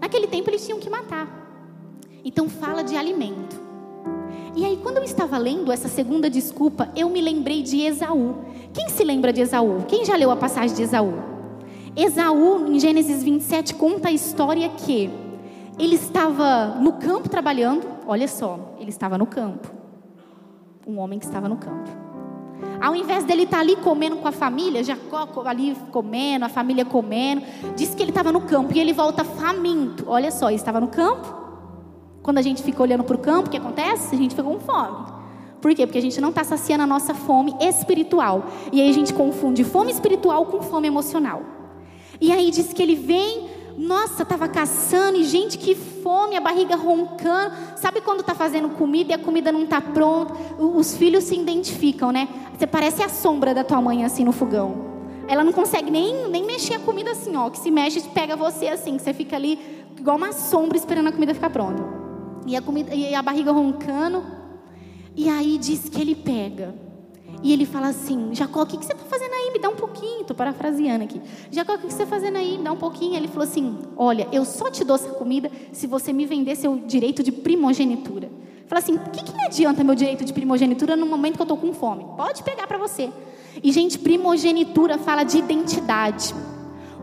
Naquele 0.00 0.26
tempo 0.26 0.50
eles 0.50 0.64
tinham 0.64 0.78
que 0.78 0.88
matar. 0.88 1.42
Então 2.24 2.48
fala 2.48 2.82
de 2.82 2.96
alimento. 2.96 3.60
E 4.54 4.66
aí, 4.66 4.78
quando 4.82 4.98
eu 4.98 5.02
estava 5.02 5.38
lendo 5.38 5.72
essa 5.72 5.88
segunda 5.88 6.28
desculpa, 6.28 6.90
eu 6.94 7.08
me 7.08 7.22
lembrei 7.22 7.62
de 7.62 7.80
Esaú. 7.80 8.36
Quem 8.74 8.88
se 8.90 9.02
lembra 9.02 9.32
de 9.32 9.40
Esaú? 9.40 9.84
Quem 9.88 10.04
já 10.04 10.14
leu 10.14 10.30
a 10.30 10.36
passagem 10.36 10.76
de 10.76 10.82
Esaú? 10.82 11.14
Esaú, 11.96 12.66
em 12.68 12.78
Gênesis 12.78 13.22
27, 13.22 13.74
conta 13.74 14.08
a 14.08 14.12
história 14.12 14.68
que 14.68 15.10
ele 15.78 15.94
estava 15.94 16.76
no 16.80 16.92
campo 16.94 17.28
trabalhando, 17.28 17.86
olha 18.06 18.28
só, 18.28 18.74
ele 18.78 18.90
estava 18.90 19.16
no 19.16 19.26
campo. 19.26 19.70
Um 20.86 20.98
homem 20.98 21.18
que 21.18 21.24
estava 21.24 21.48
no 21.48 21.56
campo. 21.56 21.90
Ao 22.80 22.94
invés 22.94 23.24
dele 23.24 23.42
estar 23.42 23.60
ali 23.60 23.76
comendo 23.76 24.16
com 24.16 24.28
a 24.28 24.32
família, 24.32 24.82
Jacó 24.82 25.28
ali 25.46 25.76
comendo, 25.90 26.44
a 26.44 26.48
família 26.48 26.84
comendo, 26.84 27.42
disse 27.76 27.96
que 27.96 28.02
ele 28.02 28.10
estava 28.10 28.32
no 28.32 28.40
campo 28.42 28.74
e 28.74 28.80
ele 28.80 28.92
volta 28.92 29.24
faminto. 29.24 30.04
Olha 30.08 30.30
só, 30.30 30.48
ele 30.48 30.56
estava 30.56 30.80
no 30.80 30.88
campo. 30.88 31.42
Quando 32.22 32.38
a 32.38 32.42
gente 32.42 32.62
fica 32.62 32.82
olhando 32.82 33.04
para 33.04 33.16
o 33.16 33.18
campo, 33.18 33.48
o 33.48 33.50
que 33.50 33.56
acontece? 33.56 34.14
A 34.14 34.18
gente 34.18 34.30
fica 34.30 34.42
com 34.42 34.58
fome. 34.60 35.12
Por 35.60 35.74
quê? 35.74 35.86
Porque 35.86 35.98
a 35.98 36.02
gente 36.02 36.20
não 36.20 36.30
está 36.30 36.42
saciando 36.42 36.82
a 36.82 36.86
nossa 36.86 37.14
fome 37.14 37.54
espiritual. 37.60 38.44
E 38.72 38.80
aí 38.80 38.90
a 38.90 38.92
gente 38.92 39.14
confunde 39.14 39.62
fome 39.62 39.92
espiritual 39.92 40.46
com 40.46 40.60
fome 40.60 40.88
emocional. 40.88 41.42
E 42.20 42.32
aí 42.32 42.50
diz 42.50 42.72
que 42.72 42.82
ele 42.82 42.96
vem 42.96 43.48
nossa, 43.76 44.22
estava 44.22 44.48
caçando 44.48 45.16
e 45.16 45.24
gente, 45.24 45.56
que 45.58 45.74
fome, 45.74 46.36
a 46.36 46.40
barriga 46.40 46.76
roncando. 46.76 47.54
Sabe 47.76 48.00
quando 48.00 48.20
está 48.20 48.34
fazendo 48.34 48.70
comida 48.70 49.12
e 49.12 49.14
a 49.14 49.18
comida 49.18 49.50
não 49.50 49.64
está 49.64 49.80
pronta? 49.80 50.34
Os 50.58 50.96
filhos 50.96 51.24
se 51.24 51.34
identificam, 51.34 52.12
né? 52.12 52.28
Você 52.56 52.66
parece 52.66 53.02
a 53.02 53.08
sombra 53.08 53.54
da 53.54 53.64
tua 53.64 53.80
mãe 53.80 54.04
assim 54.04 54.24
no 54.24 54.32
fogão. 54.32 54.92
Ela 55.28 55.44
não 55.44 55.52
consegue 55.52 55.90
nem, 55.90 56.28
nem 56.28 56.44
mexer 56.44 56.74
a 56.74 56.78
comida 56.80 57.12
assim, 57.12 57.34
ó. 57.36 57.48
Que 57.48 57.58
se 57.58 57.70
mexe, 57.70 58.00
pega 58.02 58.36
você 58.36 58.68
assim, 58.68 58.96
que 58.96 59.02
você 59.02 59.14
fica 59.14 59.36
ali 59.36 59.58
igual 59.98 60.16
uma 60.16 60.32
sombra 60.32 60.76
esperando 60.76 61.08
a 61.08 61.12
comida 61.12 61.34
ficar 61.34 61.50
pronta. 61.50 61.82
E 62.46 62.56
a, 62.56 62.62
comida, 62.62 62.94
e 62.94 63.14
a 63.14 63.22
barriga 63.22 63.52
roncando. 63.52 64.22
E 65.14 65.28
aí 65.28 65.58
diz 65.58 65.88
que 65.88 66.00
ele 66.00 66.14
pega 66.14 66.91
e 67.42 67.52
ele 67.52 67.66
fala 67.66 67.88
assim: 67.88 68.34
Jacó, 68.34 68.62
o 68.62 68.66
que, 68.66 68.76
você 68.76 68.92
está 68.92 69.04
fazendo 69.04 69.32
aí? 69.32 69.50
Me 69.52 69.58
dá 69.58 69.68
um 69.68 69.76
pouquinho. 69.76 70.20
Estou 70.20 70.36
parafraseando 70.36 71.04
aqui. 71.04 71.20
Jacó, 71.50 71.74
o 71.74 71.78
que, 71.78 71.84
você 71.84 72.02
está 72.02 72.06
fazendo 72.06 72.36
aí? 72.36 72.56
Me 72.56 72.64
dá 72.64 72.72
um 72.72 72.76
pouquinho. 72.76 73.16
Ele 73.16 73.28
falou 73.28 73.44
assim: 73.44 73.78
Olha, 73.96 74.28
eu 74.32 74.44
só 74.44 74.70
te 74.70 74.84
dou 74.84 74.96
essa 74.96 75.10
comida 75.10 75.50
se 75.72 75.86
você 75.86 76.12
me 76.12 76.24
vender 76.24 76.56
seu 76.56 76.76
direito 76.76 77.22
de 77.22 77.32
primogenitura. 77.32 78.30
Fala 78.66 78.78
assim: 78.78 78.94
O 78.94 79.10
que, 79.10 79.24
que 79.24 79.34
me 79.34 79.44
adianta 79.44 79.82
meu 79.82 79.94
direito 79.94 80.24
de 80.24 80.32
primogenitura 80.32 80.96
no 80.96 81.06
momento 81.06 81.34
que 81.34 81.42
eu 81.42 81.44
estou 81.44 81.58
com 81.58 81.72
fome? 81.72 82.06
Pode 82.16 82.42
pegar 82.44 82.66
para 82.66 82.78
você. 82.78 83.10
E, 83.62 83.72
gente, 83.72 83.98
primogenitura 83.98 84.96
fala 84.96 85.24
de 85.24 85.38
identidade. 85.38 86.34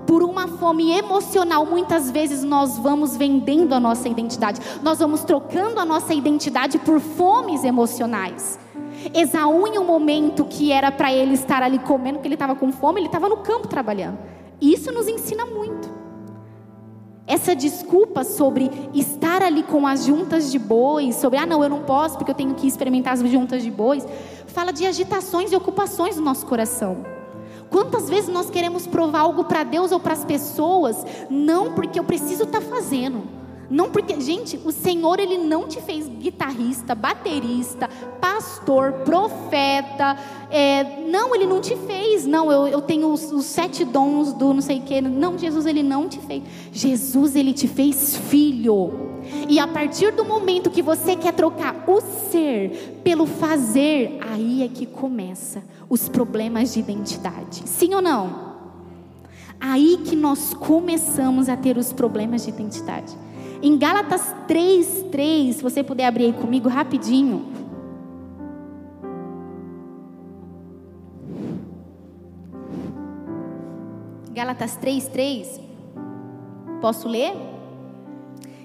Por 0.08 0.24
uma 0.24 0.48
fome 0.48 0.92
emocional, 0.92 1.66
muitas 1.66 2.10
vezes 2.10 2.44
nós 2.44 2.80
vamos 2.80 3.16
vendendo 3.16 3.74
a 3.74 3.80
nossa 3.80 4.10
identidade, 4.10 4.60
nós 4.82 4.98
vamos 4.98 5.24
trocando 5.24 5.80
a 5.80 5.86
nossa 5.86 6.16
identidade 6.16 6.80
por 6.80 7.00
fomes 7.00 7.64
emocionais. 7.64 8.58
Esaú, 9.14 9.68
em 9.68 9.78
um 9.78 9.86
momento 9.86 10.46
que 10.46 10.72
era 10.72 10.92
para 10.92 11.12
ele 11.14 11.34
estar 11.34 11.64
ali 11.64 11.80
comendo, 11.80 12.16
porque 12.16 12.28
ele 12.28 12.36
estava 12.36 12.56
com 12.56 12.72
fome, 12.72 13.00
ele 13.00 13.08
estava 13.08 13.30
no 13.30 13.38
campo 13.38 13.68
trabalhando. 13.68 14.18
Isso 14.62 14.92
nos 14.92 15.08
ensina 15.08 15.46
muito. 15.46 15.90
Essa 17.26 17.56
desculpa 17.56 18.24
sobre 18.24 18.72
estar 18.94 19.44
ali 19.44 19.62
com 19.62 19.86
as 19.86 20.06
juntas 20.06 20.52
de 20.52 20.58
bois, 20.58 21.16
sobre, 21.16 21.38
ah, 21.38 21.46
não, 21.46 21.64
eu 21.64 21.70
não 21.70 21.84
posso 21.84 22.18
porque 22.18 22.32
eu 22.32 22.36
tenho 22.36 22.56
que 22.56 22.68
experimentar 22.68 23.14
as 23.14 23.20
juntas 23.20 23.62
de 23.62 23.70
bois, 23.70 24.06
fala 24.48 24.74
de 24.74 24.86
agitações 24.86 25.52
e 25.52 25.56
ocupações 25.56 26.18
no 26.18 26.24
nosso 26.24 26.46
coração. 26.46 27.06
Quantas 27.70 28.10
vezes 28.10 28.30
nós 28.30 28.50
queremos 28.50 28.88
provar 28.88 29.20
algo 29.20 29.44
para 29.44 29.64
Deus 29.64 29.92
ou 29.92 30.00
para 30.00 30.14
as 30.14 30.26
pessoas, 30.26 31.06
não 31.30 31.74
porque 31.74 32.00
eu 32.00 32.04
preciso 32.04 32.44
estar 32.44 32.62
tá 32.62 32.66
fazendo, 32.66 33.22
não 33.70 33.90
porque, 33.92 34.20
gente, 34.20 34.60
o 34.66 34.72
Senhor 34.72 35.20
ele 35.20 35.38
não 35.38 35.68
te 35.68 35.80
fez 35.80 36.08
guitarrista, 36.08 36.96
baterista, 36.96 37.88
pastor, 38.20 38.94
profeta. 39.06 40.18
É, 40.50 41.06
não, 41.08 41.36
ele 41.36 41.46
não 41.46 41.62
te 41.62 41.76
fez. 41.76 42.26
Não, 42.26 42.52
eu, 42.52 42.68
eu 42.68 42.82
tenho 42.82 43.14
os, 43.14 43.32
os, 43.32 43.46
sete 43.46 43.86
dons 43.86 44.34
do 44.34 44.54
não 44.56 44.62
sei 44.62 44.80
o 44.80 44.82
que. 44.82 45.00
Não, 45.02 45.38
Jesus 45.38 45.68
ele 45.68 45.84
não 45.84 46.10
te 46.10 46.20
fez. 46.20 46.42
Jesus 46.72 47.36
ele 47.36 47.54
te 47.54 47.68
fez 47.68 48.18
filho. 48.18 49.08
E 49.48 49.60
a 49.60 49.68
partir 49.68 50.12
do 50.14 50.26
momento 50.26 50.72
que 50.72 50.82
você 50.82 51.16
quer 51.16 51.34
trocar 51.34 51.84
o 51.88 52.02
ser 52.02 53.00
pelo 53.04 53.28
fazer, 53.28 54.18
aí 54.22 54.64
é 54.64 54.68
que 54.68 54.88
começa 54.88 55.62
os 55.88 56.10
problemas 56.10 56.74
de 56.74 56.80
identidade. 56.80 57.62
Sim 57.66 57.94
ou 57.94 58.02
não? 58.02 58.50
Aí 59.60 60.00
que 60.06 60.16
nós 60.16 60.54
começamos 60.56 61.50
a 61.50 61.56
ter 61.56 61.78
os 61.78 61.94
problemas 61.94 62.44
de 62.44 62.50
identidade. 62.50 63.14
Em 63.62 63.78
Gálatas 63.78 64.34
3:3, 64.48 65.58
se 65.58 65.62
você 65.64 65.84
puder 65.84 66.06
abrir 66.06 66.26
aí 66.26 66.34
comigo 66.34 66.70
rapidinho. 66.70 67.46
Gálatas 74.32 74.78
3:3. 74.78 75.60
Posso 76.80 77.10
ler? 77.10 77.34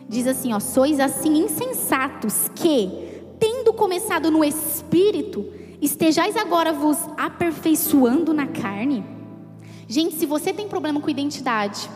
Diz 0.08 0.28
assim, 0.28 0.52
ó: 0.52 0.60
"Sois 0.60 1.00
assim 1.00 1.38
insensatos 1.38 2.48
que, 2.54 2.88
tendo 3.40 3.72
começado 3.72 4.30
no 4.30 4.44
espírito, 4.44 5.44
estejais 5.82 6.36
agora 6.36 6.72
vos 6.72 6.98
aperfeiçoando 7.16 8.32
na 8.32 8.46
carne?" 8.46 9.04
Gente, 9.88 10.14
se 10.14 10.24
você 10.24 10.52
tem 10.52 10.68
problema 10.68 11.00
com 11.00 11.10
identidade, 11.10 11.90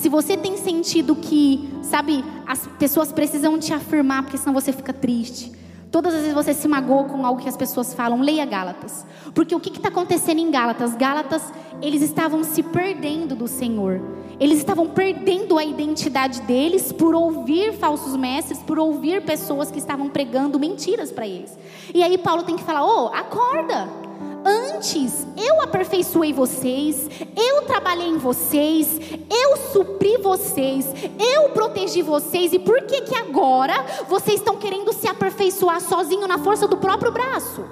se 0.00 0.08
você 0.08 0.34
tem 0.34 0.56
sentido 0.56 1.14
que, 1.14 1.68
sabe, 1.82 2.24
as 2.46 2.66
pessoas 2.78 3.12
precisam 3.12 3.58
te 3.58 3.74
afirmar, 3.74 4.22
porque 4.22 4.38
senão 4.38 4.54
você 4.54 4.72
fica 4.72 4.94
triste. 4.94 5.52
Todas 5.90 6.14
as 6.14 6.20
vezes 6.20 6.34
você 6.34 6.54
se 6.54 6.66
magoou 6.66 7.04
com 7.04 7.26
algo 7.26 7.42
que 7.42 7.48
as 7.48 7.56
pessoas 7.56 7.92
falam, 7.92 8.22
leia 8.22 8.46
Gálatas. 8.46 9.04
Porque 9.34 9.54
o 9.54 9.60
que 9.60 9.68
está 9.68 9.88
acontecendo 9.88 10.38
em 10.38 10.50
Gálatas? 10.50 10.94
Gálatas, 10.94 11.52
eles 11.82 12.00
estavam 12.00 12.42
se 12.42 12.62
perdendo 12.62 13.34
do 13.34 13.46
Senhor. 13.46 14.00
Eles 14.40 14.56
estavam 14.56 14.88
perdendo 14.88 15.58
a 15.58 15.64
identidade 15.64 16.40
deles 16.42 16.92
por 16.92 17.14
ouvir 17.14 17.74
falsos 17.74 18.16
mestres, 18.16 18.58
por 18.60 18.78
ouvir 18.78 19.22
pessoas 19.22 19.70
que 19.70 19.78
estavam 19.78 20.08
pregando 20.08 20.58
mentiras 20.58 21.12
para 21.12 21.26
eles. 21.26 21.58
E 21.92 22.02
aí 22.02 22.16
Paulo 22.16 22.42
tem 22.42 22.56
que 22.56 22.64
falar: 22.64 22.82
ô, 22.86 23.04
oh, 23.04 23.06
acorda. 23.08 24.09
Antes 24.44 25.26
eu 25.36 25.60
aperfeiçoei 25.60 26.32
vocês, 26.32 27.08
eu 27.36 27.62
trabalhei 27.66 28.08
em 28.08 28.16
vocês, 28.16 28.98
eu 29.30 29.56
supri 29.72 30.16
vocês, 30.16 30.86
eu 31.18 31.50
protegi 31.50 32.00
vocês, 32.00 32.52
e 32.52 32.58
por 32.58 32.82
que 32.82 33.02
que 33.02 33.14
agora 33.14 33.74
vocês 34.08 34.40
estão 34.40 34.56
querendo 34.56 34.92
se 34.92 35.06
aperfeiçoar 35.06 35.80
sozinho 35.80 36.26
na 36.26 36.38
força 36.38 36.66
do 36.66 36.78
próprio 36.78 37.12
braço? 37.12 37.64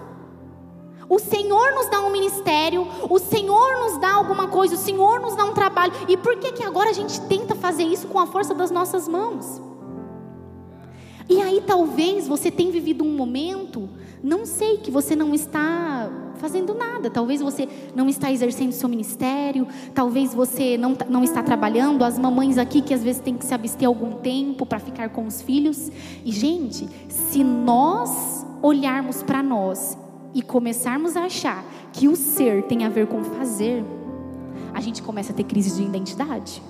O 1.09 1.19
Senhor 1.19 1.73
nos 1.73 1.89
dá 1.89 2.01
um 2.01 2.11
ministério, 2.11 2.87
o 3.09 3.19
Senhor 3.19 3.79
nos 3.79 3.99
dá 3.99 4.12
alguma 4.12 4.49
coisa, 4.49 4.75
o 4.75 4.79
Senhor 4.79 5.21
nos 5.21 5.35
dá 5.35 5.45
um 5.45 5.55
trabalho, 5.55 5.95
e 6.07 6.19
por 6.19 6.37
que 6.37 6.53
que 6.53 6.62
agora 6.62 6.91
a 6.91 6.93
gente 6.93 7.19
tenta 7.23 7.55
fazer 7.55 7.85
isso 7.85 8.09
com 8.09 8.19
a 8.19 8.27
força 8.27 8.55
das 8.55 8.71
nossas 8.71 9.09
mãos? 9.09 9.62
E 11.27 11.41
aí 11.41 11.62
talvez 11.66 12.29
você 12.29 12.51
tenha 12.51 12.71
vivido 12.71 13.05
um 13.05 13.14
momento, 13.14 13.88
não 14.23 14.45
sei, 14.45 14.79
que 14.79 14.91
você 14.91 15.14
não 15.14 15.35
está 15.35 16.11
fazendo 16.39 16.75
nada. 16.75 17.11
Talvez 17.11 17.41
você 17.41 17.69
não 17.95 18.09
está 18.09 18.33
exercendo 18.33 18.73
seu 18.73 18.89
ministério, 18.89 19.66
talvez 19.95 20.33
você 20.33 20.79
não, 20.79 20.97
não 21.09 21.23
está 21.23 21.43
trabalhando. 21.43 22.05
As 22.05 22.19
mamães 22.19 22.57
aqui 22.57 22.81
que 22.81 22.95
às 22.95 23.03
vezes 23.03 23.21
têm 23.21 23.37
que 23.37 23.45
se 23.45 23.53
abster 23.53 23.87
algum 23.87 24.12
tempo 24.12 24.64
para 24.64 24.79
ficar 24.79 25.11
com 25.11 25.27
os 25.27 25.43
filhos. 25.43 25.91
E, 26.25 26.33
gente, 26.33 26.89
se 27.09 27.45
nós 27.45 28.47
olharmos 28.62 29.23
para 29.23 29.43
nós 29.43 29.99
e 30.35 30.43
começarmos 30.43 31.16
a 31.16 31.25
achar 31.25 31.64
que 31.93 32.09
o 32.09 32.16
ser 32.16 32.62
tem 32.64 32.85
a 32.85 32.89
ver 32.89 33.07
com 33.07 33.23
fazer, 33.25 33.85
a 34.73 34.81
gente 34.81 35.03
começa 35.03 35.33
a 35.33 35.35
ter 35.35 35.45
crise 35.45 35.77
de 35.77 35.83
identidade. 35.83 36.62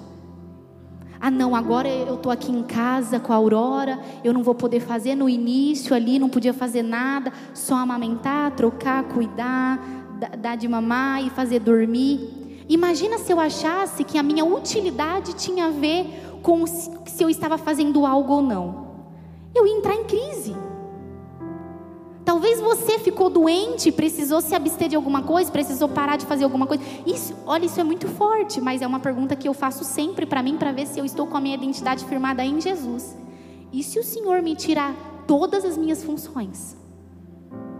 Ah, 1.20 1.30
não, 1.30 1.54
agora 1.54 1.88
eu 1.88 2.14
estou 2.14 2.30
aqui 2.30 2.52
em 2.52 2.62
casa 2.62 3.18
com 3.18 3.32
a 3.32 3.36
Aurora, 3.36 3.98
eu 4.22 4.32
não 4.32 4.42
vou 4.42 4.54
poder 4.54 4.80
fazer 4.80 5.16
no 5.16 5.28
início 5.28 5.94
ali, 5.94 6.18
não 6.18 6.28
podia 6.28 6.54
fazer 6.54 6.82
nada, 6.82 7.32
só 7.52 7.74
amamentar, 7.74 8.52
trocar, 8.52 9.02
cuidar, 9.04 9.80
dar 10.38 10.56
de 10.56 10.68
mamar 10.68 11.24
e 11.24 11.30
fazer 11.30 11.58
dormir. 11.58 12.64
Imagina 12.68 13.18
se 13.18 13.32
eu 13.32 13.40
achasse 13.40 14.04
que 14.04 14.18
a 14.18 14.22
minha 14.22 14.44
utilidade 14.44 15.34
tinha 15.34 15.66
a 15.66 15.70
ver 15.70 16.06
com 16.42 16.66
se 16.66 17.22
eu 17.22 17.28
estava 17.28 17.58
fazendo 17.58 18.06
algo 18.06 18.34
ou 18.34 18.42
não. 18.42 18.88
Eu 19.54 19.66
ia 19.66 19.76
entrar 19.76 19.94
em 19.94 20.04
crise. 20.04 20.54
Talvez 22.28 22.60
você 22.60 22.98
ficou 22.98 23.30
doente, 23.30 23.90
precisou 23.90 24.42
se 24.42 24.54
abster 24.54 24.86
de 24.86 24.94
alguma 24.94 25.22
coisa, 25.22 25.50
precisou 25.50 25.88
parar 25.88 26.16
de 26.16 26.26
fazer 26.26 26.44
alguma 26.44 26.66
coisa. 26.66 26.84
Isso, 27.06 27.34
olha, 27.46 27.64
isso 27.64 27.80
é 27.80 27.82
muito 27.82 28.06
forte, 28.06 28.60
mas 28.60 28.82
é 28.82 28.86
uma 28.86 29.00
pergunta 29.00 29.34
que 29.34 29.48
eu 29.48 29.54
faço 29.54 29.82
sempre 29.82 30.26
para 30.26 30.42
mim 30.42 30.58
para 30.58 30.70
ver 30.70 30.86
se 30.86 30.98
eu 30.98 31.06
estou 31.06 31.26
com 31.26 31.38
a 31.38 31.40
minha 31.40 31.54
identidade 31.54 32.04
firmada 32.04 32.44
em 32.44 32.60
Jesus. 32.60 33.16
E 33.72 33.82
se 33.82 33.98
o 33.98 34.04
Senhor 34.04 34.42
me 34.42 34.54
tirar 34.54 34.94
todas 35.26 35.64
as 35.64 35.78
minhas 35.78 36.04
funções? 36.04 36.76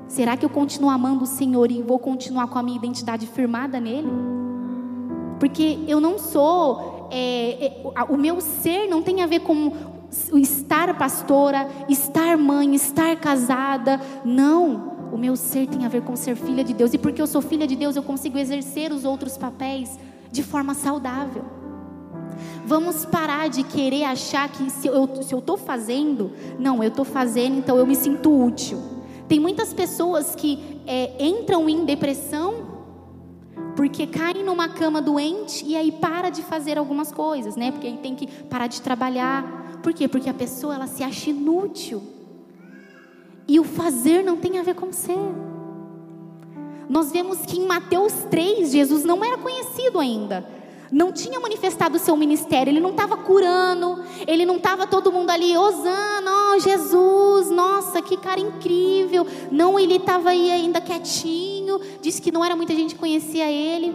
Será 0.07 0.35
que 0.35 0.47
eu 0.47 0.51
continuo 0.51 0.89
amando 0.89 1.25
o 1.25 1.27
Senhor 1.27 1.71
e 1.71 1.83
vou 1.83 1.99
continuar 1.99 2.47
com 2.47 2.59
a 2.59 2.63
minha 2.63 2.79
identidade 2.79 3.27
firmada 3.27 3.79
nele? 3.79 4.09
Porque 5.39 5.79
eu 5.87 6.01
não 6.01 6.19
sou, 6.19 7.07
é, 7.11 7.67
é, 7.67 8.03
o 8.09 8.17
meu 8.17 8.41
ser 8.41 8.89
não 8.89 9.03
tem 9.03 9.21
a 9.21 9.27
ver 9.27 9.41
com 9.41 9.98
estar 10.35 10.97
pastora, 10.97 11.69
estar 11.89 12.37
mãe, 12.37 12.75
estar 12.75 13.17
casada. 13.17 14.01
Não. 14.25 14.99
O 15.13 15.17
meu 15.17 15.37
ser 15.37 15.67
tem 15.67 15.87
a 15.87 15.89
ver 15.89 16.03
com 16.03 16.15
ser 16.17 16.37
filha 16.37 16.63
de 16.63 16.75
Deus. 16.75 16.93
E 16.93 16.99
porque 16.99 17.21
eu 17.21 17.27
sou 17.27 17.41
filha 17.41 17.67
de 17.67 17.77
Deus, 17.77 17.97
eu 17.97 18.03
consigo 18.03 18.39
exercer 18.39 18.93
os 18.93 19.05
outros 19.05 19.37
papéis 19.37 19.99
de 20.31 20.43
forma 20.43 20.75
saudável. 20.75 21.45
Vamos 22.65 23.07
parar 23.07 23.49
de 23.49 23.63
querer 23.63 24.05
achar 24.05 24.49
que 24.49 24.71
se 24.71 24.87
eu 24.87 25.09
estou 25.21 25.57
fazendo, 25.57 26.33
não, 26.59 26.83
eu 26.83 26.89
estou 26.89 27.05
fazendo, 27.05 27.59
então 27.59 27.79
eu 27.79 27.87
me 27.87 27.97
sinto 27.97 28.31
útil. 28.31 28.79
Tem 29.27 29.41
muitas 29.41 29.73
pessoas 29.73 30.35
que 30.35 30.81
é, 30.87 31.17
entram 31.19 31.69
em 31.69 31.85
depressão 31.85 32.78
porque 33.79 34.09
caem 34.09 34.43
numa 34.43 34.69
cama 34.69 35.01
doente 35.01 35.65
e 35.65 35.77
aí 35.77 35.93
para 35.93 36.31
de 36.31 36.43
fazer 36.43 36.77
algumas 36.77 37.13
coisas, 37.13 37.55
né? 37.55 37.71
Porque 37.71 37.87
aí 37.87 37.97
tem 37.99 38.13
que 38.13 38.27
parar 38.27 38.67
de 38.67 38.83
trabalhar, 38.83 39.79
por 39.85 39.95
quê? 39.95 40.09
Porque 40.09 40.29
a 40.29 40.35
pessoa 40.35 40.75
ela 40.75 40.89
se 40.89 41.05
acha 41.05 41.31
inútil. 41.31 42.03
E 43.47 43.61
o 43.61 43.63
fazer 43.63 44.25
não 44.25 44.37
tem 44.37 44.59
a 44.59 44.65
ver 44.65 44.75
com 44.75 44.91
ser. 44.93 45.17
Nós 46.89 47.13
vemos 47.13 47.39
que 47.47 47.57
em 47.57 47.69
Mateus 47.69 48.13
3, 48.29 48.69
Jesus 48.73 49.05
não 49.05 49.25
era 49.25 49.39
conhecido 49.39 50.01
ainda. 50.01 50.45
Não 50.91 51.13
tinha 51.13 51.39
manifestado 51.39 51.97
o 51.97 51.99
seu 51.99 52.17
ministério, 52.17 52.71
ele 52.71 52.81
não 52.81 52.91
estava 52.91 53.17
curando, 53.17 54.03
ele 54.27 54.47
não 54.47 54.57
estava 54.57 54.87
todo 54.87 55.13
mundo 55.13 55.31
ali, 55.31 55.57
Osana, 55.57 56.55
oh, 56.55 56.59
Jesus, 56.59 57.51
nossa, 57.51 58.01
que 58.01 58.17
cara 58.17 58.41
incrível. 58.41 59.27
Não, 59.51 59.79
ele 59.79 59.97
estava 59.97 60.31
aí 60.31 60.51
ainda 60.51 60.81
quietinho, 60.81 61.81
disse 62.01 62.23
que 62.23 62.33
não 62.33 62.45
era 62.45 62.57
muita 62.57 62.75
gente 62.75 62.95
que 62.95 63.01
conhecia 63.01 63.51
ele. 63.51 63.95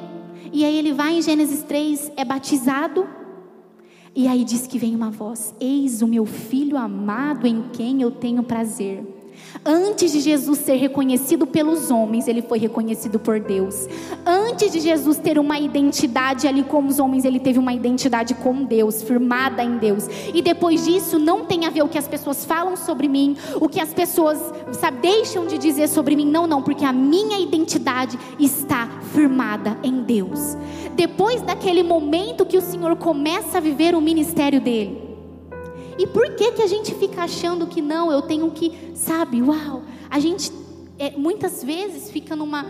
E 0.52 0.64
aí 0.64 0.78
ele 0.78 0.94
vai 0.94 1.18
em 1.18 1.22
Gênesis 1.22 1.64
3, 1.64 2.12
é 2.16 2.24
batizado, 2.24 3.08
e 4.16 4.28
aí 4.28 4.44
diz 4.44 4.68
que 4.68 4.78
vem 4.78 4.96
uma 4.96 5.10
voz: 5.10 5.56
Eis 5.60 6.02
o 6.02 6.08
meu 6.08 6.26
filho 6.26 6.78
amado 6.78 7.48
em 7.48 7.64
quem 7.74 8.02
eu 8.02 8.12
tenho 8.12 8.44
prazer. 8.44 9.04
Antes 9.66 10.12
de 10.12 10.20
Jesus 10.20 10.60
ser 10.60 10.76
reconhecido 10.76 11.48
pelos 11.48 11.90
homens, 11.90 12.28
ele 12.28 12.42
foi 12.42 12.60
reconhecido 12.60 13.20
por 13.20 13.40
Deus. 13.40 13.88
Antes 14.26 14.72
de 14.72 14.80
Jesus 14.80 15.18
ter 15.18 15.40
uma 15.40 15.60
identidade 15.60 16.48
ali 16.48 16.64
com 16.64 16.86
os 16.86 17.00
homens, 17.00 17.24
ele 17.24 17.40
teve 17.40 17.60
uma 17.60 17.74
identidade 17.74 18.34
com 18.34 18.66
Deus, 18.66 19.02
firmada 19.02 19.64
em 19.64 19.78
Deus. 19.78 20.08
E 20.34 20.42
depois 20.42 20.86
disso, 20.86 21.18
não 21.18 21.46
tem 21.46 21.66
a 21.66 21.70
ver 21.70 21.84
o 21.84 21.88
que 21.88 21.98
as 21.98 22.08
pessoas 22.08 22.46
falam 22.46 22.76
sobre 22.76 23.08
mim, 23.08 23.38
o 23.56 23.70
que 23.70 23.80
as 23.80 23.94
pessoas 23.94 24.40
sabe, 24.74 24.98
deixam 25.02 25.46
de 25.46 25.58
dizer 25.58 25.88
sobre 25.88 26.16
mim. 26.16 26.26
Não, 26.26 26.46
não, 26.48 26.62
porque 26.62 26.84
a 26.84 26.94
minha 26.94 27.40
identidade 27.40 28.18
está 28.40 28.90
firmada 29.14 29.78
em 29.84 30.02
Deus. 30.02 30.58
Depois 30.96 31.42
daquele 31.42 31.84
momento 31.84 32.46
que 32.46 32.58
o 32.58 32.62
Senhor 32.62 32.96
começa 32.96 33.58
a 33.58 33.62
viver 33.62 33.96
o 33.96 34.02
ministério 34.02 34.60
dele 34.60 35.03
e 35.98 36.08
por 36.08 36.36
que 36.36 36.52
que 36.52 36.62
a 36.62 36.68
gente 36.68 36.94
fica 36.96 37.24
achando 37.24 37.68
que 37.68 37.82
não, 37.82 38.12
eu 38.12 38.22
tenho 38.22 38.50
que, 38.52 38.92
sabe, 38.96 39.42
uau, 39.42 39.84
a 40.10 40.20
gente 40.20 40.52
é, 40.98 41.12
muitas 41.18 41.64
vezes 41.64 42.12
fica 42.12 42.36
numa, 42.36 42.66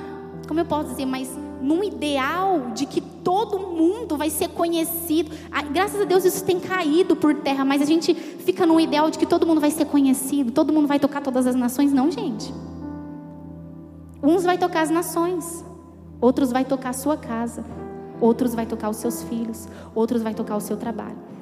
como 0.48 0.60
eu 0.60 0.66
posso 0.66 0.90
dizer, 0.90 1.06
mas 1.06 1.30
num 1.62 1.84
ideal 1.84 2.72
de 2.74 2.86
que 2.86 3.00
todo 3.00 3.58
mundo 3.58 4.18
vai 4.18 4.30
ser 4.30 4.50
conhecido. 4.50 5.32
Graças 5.72 6.02
a 6.02 6.04
Deus 6.04 6.26
isso 6.26 6.44
tem 6.44 6.60
caído 6.60 7.16
por 7.16 7.36
terra, 7.36 7.64
mas 7.64 7.82
a 7.82 7.86
gente 7.86 8.14
fica 8.14 8.66
num 8.66 8.80
ideal 8.80 9.10
de 9.10 9.18
que 9.18 9.26
todo 9.26 9.48
mundo 9.48 9.62
vai 9.62 9.72
ser 9.72 9.86
conhecido, 9.86 10.52
todo 10.52 10.74
mundo 10.74 10.88
vai 10.88 11.00
tocar 11.00 11.22
todas 11.22 11.48
as 11.48 11.56
nações. 11.56 11.94
Não, 11.94 12.12
gente. 12.12 12.54
Uns 14.22 14.44
vai 14.44 14.58
tocar 14.58 14.82
as 14.82 14.90
nações, 14.90 15.66
outros 16.20 16.52
vai 16.52 16.66
tocar 16.66 16.90
a 16.90 16.94
sua 16.94 17.18
casa, 17.18 17.64
outros 18.20 18.54
vai 18.54 18.66
tocar 18.66 18.90
os 18.90 18.98
seus 18.98 19.24
filhos, 19.24 19.68
outros 19.96 20.22
vai 20.22 20.34
tocar 20.34 20.56
o 20.56 20.62
seu 20.62 20.78
trabalho. 20.78 21.33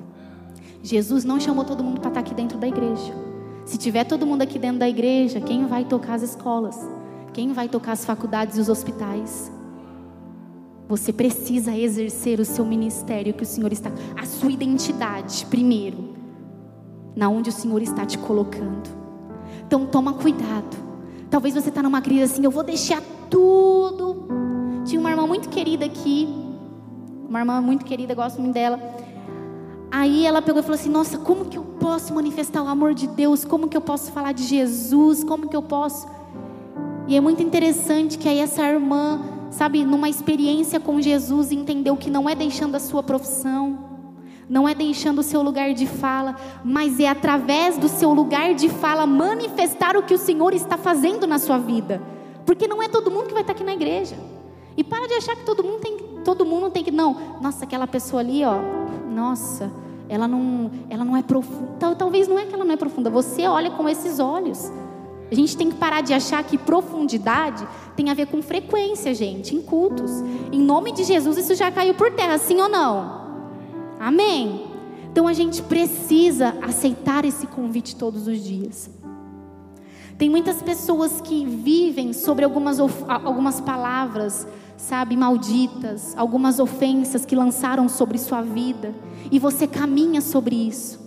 Jesus 0.84 1.24
não 1.24 1.40
chamou 1.40 1.64
todo 1.64 1.84
mundo 1.84 2.00
para 2.00 2.10
estar 2.10 2.20
aqui 2.22 2.34
dentro 2.34 2.58
da 2.58 2.68
igreja. 2.68 3.14
Se 3.66 3.78
tiver 3.78 4.04
todo 4.04 4.26
mundo 4.26 4.42
aqui 4.42 4.58
dentro 4.58 4.80
da 4.80 4.90
igreja, 4.90 5.40
quem 5.40 5.66
vai 5.68 5.86
tocar 5.86 6.16
as 6.16 6.24
escolas? 6.24 6.78
Quem 7.34 7.54
vai 7.54 7.70
tocar 7.70 7.92
as 7.94 8.04
faculdades 8.04 8.58
e 8.58 8.62
os 8.62 8.68
hospitais? 8.68 9.52
Você 10.90 11.14
precisa 11.14 11.76
exercer 11.78 12.40
o 12.40 12.46
seu 12.46 12.66
ministério 12.66 13.34
que 13.34 13.44
o 13.44 13.46
Senhor 13.46 13.72
está, 13.72 13.92
a 14.20 14.26
sua 14.26 14.52
identidade 14.52 15.46
primeiro. 15.46 16.10
na 17.16 17.30
onde 17.30 17.50
o 17.50 17.54
Senhor 17.54 17.82
está 17.82 18.06
te 18.06 18.18
colocando. 18.18 18.90
Então 19.66 19.86
toma 19.86 20.14
cuidado. 20.14 20.78
Talvez 21.30 21.54
você 21.54 21.70
está 21.70 21.82
numa 21.82 22.02
crise 22.02 22.24
assim, 22.24 22.44
eu 22.44 22.52
vou 22.52 22.64
deixar 22.64 23.02
tudo. 23.30 24.28
Tinha 24.86 25.00
uma 25.00 25.10
irmã 25.10 25.26
muito 25.28 25.50
querida 25.50 25.86
aqui, 25.86 26.28
uma 27.28 27.40
irmã 27.40 27.62
muito 27.62 27.86
querida, 27.86 28.14
gosto 28.14 28.42
muito 28.42 28.54
dela. 28.54 28.80
Aí 29.92 30.26
ela 30.26 30.42
pegou 30.42 30.62
e 30.62 30.64
falou 30.64 30.80
assim: 30.80 30.90
Nossa, 30.90 31.18
como 31.18 31.46
que 31.46 31.58
eu 31.58 31.64
posso 31.64 32.14
manifestar 32.14 32.64
o 32.64 32.68
amor 32.68 32.94
de 32.94 33.08
Deus? 33.08 33.44
Como 33.44 33.68
que 33.68 33.76
eu 33.76 33.82
posso 33.82 34.12
falar 34.14 34.32
de 34.32 34.44
Jesus? 34.44 35.24
Como 35.24 35.50
que 35.50 35.56
eu 35.56 35.62
posso? 35.62 36.08
E 37.08 37.16
é 37.18 37.20
muito 37.20 37.44
interessante 37.44 38.18
que 38.18 38.30
aí 38.30 38.40
essa 38.40 38.64
irmã, 38.64 39.22
sabe, 39.52 39.84
numa 39.84 40.08
experiência 40.08 40.80
com 40.80 41.02
Jesus, 41.02 41.52
entendeu 41.52 41.98
que 41.98 42.10
não 42.10 42.30
é 42.30 42.34
deixando 42.34 42.76
a 42.76 42.80
sua 42.80 43.04
profissão, 43.04 43.78
não 44.48 44.68
é 44.68 44.74
deixando 44.74 45.20
o 45.20 45.24
seu 45.24 45.42
lugar 45.42 45.74
de 45.74 45.86
fala, 45.86 46.38
mas 46.64 47.02
é 47.02 47.10
através 47.10 47.78
do 47.78 47.90
seu 47.90 48.14
lugar 48.14 48.54
de 48.54 48.70
fala 48.70 49.06
manifestar 49.06 49.98
o 49.98 50.04
que 50.04 50.14
o 50.14 50.18
Senhor 50.18 50.54
está 50.54 50.78
fazendo 50.78 51.28
na 51.28 51.38
sua 51.38 51.58
vida. 51.58 52.02
Porque 52.46 52.66
não 52.66 52.82
é 52.82 52.88
todo 52.88 53.12
mundo 53.12 53.28
que 53.28 53.34
vai 53.34 53.44
estar 53.44 53.54
aqui 53.54 53.64
na 53.64 53.74
igreja. 53.74 54.16
E 54.78 54.84
para 54.84 55.06
de 55.06 55.16
achar 55.16 55.36
que 55.36 55.44
todo 55.44 55.64
mundo 55.64 55.80
tem, 55.82 55.98
todo 56.24 56.46
mundo 56.46 56.70
tem 56.70 56.84
que 56.84 56.92
não. 56.92 57.18
Nossa, 57.42 57.66
aquela 57.66 57.88
pessoa 57.88 58.22
ali, 58.22 58.44
ó. 58.46 58.81
Nossa, 59.12 59.72
ela 60.08 60.28
não, 60.28 60.72
ela 60.90 61.06
não 61.06 61.16
é 61.16 61.22
profunda. 61.22 61.96
Talvez 61.96 62.28
não 62.28 62.40
é 62.40 62.46
que 62.46 62.54
ela 62.54 62.66
não 62.66 62.74
é 62.74 62.78
profunda. 62.78 63.10
Você 63.10 63.48
olha 63.48 63.72
com 63.72 63.88
esses 63.88 64.20
olhos. 64.20 64.72
A 65.32 65.36
gente 65.36 65.56
tem 65.56 65.70
que 65.70 65.78
parar 65.78 66.02
de 66.02 66.14
achar 66.14 66.44
que 66.44 66.58
profundidade 66.58 67.66
tem 67.96 68.10
a 68.10 68.14
ver 68.14 68.28
com 68.28 68.42
frequência, 68.42 69.14
gente, 69.14 69.56
em 69.56 69.62
cultos. 69.62 70.12
Em 70.52 70.62
nome 70.62 70.92
de 70.92 71.04
Jesus, 71.06 71.38
isso 71.38 71.56
já 71.56 71.72
caiu 71.72 71.94
por 71.94 72.12
terra, 72.12 72.38
sim 72.38 72.60
ou 72.60 72.68
não? 72.68 73.22
Amém. 74.00 74.68
Então 75.12 75.28
a 75.28 75.34
gente 75.34 75.62
precisa 75.62 76.56
aceitar 76.62 77.24
esse 77.24 77.48
convite 77.48 77.96
todos 77.96 78.28
os 78.28 78.44
dias. 78.44 78.90
Tem 80.18 80.30
muitas 80.30 80.62
pessoas 80.62 81.22
que 81.22 81.46
vivem 81.46 82.14
sobre 82.14 82.46
algumas, 82.46 82.80
algumas 82.80 83.62
palavras, 83.62 84.46
sabe, 84.82 85.16
malditas, 85.16 86.18
algumas 86.18 86.60
ofensas 86.60 87.24
que 87.24 87.36
lançaram 87.36 87.88
sobre 87.88 88.18
sua 88.18 88.42
vida, 88.42 88.94
e 89.32 89.38
você 89.38 89.68
caminha 89.68 90.22
sobre 90.22 90.56
isso. 90.56 91.00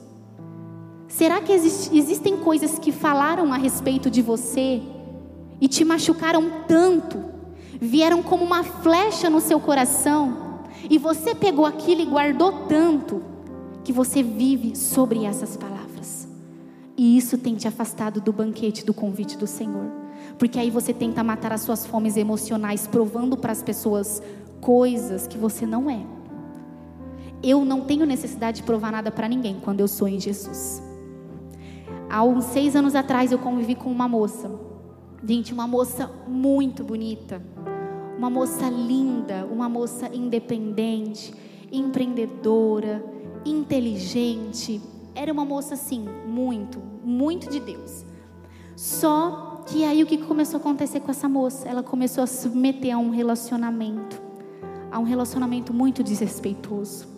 Será 1.08 1.40
que 1.40 1.52
existe, 1.52 1.96
existem 1.96 2.36
coisas 2.36 2.78
que 2.78 2.92
falaram 2.92 3.52
a 3.52 3.56
respeito 3.56 4.08
de 4.08 4.22
você 4.22 4.80
e 5.60 5.66
te 5.66 5.84
machucaram 5.84 6.62
tanto, 6.68 7.22
vieram 7.80 8.22
como 8.22 8.44
uma 8.44 8.62
flecha 8.62 9.28
no 9.28 9.40
seu 9.40 9.58
coração? 9.58 10.62
E 10.88 10.96
você 10.96 11.34
pegou 11.34 11.66
aquilo 11.66 12.00
e 12.00 12.06
guardou 12.06 12.66
tanto 12.68 13.22
que 13.82 13.92
você 13.92 14.22
vive 14.22 14.76
sobre 14.76 15.24
essas 15.24 15.56
palavras. 15.56 16.28
E 16.96 17.16
isso 17.16 17.36
tem 17.36 17.56
te 17.56 17.66
afastado 17.66 18.20
do 18.20 18.32
banquete, 18.32 18.84
do 18.84 18.94
convite 18.94 19.36
do 19.36 19.48
Senhor. 19.48 20.03
Porque 20.38 20.58
aí 20.58 20.70
você 20.70 20.92
tenta 20.92 21.22
matar 21.22 21.52
as 21.52 21.60
suas 21.62 21.86
fomes 21.86 22.16
emocionais, 22.16 22.86
provando 22.86 23.36
para 23.36 23.52
as 23.52 23.62
pessoas 23.62 24.22
coisas 24.60 25.26
que 25.26 25.38
você 25.38 25.66
não 25.66 25.88
é. 25.88 26.00
Eu 27.42 27.64
não 27.64 27.82
tenho 27.82 28.06
necessidade 28.06 28.58
de 28.58 28.62
provar 28.62 28.90
nada 28.90 29.10
para 29.10 29.28
ninguém 29.28 29.60
quando 29.62 29.80
eu 29.80 29.88
sou 29.88 30.08
em 30.08 30.18
Jesus. 30.18 30.82
Há 32.08 32.22
uns 32.24 32.44
seis 32.44 32.74
anos 32.74 32.94
atrás 32.94 33.32
eu 33.32 33.38
convivi 33.38 33.74
com 33.74 33.90
uma 33.90 34.08
moça. 34.08 34.50
Gente, 35.22 35.52
uma 35.52 35.66
moça 35.66 36.10
muito 36.26 36.82
bonita 36.82 37.40
uma 38.16 38.30
moça 38.30 38.68
linda, 38.70 39.46
uma 39.50 39.68
moça 39.68 40.08
independente, 40.14 41.34
empreendedora, 41.70 43.04
inteligente. 43.44 44.80
Era 45.14 45.32
uma 45.32 45.44
moça 45.44 45.74
assim, 45.74 46.06
muito, 46.26 46.80
muito 47.04 47.50
de 47.50 47.60
Deus. 47.60 48.04
Só 48.76 49.53
que 49.66 49.84
aí 49.84 50.02
o 50.02 50.06
que 50.06 50.18
começou 50.18 50.58
a 50.58 50.60
acontecer 50.60 51.00
com 51.00 51.10
essa 51.10 51.28
moça? 51.28 51.68
Ela 51.68 51.82
começou 51.82 52.22
a 52.22 52.26
submeter 52.26 52.94
a 52.94 52.98
um 52.98 53.10
relacionamento, 53.10 54.20
a 54.90 54.98
um 54.98 55.04
relacionamento 55.04 55.72
muito 55.72 56.02
desrespeitoso. 56.02 57.08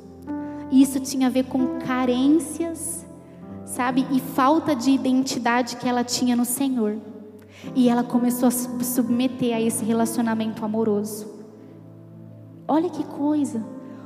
E 0.70 0.82
isso 0.82 0.98
tinha 1.00 1.28
a 1.28 1.30
ver 1.30 1.44
com 1.44 1.78
carências, 1.78 3.06
sabe? 3.64 4.06
E 4.10 4.20
falta 4.20 4.74
de 4.74 4.90
identidade 4.90 5.76
que 5.76 5.88
ela 5.88 6.04
tinha 6.04 6.34
no 6.36 6.44
Senhor. 6.44 6.96
E 7.74 7.88
ela 7.88 8.04
começou 8.04 8.48
a 8.48 8.50
submeter 8.50 9.54
a 9.54 9.60
esse 9.60 9.84
relacionamento 9.84 10.64
amoroso. 10.64 11.26
Olha 12.68 12.90
que 12.90 13.04
coisa. 13.04 13.64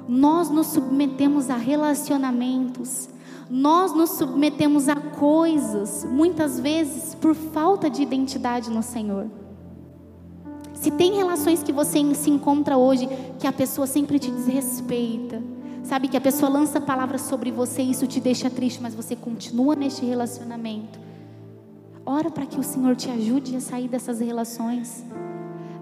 Nós 0.08 0.50
nos 0.50 0.68
submetemos 0.68 1.50
a 1.50 1.56
relacionamentos. 1.56 3.08
Nós 3.50 3.92
nos 3.92 4.10
submetemos 4.10 4.88
a 4.88 4.94
coisas, 4.94 6.04
muitas 6.04 6.60
vezes 6.60 7.16
por 7.16 7.34
falta 7.34 7.90
de 7.90 8.00
identidade 8.00 8.70
no 8.70 8.80
Senhor. 8.80 9.26
Se 10.72 10.88
tem 10.92 11.16
relações 11.16 11.60
que 11.60 11.72
você 11.72 12.14
se 12.14 12.30
encontra 12.30 12.78
hoje 12.78 13.08
que 13.40 13.48
a 13.48 13.52
pessoa 13.52 13.88
sempre 13.88 14.20
te 14.20 14.30
desrespeita, 14.30 15.42
sabe 15.82 16.06
que 16.06 16.16
a 16.16 16.20
pessoa 16.20 16.48
lança 16.48 16.80
palavras 16.80 17.22
sobre 17.22 17.50
você 17.50 17.82
e 17.82 17.90
isso 17.90 18.06
te 18.06 18.20
deixa 18.20 18.48
triste, 18.48 18.80
mas 18.80 18.94
você 18.94 19.16
continua 19.16 19.74
neste 19.74 20.06
relacionamento. 20.06 21.00
Ora 22.06 22.30
para 22.30 22.46
que 22.46 22.58
o 22.58 22.62
Senhor 22.62 22.94
te 22.94 23.10
ajude 23.10 23.56
a 23.56 23.60
sair 23.60 23.88
dessas 23.88 24.20
relações, 24.20 25.04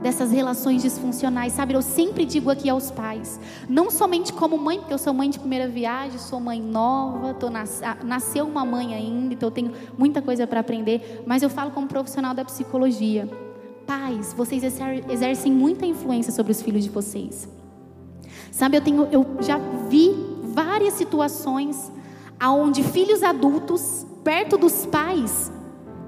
dessas 0.01 0.30
relações 0.30 0.82
disfuncionais. 0.82 1.53
Sabe, 1.53 1.74
eu 1.74 1.82
sempre 1.82 2.24
digo 2.24 2.51
aqui 2.51 2.68
aos 2.68 2.90
pais, 2.90 3.40
não 3.68 3.90
somente 3.90 4.32
como 4.32 4.57
mãe, 4.57 4.78
porque 4.78 4.94
eu 4.94 4.99
sou 4.99 5.12
mãe 5.12 5.30
de 5.30 5.38
primeira 5.38 5.68
viagem, 5.68 6.18
sou 6.18 6.40
mãe 6.40 6.61
nova, 6.61 7.34
tô 7.34 7.51
nas, 7.51 7.80
nasceu 8.05 8.46
uma 8.46 8.64
mãe 8.64 8.94
ainda, 8.94 9.34
então 9.34 9.49
eu 9.49 9.53
tenho 9.53 9.72
muita 9.96 10.22
coisa 10.22 10.46
para 10.46 10.61
aprender, 10.61 11.22
mas 11.26 11.42
eu 11.42 11.51
falo 11.51 11.70
como 11.70 11.86
profissional 11.86 12.34
da 12.34 12.44
psicologia. 12.44 13.28
Pais, 13.86 14.34
vocês 14.34 14.62
exercem 15.09 15.51
muita 15.51 15.86
influência 15.86 16.32
sobre 16.32 16.53
os 16.53 16.61
filhos 16.61 16.84
de 16.84 16.90
vocês. 16.90 17.49
Sabe, 18.51 18.76
eu 18.76 18.80
tenho, 18.80 19.09
eu 19.11 19.26
já 19.40 19.59
vi 19.88 20.14
várias 20.42 20.94
situações 20.94 21.90
aonde 22.38 22.82
filhos 22.82 23.22
adultos 23.22 24.07
perto 24.22 24.59
dos 24.59 24.84
pais 24.86 25.51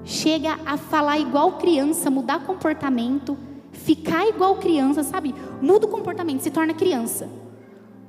chega 0.03 0.57
a 0.65 0.77
falar 0.77 1.19
igual 1.19 1.53
criança, 1.53 2.09
mudar 2.09 2.43
comportamento, 2.43 3.37
ficar 3.83 4.27
igual 4.27 4.55
criança, 4.57 5.03
sabe? 5.03 5.33
Muda 5.61 5.85
o 5.85 5.89
comportamento, 5.89 6.41
se 6.41 6.51
torna 6.51 6.73
criança. 6.73 7.29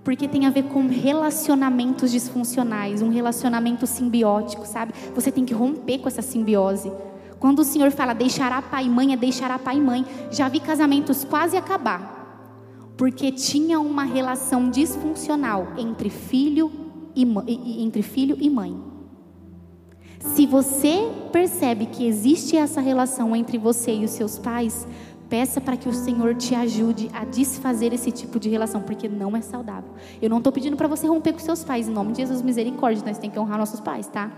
Porque 0.04 0.26
tem 0.26 0.46
a 0.46 0.50
ver 0.50 0.64
com 0.64 0.88
relacionamentos 0.88 2.10
disfuncionais, 2.10 3.02
um 3.02 3.08
relacionamento 3.08 3.86
simbiótico, 3.86 4.66
sabe? 4.66 4.92
Você 5.14 5.30
tem 5.30 5.44
que 5.44 5.54
romper 5.54 5.98
com 5.98 6.08
essa 6.08 6.22
simbiose. 6.22 6.92
Quando 7.38 7.60
o 7.60 7.64
Senhor 7.64 7.90
fala 7.90 8.12
deixará 8.12 8.60
pai 8.60 8.86
e 8.86 8.88
mãe, 8.88 9.12
é 9.12 9.16
deixará 9.16 9.58
pai 9.58 9.76
e 9.76 9.80
mãe. 9.80 10.04
Já 10.30 10.48
vi 10.48 10.60
casamentos 10.60 11.24
quase 11.24 11.56
acabar. 11.56 12.20
Porque 12.96 13.32
tinha 13.32 13.80
uma 13.80 14.04
relação 14.04 14.70
disfuncional 14.70 15.68
entre 15.78 16.10
filho 16.10 16.70
e, 17.14 17.24
entre 17.84 18.02
filho 18.02 18.36
e 18.40 18.50
mãe. 18.50 18.76
Se 20.20 20.46
você 20.46 21.10
percebe 21.32 21.86
que 21.86 22.06
existe 22.06 22.56
essa 22.56 22.80
relação 22.80 23.34
entre 23.34 23.58
você 23.58 23.92
e 23.92 24.04
os 24.04 24.12
seus 24.12 24.38
pais, 24.38 24.86
peça 25.32 25.62
para 25.62 25.78
que 25.78 25.88
o 25.88 25.94
Senhor 25.94 26.34
te 26.34 26.54
ajude 26.54 27.10
a 27.14 27.24
desfazer 27.24 27.94
esse 27.94 28.12
tipo 28.12 28.38
de 28.38 28.50
relação, 28.50 28.82
porque 28.82 29.08
não 29.08 29.34
é 29.34 29.40
saudável. 29.40 29.90
Eu 30.20 30.28
não 30.28 30.36
estou 30.36 30.52
pedindo 30.52 30.76
para 30.76 30.86
você 30.86 31.06
romper 31.06 31.32
com 31.32 31.38
seus 31.38 31.64
pais, 31.64 31.88
em 31.88 31.90
nome 31.90 32.12
de 32.12 32.18
Jesus, 32.18 32.42
misericórdia, 32.42 33.02
nós 33.06 33.16
temos 33.16 33.32
que 33.32 33.40
honrar 33.40 33.58
nossos 33.58 33.80
pais, 33.80 34.06
tá? 34.06 34.30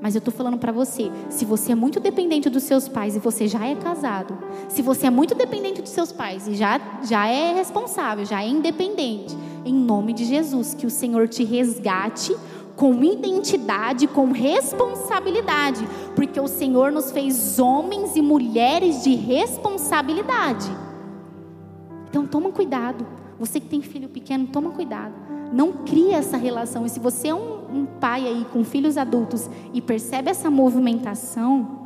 Mas 0.00 0.14
eu 0.14 0.18
estou 0.18 0.32
falando 0.32 0.56
para 0.56 0.72
você, 0.72 1.10
se 1.28 1.44
você 1.44 1.72
é 1.72 1.74
muito 1.74 2.00
dependente 2.00 2.48
dos 2.48 2.62
seus 2.62 2.88
pais 2.88 3.16
e 3.16 3.18
você 3.18 3.46
já 3.46 3.66
é 3.66 3.74
casado, 3.74 4.38
se 4.70 4.80
você 4.80 5.08
é 5.08 5.10
muito 5.10 5.34
dependente 5.34 5.82
dos 5.82 5.90
seus 5.90 6.10
pais 6.10 6.48
e 6.48 6.54
já, 6.54 6.80
já 7.06 7.26
é 7.26 7.52
responsável, 7.52 8.24
já 8.24 8.42
é 8.42 8.48
independente, 8.48 9.36
em 9.62 9.74
nome 9.74 10.14
de 10.14 10.24
Jesus, 10.24 10.72
que 10.72 10.86
o 10.86 10.90
Senhor 10.90 11.28
te 11.28 11.44
resgate 11.44 12.34
com 12.80 13.04
identidade, 13.04 14.06
com 14.06 14.32
responsabilidade, 14.32 15.86
porque 16.16 16.40
o 16.40 16.48
Senhor 16.48 16.90
nos 16.90 17.12
fez 17.12 17.58
homens 17.58 18.16
e 18.16 18.22
mulheres 18.22 19.04
de 19.04 19.14
responsabilidade. 19.14 20.74
Então 22.08 22.26
toma 22.26 22.50
cuidado. 22.50 23.06
Você 23.38 23.60
que 23.60 23.66
tem 23.66 23.82
filho 23.82 24.08
pequeno, 24.08 24.46
toma 24.46 24.70
cuidado. 24.70 25.12
Não 25.52 25.72
cria 25.72 26.16
essa 26.16 26.38
relação. 26.38 26.86
E 26.86 26.88
se 26.88 26.98
você 26.98 27.28
é 27.28 27.34
um, 27.34 27.80
um 27.80 27.86
pai 28.00 28.26
aí 28.26 28.46
com 28.50 28.64
filhos 28.64 28.96
adultos 28.96 29.50
e 29.74 29.82
percebe 29.82 30.30
essa 30.30 30.48
movimentação, 30.48 31.80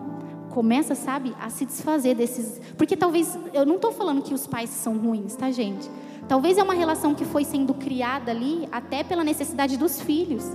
começa, 0.51 0.95
sabe, 0.95 1.35
a 1.41 1.51
se 1.51 1.65
desfazer 1.65 2.15
desses. 2.15 2.61
Porque 2.79 2.97
talvez, 2.97 3.37
eu 3.53 3.67
não 3.67 3.77
estou 3.77 3.91
falando 3.91 4.23
que 4.23 4.33
os 4.33 4.47
pais 4.47 4.71
são 4.71 4.97
ruins, 4.97 5.35
tá, 5.35 5.51
gente? 5.51 5.91
Talvez 6.29 6.57
é 6.57 6.63
uma 6.63 6.75
relação 6.75 7.17
que 7.17 7.25
foi 7.25 7.45
sendo 7.45 7.75
criada 7.75 8.31
ali 8.31 8.69
até 8.71 9.03
pela 9.03 9.25
necessidade 9.25 9.77
dos 9.77 10.01
filhos. 10.01 10.49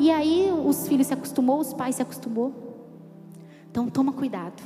E 0.00 0.10
aí 0.10 0.50
os 0.50 0.88
filhos 0.88 1.08
se 1.08 1.12
acostumou, 1.12 1.60
os 1.60 1.74
pais 1.74 1.96
se 1.96 2.02
acostumou. 2.02 2.54
Então 3.70 3.86
toma 3.90 4.12
cuidado. 4.12 4.62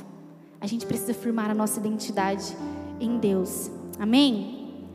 A 0.61 0.65
gente 0.65 0.85
precisa 0.85 1.13
firmar 1.13 1.51
a 1.51 1.53
nossa 1.53 1.77
identidade 1.77 2.55
em 3.01 3.17
Deus. 3.17 3.69
Amém? 3.99 4.85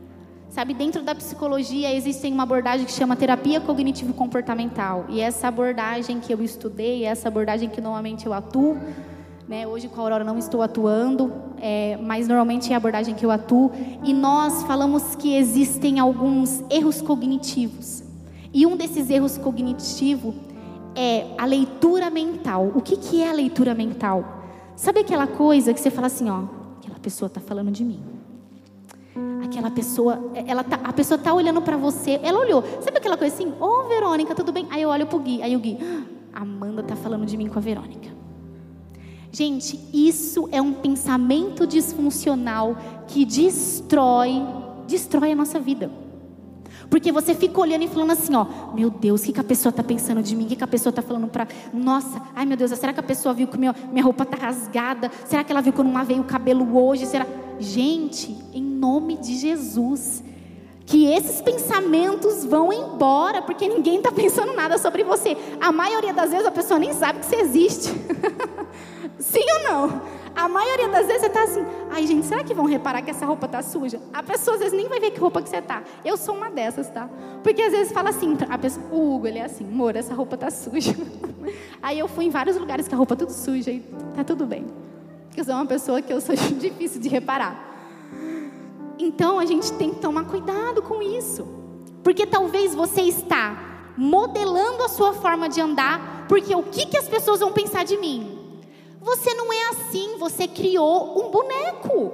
Sabe, 0.49 0.73
dentro 0.73 1.03
da 1.03 1.13
psicologia 1.13 1.95
existe 1.95 2.27
uma 2.27 2.41
abordagem 2.41 2.87
que 2.87 2.91
chama 2.91 3.15
terapia 3.15 3.61
cognitivo-comportamental. 3.61 5.05
E 5.09 5.21
essa 5.21 5.47
abordagem 5.47 6.19
que 6.19 6.33
eu 6.33 6.43
estudei, 6.43 7.05
essa 7.05 7.27
abordagem 7.27 7.69
que 7.69 7.79
normalmente 7.79 8.25
eu 8.25 8.33
atuo, 8.33 8.75
né? 9.47 9.67
hoje 9.67 9.87
com 9.89 10.01
a 10.01 10.03
Aurora 10.03 10.23
não 10.23 10.39
estou 10.39 10.63
atuando, 10.63 11.31
é, 11.59 11.99
mas 12.01 12.27
normalmente 12.27 12.71
é 12.71 12.73
a 12.73 12.77
abordagem 12.77 13.13
que 13.13 13.23
eu 13.23 13.29
atuo. 13.29 13.71
E 14.03 14.11
nós 14.11 14.63
falamos 14.63 15.15
que 15.15 15.35
existem 15.35 15.99
alguns 15.99 16.63
erros 16.67 16.99
cognitivos. 16.99 18.09
E 18.53 18.65
um 18.65 18.75
desses 18.75 19.09
erros 19.09 19.37
cognitivos 19.37 20.35
é 20.95 21.27
a 21.37 21.45
leitura 21.45 22.09
mental. 22.09 22.71
O 22.75 22.81
que, 22.81 22.97
que 22.97 23.21
é 23.21 23.29
a 23.29 23.33
leitura 23.33 23.73
mental? 23.73 24.43
Sabe 24.75 24.99
aquela 24.99 25.27
coisa 25.27 25.73
que 25.73 25.79
você 25.79 25.89
fala 25.89 26.07
assim, 26.07 26.29
ó, 26.29 26.43
aquela 26.79 26.99
pessoa 26.99 27.27
está 27.27 27.39
falando 27.39 27.71
de 27.71 27.83
mim 27.83 28.01
aquela 29.51 29.69
pessoa, 29.69 30.31
ela 30.47 30.63
tá, 30.63 30.79
a 30.81 30.93
pessoa 30.93 31.17
tá 31.17 31.33
olhando 31.33 31.61
para 31.61 31.75
você, 31.75 32.19
ela 32.23 32.39
olhou. 32.39 32.63
Sabe 32.81 32.97
aquela 32.97 33.17
coisa 33.17 33.35
assim? 33.35 33.47
Ô, 33.59 33.65
oh, 33.65 33.87
Verônica, 33.89 34.33
tudo 34.33 34.51
bem? 34.51 34.65
Aí 34.69 34.81
eu 34.81 34.89
olho 34.89 35.05
pro 35.05 35.19
Gui, 35.19 35.41
aí 35.43 35.55
o 35.55 35.59
Gui, 35.59 35.77
ah, 35.81 36.41
Amanda 36.41 36.81
tá 36.81 36.95
falando 36.95 37.25
de 37.25 37.35
mim 37.35 37.47
com 37.47 37.59
a 37.59 37.61
Verônica. 37.61 38.09
Gente, 39.31 39.79
isso 39.93 40.47
é 40.51 40.61
um 40.61 40.73
pensamento 40.73 41.67
disfuncional 41.67 42.75
que 43.07 43.25
destrói, 43.25 44.41
destrói 44.87 45.33
a 45.33 45.35
nossa 45.35 45.59
vida. 45.59 45.91
Porque 46.91 47.09
você 47.09 47.33
fica 47.33 47.57
olhando 47.61 47.85
e 47.85 47.87
falando 47.87 48.11
assim, 48.11 48.35
ó, 48.35 48.45
meu 48.73 48.89
Deus, 48.89 49.21
o 49.21 49.23
que, 49.23 49.31
que 49.31 49.39
a 49.39 49.43
pessoa 49.45 49.69
está 49.69 49.81
pensando 49.81 50.21
de 50.21 50.35
mim? 50.35 50.43
O 50.43 50.47
que, 50.47 50.57
que 50.57 50.63
a 50.63 50.67
pessoa 50.67 50.91
está 50.91 51.01
falando 51.01 51.25
para. 51.25 51.47
Nossa, 51.73 52.21
ai 52.35 52.45
meu 52.45 52.57
Deus, 52.57 52.69
será 52.71 52.91
que 52.91 52.99
a 52.99 53.03
pessoa 53.03 53.33
viu 53.33 53.47
que 53.47 53.57
minha, 53.57 53.73
minha 53.93 54.03
roupa 54.03 54.23
está 54.23 54.35
rasgada? 54.35 55.09
Será 55.25 55.41
que 55.41 55.53
ela 55.53 55.61
viu 55.61 55.71
que 55.71 55.79
eu 55.79 55.85
não 55.85 55.93
lavei 55.93 56.19
o 56.19 56.25
cabelo 56.25 56.77
hoje? 56.77 57.05
Será? 57.05 57.25
Gente, 57.61 58.37
em 58.53 58.61
nome 58.61 59.15
de 59.15 59.37
Jesus, 59.37 60.21
que 60.85 61.05
esses 61.05 61.39
pensamentos 61.39 62.43
vão 62.43 62.73
embora, 62.73 63.41
porque 63.41 63.69
ninguém 63.69 63.99
está 63.99 64.11
pensando 64.11 64.53
nada 64.53 64.77
sobre 64.77 65.05
você. 65.05 65.37
A 65.61 65.71
maioria 65.71 66.11
das 66.13 66.31
vezes 66.31 66.45
a 66.45 66.51
pessoa 66.51 66.77
nem 66.77 66.91
sabe 66.91 67.19
que 67.19 67.25
você 67.25 67.37
existe. 67.37 67.87
Sim 69.17 69.45
ou 69.59 69.71
não? 69.71 70.01
A 70.35 70.47
maioria 70.47 70.87
das 70.87 71.07
vezes 71.07 71.21
você 71.21 71.27
está 71.27 71.43
assim, 71.43 71.65
ai 71.89 72.07
gente, 72.07 72.25
será 72.25 72.43
que 72.43 72.53
vão 72.53 72.65
reparar 72.65 73.01
que 73.01 73.11
essa 73.11 73.25
roupa 73.25 73.45
está 73.45 73.61
suja? 73.61 74.01
A 74.13 74.23
pessoa 74.23 74.55
às 74.55 74.61
vezes 74.61 74.77
nem 74.77 74.87
vai 74.87 74.99
ver 74.99 75.11
que 75.11 75.19
roupa 75.19 75.41
que 75.41 75.49
você 75.49 75.57
está. 75.57 75.83
Eu 76.05 76.15
sou 76.17 76.35
uma 76.35 76.49
dessas, 76.49 76.89
tá? 76.89 77.09
Porque 77.43 77.61
às 77.61 77.71
vezes 77.71 77.91
fala 77.91 78.09
assim, 78.09 78.37
a 78.49 78.57
pessoa, 78.57 78.85
o 78.91 79.15
Hugo, 79.15 79.27
ele 79.27 79.39
é 79.39 79.45
assim, 79.45 79.65
amor, 79.65 79.95
essa 79.95 80.13
roupa 80.13 80.35
está 80.35 80.49
suja. 80.49 80.95
Aí 81.81 81.99
eu 81.99 82.07
fui 82.07 82.25
em 82.25 82.29
vários 82.29 82.57
lugares 82.57 82.87
que 82.87 82.95
a 82.95 82.97
roupa 82.97 83.13
é 83.13 83.17
tudo 83.17 83.31
suja 83.31 83.71
e 83.71 83.81
tá 84.15 84.23
tudo 84.23 84.45
bem. 84.45 84.65
Porque 85.27 85.41
eu 85.41 85.45
sou 85.45 85.55
uma 85.55 85.65
pessoa 85.65 86.01
que 86.01 86.11
eu 86.11 86.21
sou 86.21 86.35
difícil 86.57 87.01
de 87.01 87.09
reparar. 87.09 87.71
Então 88.97 89.39
a 89.39 89.45
gente 89.45 89.71
tem 89.73 89.89
que 89.91 89.99
tomar 89.99 90.25
cuidado 90.25 90.81
com 90.81 91.01
isso. 91.01 91.47
Porque 92.03 92.25
talvez 92.25 92.73
você 92.73 93.01
está 93.01 93.71
modelando 93.97 94.83
a 94.83 94.89
sua 94.89 95.13
forma 95.13 95.49
de 95.49 95.59
andar, 95.59 96.25
porque 96.27 96.55
o 96.55 96.63
que, 96.63 96.85
que 96.85 96.97
as 96.97 97.07
pessoas 97.07 97.39
vão 97.39 97.51
pensar 97.51 97.83
de 97.83 97.97
mim? 97.97 98.30
Você 99.01 99.33
não 99.33 99.51
é 99.51 99.69
assim, 99.69 100.15
você 100.17 100.47
criou 100.47 101.19
um 101.19 101.31
boneco. 101.31 102.13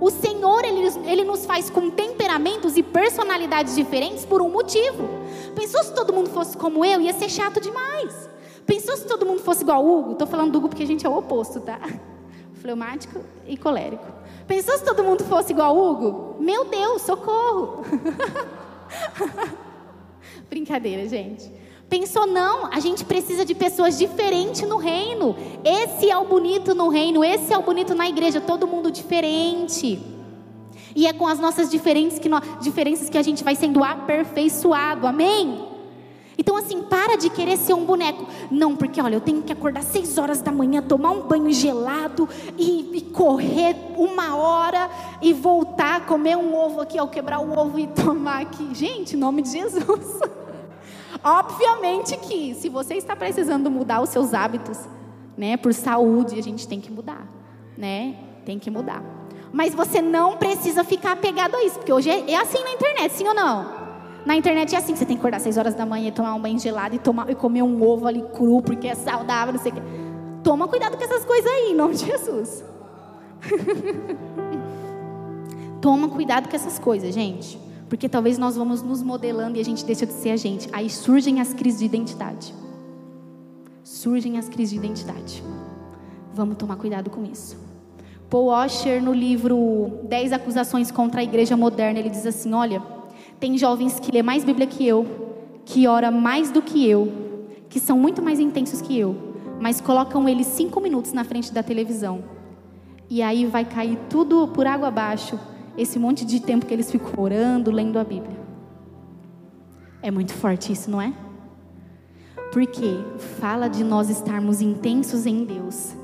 O 0.00 0.10
Senhor, 0.10 0.64
ele, 0.64 0.88
ele 1.04 1.24
nos 1.24 1.44
faz 1.44 1.68
com 1.68 1.90
temperamentos 1.90 2.76
e 2.76 2.82
personalidades 2.82 3.74
diferentes 3.74 4.24
por 4.24 4.40
um 4.40 4.48
motivo. 4.48 5.08
Pensou 5.54 5.82
se 5.82 5.92
todo 5.92 6.12
mundo 6.12 6.30
fosse 6.30 6.56
como 6.56 6.84
eu, 6.84 7.00
ia 7.00 7.12
ser 7.12 7.28
chato 7.28 7.60
demais. 7.60 8.28
Pensou 8.64 8.96
se 8.96 9.06
todo 9.06 9.26
mundo 9.26 9.42
fosse 9.42 9.62
igual 9.62 9.84
o 9.84 9.98
Hugo? 9.98 10.12
Estou 10.12 10.26
falando 10.26 10.52
do 10.52 10.58
Hugo 10.58 10.68
porque 10.68 10.84
a 10.84 10.86
gente 10.86 11.04
é 11.04 11.08
o 11.08 11.16
oposto, 11.16 11.60
tá? 11.60 11.80
Fleumático 12.60 13.20
e 13.46 13.56
colérico. 13.56 14.06
Pensou 14.46 14.76
se 14.78 14.84
todo 14.84 15.02
mundo 15.02 15.24
fosse 15.24 15.52
igual 15.52 15.76
o 15.76 15.90
Hugo? 15.90 16.36
Meu 16.40 16.64
Deus, 16.64 17.02
socorro! 17.02 17.84
Brincadeira, 20.48 21.08
gente. 21.08 21.61
Pensou, 21.92 22.26
não, 22.26 22.72
a 22.72 22.80
gente 22.80 23.04
precisa 23.04 23.44
de 23.44 23.54
pessoas 23.54 23.98
diferentes 23.98 24.62
no 24.62 24.78
reino. 24.78 25.36
Esse 25.62 26.10
é 26.10 26.16
o 26.16 26.24
bonito 26.24 26.74
no 26.74 26.88
reino, 26.88 27.22
esse 27.22 27.52
é 27.52 27.58
o 27.58 27.60
bonito 27.60 27.94
na 27.94 28.08
igreja, 28.08 28.40
todo 28.40 28.66
mundo 28.66 28.90
diferente. 28.90 30.00
E 30.96 31.06
é 31.06 31.12
com 31.12 31.26
as 31.26 31.38
nossas 31.38 31.70
diferenças 31.70 32.18
que, 32.18 32.30
nós, 32.30 32.42
diferenças 32.62 33.10
que 33.10 33.18
a 33.18 33.22
gente 33.22 33.44
vai 33.44 33.54
sendo 33.54 33.84
aperfeiçoado, 33.84 35.06
amém? 35.06 35.68
Então, 36.38 36.56
assim, 36.56 36.80
para 36.80 37.16
de 37.16 37.28
querer 37.28 37.58
ser 37.58 37.74
um 37.74 37.84
boneco. 37.84 38.26
Não, 38.50 38.74
porque 38.74 38.98
olha, 38.98 39.16
eu 39.16 39.20
tenho 39.20 39.42
que 39.42 39.52
acordar 39.52 39.82
seis 39.82 40.16
horas 40.16 40.40
da 40.40 40.50
manhã, 40.50 40.80
tomar 40.80 41.10
um 41.10 41.20
banho 41.20 41.52
gelado 41.52 42.26
e, 42.56 42.90
e 42.94 43.00
correr 43.02 43.76
uma 43.98 44.34
hora 44.34 44.88
e 45.20 45.34
voltar, 45.34 46.06
comer 46.06 46.38
um 46.38 46.56
ovo 46.56 46.80
aqui, 46.80 46.98
ao 46.98 47.08
quebrar 47.08 47.40
o 47.40 47.52
ovo 47.54 47.78
e 47.78 47.86
tomar 48.02 48.40
aqui. 48.40 48.74
Gente, 48.74 49.14
em 49.14 49.18
nome 49.18 49.42
de 49.42 49.50
Jesus. 49.50 50.41
Obviamente 51.24 52.16
que 52.16 52.54
se 52.54 52.68
você 52.68 52.94
está 52.94 53.14
precisando 53.14 53.70
mudar 53.70 54.00
os 54.00 54.08
seus 54.08 54.34
hábitos, 54.34 54.78
né, 55.36 55.56
por 55.56 55.72
saúde, 55.72 56.38
a 56.38 56.42
gente 56.42 56.66
tem 56.66 56.80
que 56.80 56.90
mudar, 56.90 57.26
né? 57.76 58.16
Tem 58.44 58.58
que 58.58 58.70
mudar. 58.70 59.02
Mas 59.52 59.74
você 59.74 60.02
não 60.02 60.36
precisa 60.36 60.82
ficar 60.82 61.12
apegado 61.12 61.54
a 61.54 61.64
isso, 61.64 61.76
porque 61.76 61.92
hoje 61.92 62.10
é, 62.10 62.32
é 62.32 62.36
assim 62.36 62.62
na 62.62 62.72
internet, 62.72 63.12
sim 63.12 63.28
ou 63.28 63.34
não? 63.34 63.82
Na 64.24 64.36
internet 64.36 64.74
é 64.74 64.78
assim, 64.78 64.94
você 64.94 65.04
tem 65.04 65.16
que 65.16 65.20
acordar 65.20 65.38
às 65.38 65.42
6 65.42 65.58
horas 65.58 65.74
da 65.74 65.84
manhã 65.84 66.08
e 66.08 66.12
tomar 66.12 66.34
um 66.34 66.40
banho 66.40 66.58
gelado 66.58 66.94
e, 66.94 66.98
tomar, 66.98 67.28
e 67.30 67.34
comer 67.34 67.62
um 67.62 67.82
ovo 67.82 68.06
ali 68.06 68.22
cru, 68.34 68.62
porque 68.62 68.88
é 68.88 68.94
saudável, 68.94 69.52
não 69.52 69.60
sei 69.60 69.72
o 69.72 69.74
quê. 69.74 69.82
Toma 70.42 70.66
cuidado 70.66 70.96
com 70.96 71.04
essas 71.04 71.24
coisas 71.24 71.50
aí, 71.50 71.72
em 71.72 71.74
nome 71.74 71.94
de 71.94 72.06
Jesus. 72.06 72.64
Toma 75.80 76.08
cuidado 76.08 76.48
com 76.48 76.56
essas 76.56 76.78
coisas, 76.78 77.12
gente. 77.12 77.58
Porque 77.92 78.08
talvez 78.08 78.38
nós 78.38 78.56
vamos 78.56 78.80
nos 78.80 79.02
modelando 79.02 79.58
e 79.58 79.60
a 79.60 79.64
gente 79.64 79.84
deixa 79.84 80.06
de 80.06 80.14
ser 80.14 80.30
a 80.30 80.36
gente. 80.36 80.66
Aí 80.72 80.88
surgem 80.88 81.42
as 81.42 81.52
crises 81.52 81.78
de 81.78 81.84
identidade. 81.84 82.54
Surgem 83.84 84.38
as 84.38 84.48
crises 84.48 84.70
de 84.70 84.78
identidade. 84.78 85.44
Vamos 86.32 86.56
tomar 86.56 86.76
cuidado 86.76 87.10
com 87.10 87.22
isso. 87.22 87.54
Paul 88.30 88.46
Washer, 88.46 89.02
no 89.02 89.12
livro 89.12 90.00
10 90.04 90.32
acusações 90.32 90.90
contra 90.90 91.20
a 91.20 91.22
igreja 91.22 91.54
moderna, 91.54 91.98
ele 91.98 92.08
diz 92.08 92.24
assim: 92.24 92.54
olha 92.54 92.82
tem 93.38 93.58
jovens 93.58 94.00
que 94.00 94.10
lê 94.10 94.22
mais 94.22 94.42
Bíblia 94.42 94.66
que 94.66 94.86
eu, 94.86 95.06
que 95.66 95.86
ora 95.86 96.10
mais 96.10 96.50
do 96.50 96.62
que 96.62 96.88
eu, 96.88 97.12
que 97.68 97.78
são 97.78 97.98
muito 97.98 98.22
mais 98.22 98.40
intensos 98.40 98.80
que 98.80 98.98
eu, 98.98 99.14
mas 99.60 99.82
colocam 99.82 100.26
eles 100.26 100.46
cinco 100.46 100.80
minutos 100.80 101.12
na 101.12 101.24
frente 101.24 101.52
da 101.52 101.62
televisão. 101.62 102.24
E 103.10 103.20
aí 103.20 103.44
vai 103.44 103.66
cair 103.66 103.98
tudo 104.08 104.48
por 104.48 104.66
água 104.66 104.88
abaixo, 104.88 105.38
esse 105.76 105.98
monte 105.98 106.24
de 106.24 106.40
tempo 106.40 106.66
que 106.66 106.74
eles 106.74 106.90
ficam 106.90 107.22
orando, 107.22 107.70
lendo 107.70 107.98
a 107.98 108.04
Bíblia. 108.04 108.40
É 110.02 110.10
muito 110.10 110.32
forte 110.34 110.72
isso, 110.72 110.90
não 110.90 111.00
é? 111.00 111.12
Porque 112.52 112.98
fala 113.38 113.68
de 113.68 113.82
nós 113.82 114.10
estarmos 114.10 114.60
intensos 114.60 115.24
em 115.24 115.44
Deus, 115.44 115.94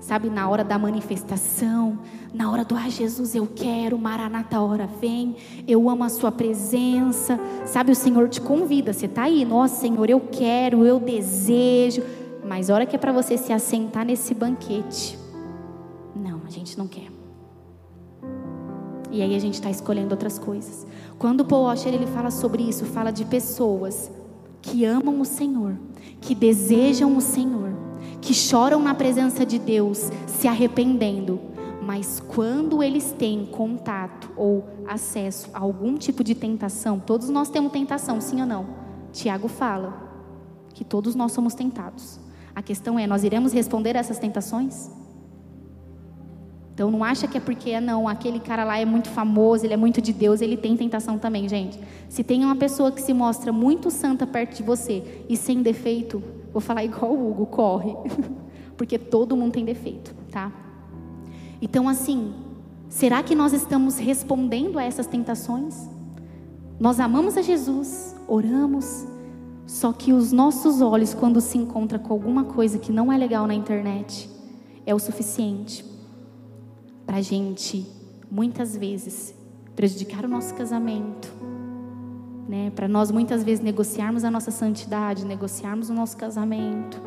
sabe, 0.00 0.28
na 0.28 0.48
hora 0.48 0.64
da 0.64 0.76
manifestação, 0.78 1.98
na 2.34 2.50
hora 2.50 2.64
do 2.64 2.74
ah, 2.74 2.88
Jesus, 2.88 3.34
eu 3.34 3.46
quero, 3.46 3.96
Maranata, 3.98 4.60
hora 4.60 4.88
vem, 5.00 5.36
eu 5.68 5.88
amo 5.88 6.02
a 6.02 6.08
Sua 6.08 6.32
presença, 6.32 7.38
sabe, 7.64 7.92
o 7.92 7.96
Senhor 7.96 8.28
te 8.28 8.40
convida, 8.40 8.92
você 8.92 9.06
está 9.06 9.24
aí, 9.24 9.44
nossa 9.44 9.76
Senhor, 9.76 10.08
eu 10.10 10.18
quero, 10.18 10.84
eu 10.84 10.98
desejo, 10.98 12.02
mas 12.44 12.70
hora 12.70 12.86
que 12.86 12.96
é 12.96 12.98
para 12.98 13.12
você 13.12 13.36
se 13.36 13.52
assentar 13.52 14.04
nesse 14.04 14.34
banquete, 14.34 15.16
não, 16.16 16.40
a 16.46 16.50
gente 16.50 16.76
não 16.76 16.88
quer. 16.88 17.11
E 19.12 19.20
aí 19.20 19.36
a 19.36 19.38
gente 19.38 19.54
está 19.54 19.70
escolhendo 19.70 20.12
outras 20.12 20.38
coisas. 20.38 20.86
Quando 21.18 21.44
Paul 21.44 21.64
Washer 21.64 21.92
ele 21.92 22.06
fala 22.06 22.30
sobre 22.30 22.62
isso, 22.62 22.86
fala 22.86 23.10
de 23.10 23.26
pessoas 23.26 24.10
que 24.62 24.86
amam 24.86 25.20
o 25.20 25.24
Senhor, 25.24 25.76
que 26.18 26.34
desejam 26.34 27.14
o 27.14 27.20
Senhor, 27.20 27.70
que 28.22 28.32
choram 28.32 28.80
na 28.80 28.94
presença 28.94 29.44
de 29.44 29.58
Deus, 29.58 30.10
se 30.26 30.48
arrependendo, 30.48 31.38
mas 31.82 32.20
quando 32.20 32.82
eles 32.82 33.12
têm 33.12 33.44
contato 33.44 34.30
ou 34.34 34.64
acesso 34.86 35.50
a 35.52 35.58
algum 35.58 35.98
tipo 35.98 36.24
de 36.24 36.34
tentação, 36.34 36.98
todos 36.98 37.28
nós 37.28 37.50
temos 37.50 37.70
tentação, 37.70 38.18
sim 38.18 38.40
ou 38.40 38.46
não? 38.46 38.66
Tiago 39.12 39.46
fala 39.46 40.10
que 40.72 40.84
todos 40.84 41.14
nós 41.14 41.32
somos 41.32 41.54
tentados. 41.54 42.18
A 42.54 42.62
questão 42.62 42.98
é, 42.98 43.06
nós 43.06 43.24
iremos 43.24 43.52
responder 43.52 43.96
a 43.96 44.00
essas 44.00 44.18
tentações? 44.18 44.90
Então 46.74 46.90
não 46.90 47.04
acha 47.04 47.28
que 47.28 47.36
é 47.36 47.40
porque 47.40 47.78
não, 47.80 48.08
aquele 48.08 48.40
cara 48.40 48.64
lá 48.64 48.78
é 48.78 48.84
muito 48.84 49.10
famoso, 49.10 49.64
ele 49.64 49.74
é 49.74 49.76
muito 49.76 50.00
de 50.00 50.12
Deus, 50.12 50.40
ele 50.40 50.56
tem 50.56 50.76
tentação 50.76 51.18
também, 51.18 51.48
gente. 51.48 51.78
Se 52.08 52.24
tem 52.24 52.44
uma 52.44 52.56
pessoa 52.56 52.90
que 52.90 53.00
se 53.00 53.12
mostra 53.12 53.52
muito 53.52 53.90
santa 53.90 54.26
perto 54.26 54.56
de 54.56 54.62
você 54.62 55.24
e 55.28 55.36
sem 55.36 55.62
defeito, 55.62 56.22
vou 56.50 56.60
falar 56.60 56.82
igual 56.82 57.12
o 57.12 57.30
Hugo, 57.30 57.46
corre. 57.46 57.94
porque 58.76 58.98
todo 58.98 59.36
mundo 59.36 59.52
tem 59.52 59.64
defeito, 59.64 60.14
tá? 60.30 60.50
Então, 61.60 61.88
assim, 61.88 62.32
será 62.88 63.22
que 63.22 63.34
nós 63.34 63.52
estamos 63.52 63.98
respondendo 63.98 64.78
a 64.78 64.82
essas 64.82 65.06
tentações? 65.06 65.88
Nós 66.80 66.98
amamos 66.98 67.36
a 67.36 67.42
Jesus, 67.42 68.16
oramos, 68.26 69.06
só 69.66 69.92
que 69.92 70.12
os 70.12 70.32
nossos 70.32 70.80
olhos, 70.80 71.14
quando 71.14 71.40
se 71.40 71.58
encontram 71.58 72.00
com 72.00 72.12
alguma 72.12 72.44
coisa 72.44 72.78
que 72.78 72.90
não 72.90 73.12
é 73.12 73.16
legal 73.16 73.46
na 73.46 73.54
internet, 73.54 74.28
é 74.84 74.94
o 74.94 74.98
suficiente 74.98 75.91
para 77.06 77.16
a 77.16 77.20
gente, 77.20 77.86
muitas 78.30 78.76
vezes, 78.76 79.34
prejudicar 79.74 80.24
o 80.24 80.28
nosso 80.28 80.54
casamento, 80.54 81.32
né? 82.48 82.70
Para 82.74 82.88
nós 82.88 83.10
muitas 83.10 83.42
vezes 83.42 83.64
negociarmos 83.64 84.24
a 84.24 84.30
nossa 84.30 84.50
santidade, 84.50 85.24
negociarmos 85.24 85.90
o 85.90 85.94
nosso 85.94 86.16
casamento, 86.16 87.00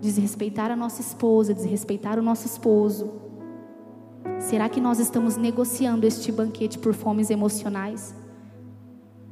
desrespeitar 0.00 0.70
a 0.70 0.76
nossa 0.76 1.00
esposa, 1.00 1.54
desrespeitar 1.54 2.18
o 2.18 2.22
nosso 2.22 2.46
esposo. 2.46 3.10
Será 4.38 4.68
que 4.68 4.80
nós 4.80 4.98
estamos 4.98 5.36
negociando 5.36 6.06
este 6.06 6.30
banquete 6.30 6.78
por 6.78 6.94
fomes 6.94 7.30
emocionais? 7.30 8.14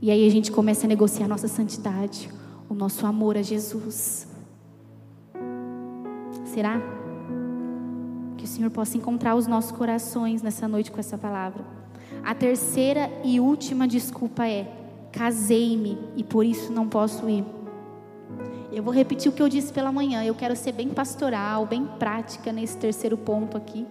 E 0.01 0.11
aí 0.11 0.27
a 0.27 0.31
gente 0.31 0.51
começa 0.51 0.87
a 0.87 0.89
negociar 0.89 1.27
a 1.27 1.29
nossa 1.29 1.49
santidade, 1.49 2.31
o 2.69 2.75
nosso 2.75 3.07
amor 3.07 3.37
a 3.37 3.43
Jesus. 3.43 4.27
Será? 6.45 6.96
O 8.47 8.49
Senhor 8.49 8.71
possa 8.71 8.97
encontrar 8.97 9.35
os 9.35 9.49
nossos 9.49 9.73
corações 9.73 10.41
nessa 10.41 10.69
noite 10.69 10.93
com 10.93 11.01
essa 11.01 11.19
palavra. 11.19 11.65
A 12.25 12.33
terceira 12.33 13.11
e 13.25 13.41
última 13.41 13.89
desculpa 13.89 14.47
é: 14.47 14.73
casei-me 15.11 15.99
e 16.17 16.23
por 16.23 16.47
isso 16.47 16.73
não 16.73 16.89
posso 16.89 17.29
ir. 17.29 17.45
Eu 18.71 18.85
vou 18.85 18.95
repetir 18.95 19.33
o 19.33 19.35
que 19.35 19.43
eu 19.43 19.49
disse 19.49 19.73
pela 19.73 19.91
manhã. 19.91 20.23
Eu 20.23 20.33
quero 20.33 20.55
ser 20.55 20.71
bem 20.71 20.91
pastoral, 20.91 21.67
bem 21.67 21.89
prática 21.99 22.53
nesse 22.53 22.77
terceiro 22.77 23.17
ponto 23.17 23.57
aqui, 23.57 23.85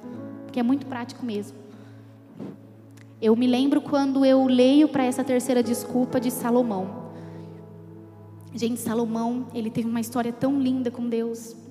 porque 0.46 0.58
é 0.58 0.64
muito 0.64 0.86
prático 0.86 1.26
mesmo. 1.26 1.58
Eu 3.22 3.36
me 3.36 3.48
lembro 3.48 3.82
quando 3.82 4.24
eu 4.24 4.46
leio 4.46 4.88
para 4.88 5.04
essa 5.04 5.22
terceira 5.22 5.62
desculpa 5.62 6.18
de 6.18 6.32
Salomão. 6.32 7.12
Gente, 8.54 8.80
Salomão, 8.80 9.48
ele 9.54 9.70
teve 9.70 9.90
uma 9.90 10.00
história 10.00 10.32
tão 10.32 10.58
linda 10.62 10.90
com 10.90 11.10
Deus. 11.10 11.65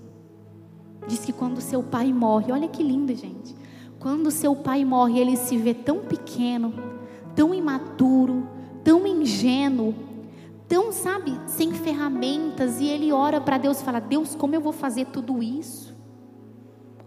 Diz 1.06 1.24
que 1.24 1.32
quando 1.32 1.60
seu 1.60 1.82
pai 1.82 2.12
morre, 2.12 2.52
olha 2.52 2.68
que 2.68 2.82
lindo, 2.82 3.14
gente. 3.14 3.54
Quando 3.98 4.30
seu 4.30 4.54
pai 4.54 4.84
morre, 4.84 5.18
ele 5.18 5.36
se 5.36 5.56
vê 5.56 5.72
tão 5.74 6.00
pequeno, 6.00 6.72
tão 7.34 7.54
imaturo, 7.54 8.46
tão 8.82 9.06
ingênuo, 9.06 9.94
tão, 10.68 10.92
sabe, 10.92 11.38
sem 11.46 11.72
ferramentas, 11.72 12.80
e 12.80 12.86
ele 12.86 13.12
ora 13.12 13.40
para 13.40 13.58
Deus 13.58 13.80
e 13.80 13.84
fala: 13.84 14.00
Deus, 14.00 14.34
como 14.34 14.54
eu 14.54 14.60
vou 14.60 14.72
fazer 14.72 15.06
tudo 15.06 15.42
isso? 15.42 15.94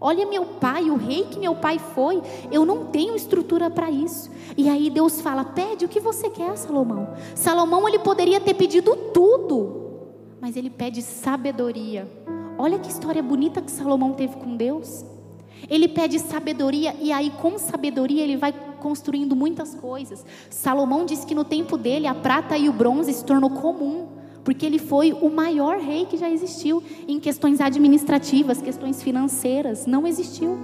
Olha 0.00 0.26
meu 0.26 0.44
pai, 0.44 0.90
o 0.90 0.96
rei 0.96 1.24
que 1.24 1.40
meu 1.40 1.56
pai 1.56 1.78
foi, 1.78 2.22
eu 2.52 2.64
não 2.64 2.86
tenho 2.86 3.16
estrutura 3.16 3.68
para 3.68 3.90
isso. 3.90 4.30
E 4.56 4.68
aí 4.68 4.90
Deus 4.90 5.20
fala: 5.20 5.44
"Pede 5.44 5.84
o 5.84 5.88
que 5.88 5.98
você 5.98 6.30
quer, 6.30 6.56
Salomão". 6.56 7.14
Salomão 7.34 7.88
ele 7.88 7.98
poderia 7.98 8.40
ter 8.40 8.54
pedido 8.54 8.94
tudo, 9.12 9.98
mas 10.40 10.56
ele 10.56 10.70
pede 10.70 11.02
sabedoria. 11.02 12.08
Olha 12.58 12.78
que 12.78 12.90
história 12.90 13.22
bonita 13.22 13.62
que 13.62 13.70
Salomão 13.70 14.12
teve 14.12 14.36
com 14.36 14.56
Deus. 14.56 15.04
Ele 15.70 15.86
pede 15.86 16.18
sabedoria 16.18 16.94
e 17.00 17.12
aí 17.12 17.30
com 17.40 17.56
sabedoria 17.56 18.22
ele 18.22 18.36
vai 18.36 18.52
construindo 18.80 19.36
muitas 19.36 19.74
coisas. 19.74 20.24
Salomão 20.50 21.06
disse 21.06 21.24
que 21.24 21.34
no 21.34 21.44
tempo 21.44 21.76
dele 21.76 22.06
a 22.06 22.14
prata 22.14 22.58
e 22.58 22.68
o 22.68 22.72
bronze 22.72 23.12
se 23.12 23.24
tornou 23.24 23.50
comum 23.50 24.08
porque 24.44 24.64
ele 24.64 24.78
foi 24.78 25.12
o 25.12 25.28
maior 25.28 25.78
rei 25.78 26.06
que 26.06 26.16
já 26.16 26.30
existiu 26.30 26.82
em 27.06 27.20
questões 27.20 27.60
administrativas, 27.60 28.62
questões 28.62 29.02
financeiras, 29.02 29.86
não 29.86 30.06
existiu. 30.06 30.58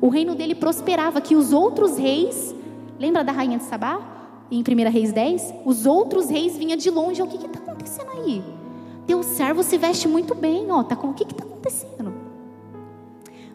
O 0.00 0.08
reino 0.08 0.34
dele 0.34 0.54
prosperava, 0.54 1.20
que 1.20 1.36
os 1.36 1.52
outros 1.52 1.96
reis, 1.96 2.54
lembra 2.98 3.22
da 3.22 3.30
rainha 3.30 3.58
de 3.58 3.64
Sabá? 3.64 4.46
Em 4.50 4.62
1 4.62 4.90
Reis 4.90 5.12
10? 5.12 5.54
Os 5.64 5.86
outros 5.86 6.28
reis 6.28 6.56
vinham 6.56 6.76
de 6.76 6.90
longe, 6.90 7.22
o 7.22 7.26
que 7.28 7.36
está 7.36 7.60
acontecendo 7.60 8.10
aí? 8.10 8.42
Teu 9.10 9.24
servo 9.24 9.64
se 9.64 9.76
veste 9.76 10.06
muito 10.06 10.36
bem, 10.36 10.70
ó, 10.70 10.84
tá 10.84 10.94
com 10.94 11.08
o 11.08 11.14
que 11.14 11.24
está 11.24 11.42
acontecendo? 11.42 12.14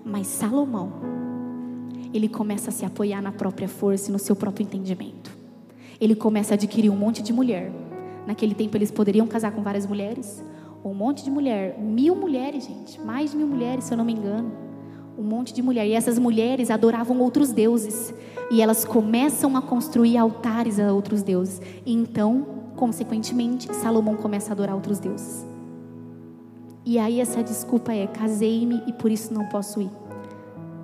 Mas 0.03 0.27
Salomão, 0.27 0.91
ele 2.13 2.27
começa 2.27 2.71
a 2.71 2.73
se 2.73 2.83
apoiar 2.83 3.21
na 3.21 3.31
própria 3.31 3.69
força 3.69 4.09
e 4.09 4.11
no 4.11 4.19
seu 4.19 4.35
próprio 4.35 4.65
entendimento. 4.65 5.31
Ele 6.01 6.13
começa 6.13 6.53
a 6.53 6.55
adquirir 6.55 6.89
um 6.89 6.97
monte 6.97 7.23
de 7.23 7.31
mulher, 7.31 7.71
Naquele 8.27 8.53
tempo 8.53 8.75
eles 8.75 8.91
poderiam 8.91 9.25
casar 9.27 9.53
com 9.53 9.61
várias 9.61 9.85
mulheres, 9.85 10.43
um 10.83 10.93
monte 10.93 11.23
de 11.23 11.31
mulher, 11.31 11.79
mil 11.79 12.17
mulheres, 12.17 12.65
gente, 12.65 12.99
mais 12.99 13.31
de 13.31 13.37
mil 13.37 13.47
mulheres, 13.47 13.85
se 13.85 13.93
eu 13.93 13.97
não 13.97 14.03
me 14.03 14.11
engano, 14.11 14.51
um 15.17 15.23
monte 15.23 15.53
de 15.53 15.61
mulher. 15.61 15.87
E 15.87 15.93
essas 15.93 16.19
mulheres 16.19 16.69
adoravam 16.69 17.17
outros 17.19 17.53
deuses 17.53 18.13
e 18.51 18.61
elas 18.61 18.83
começam 18.83 19.55
a 19.55 19.61
construir 19.61 20.17
altares 20.17 20.81
a 20.81 20.91
outros 20.91 21.23
deuses. 21.23 21.61
E 21.85 21.93
então, 21.93 22.64
consequentemente, 22.75 23.73
Salomão 23.75 24.15
começa 24.15 24.51
a 24.51 24.53
adorar 24.53 24.75
outros 24.75 24.99
deuses. 24.99 25.45
E 26.85 26.99
aí 26.99 27.19
essa 27.19 27.43
desculpa 27.43 27.93
é: 27.93 28.05
casei-me 28.07 28.83
e 28.85 28.93
por 28.93 29.11
isso 29.11 29.33
não 29.33 29.47
posso 29.47 29.81
ir. 29.81 29.89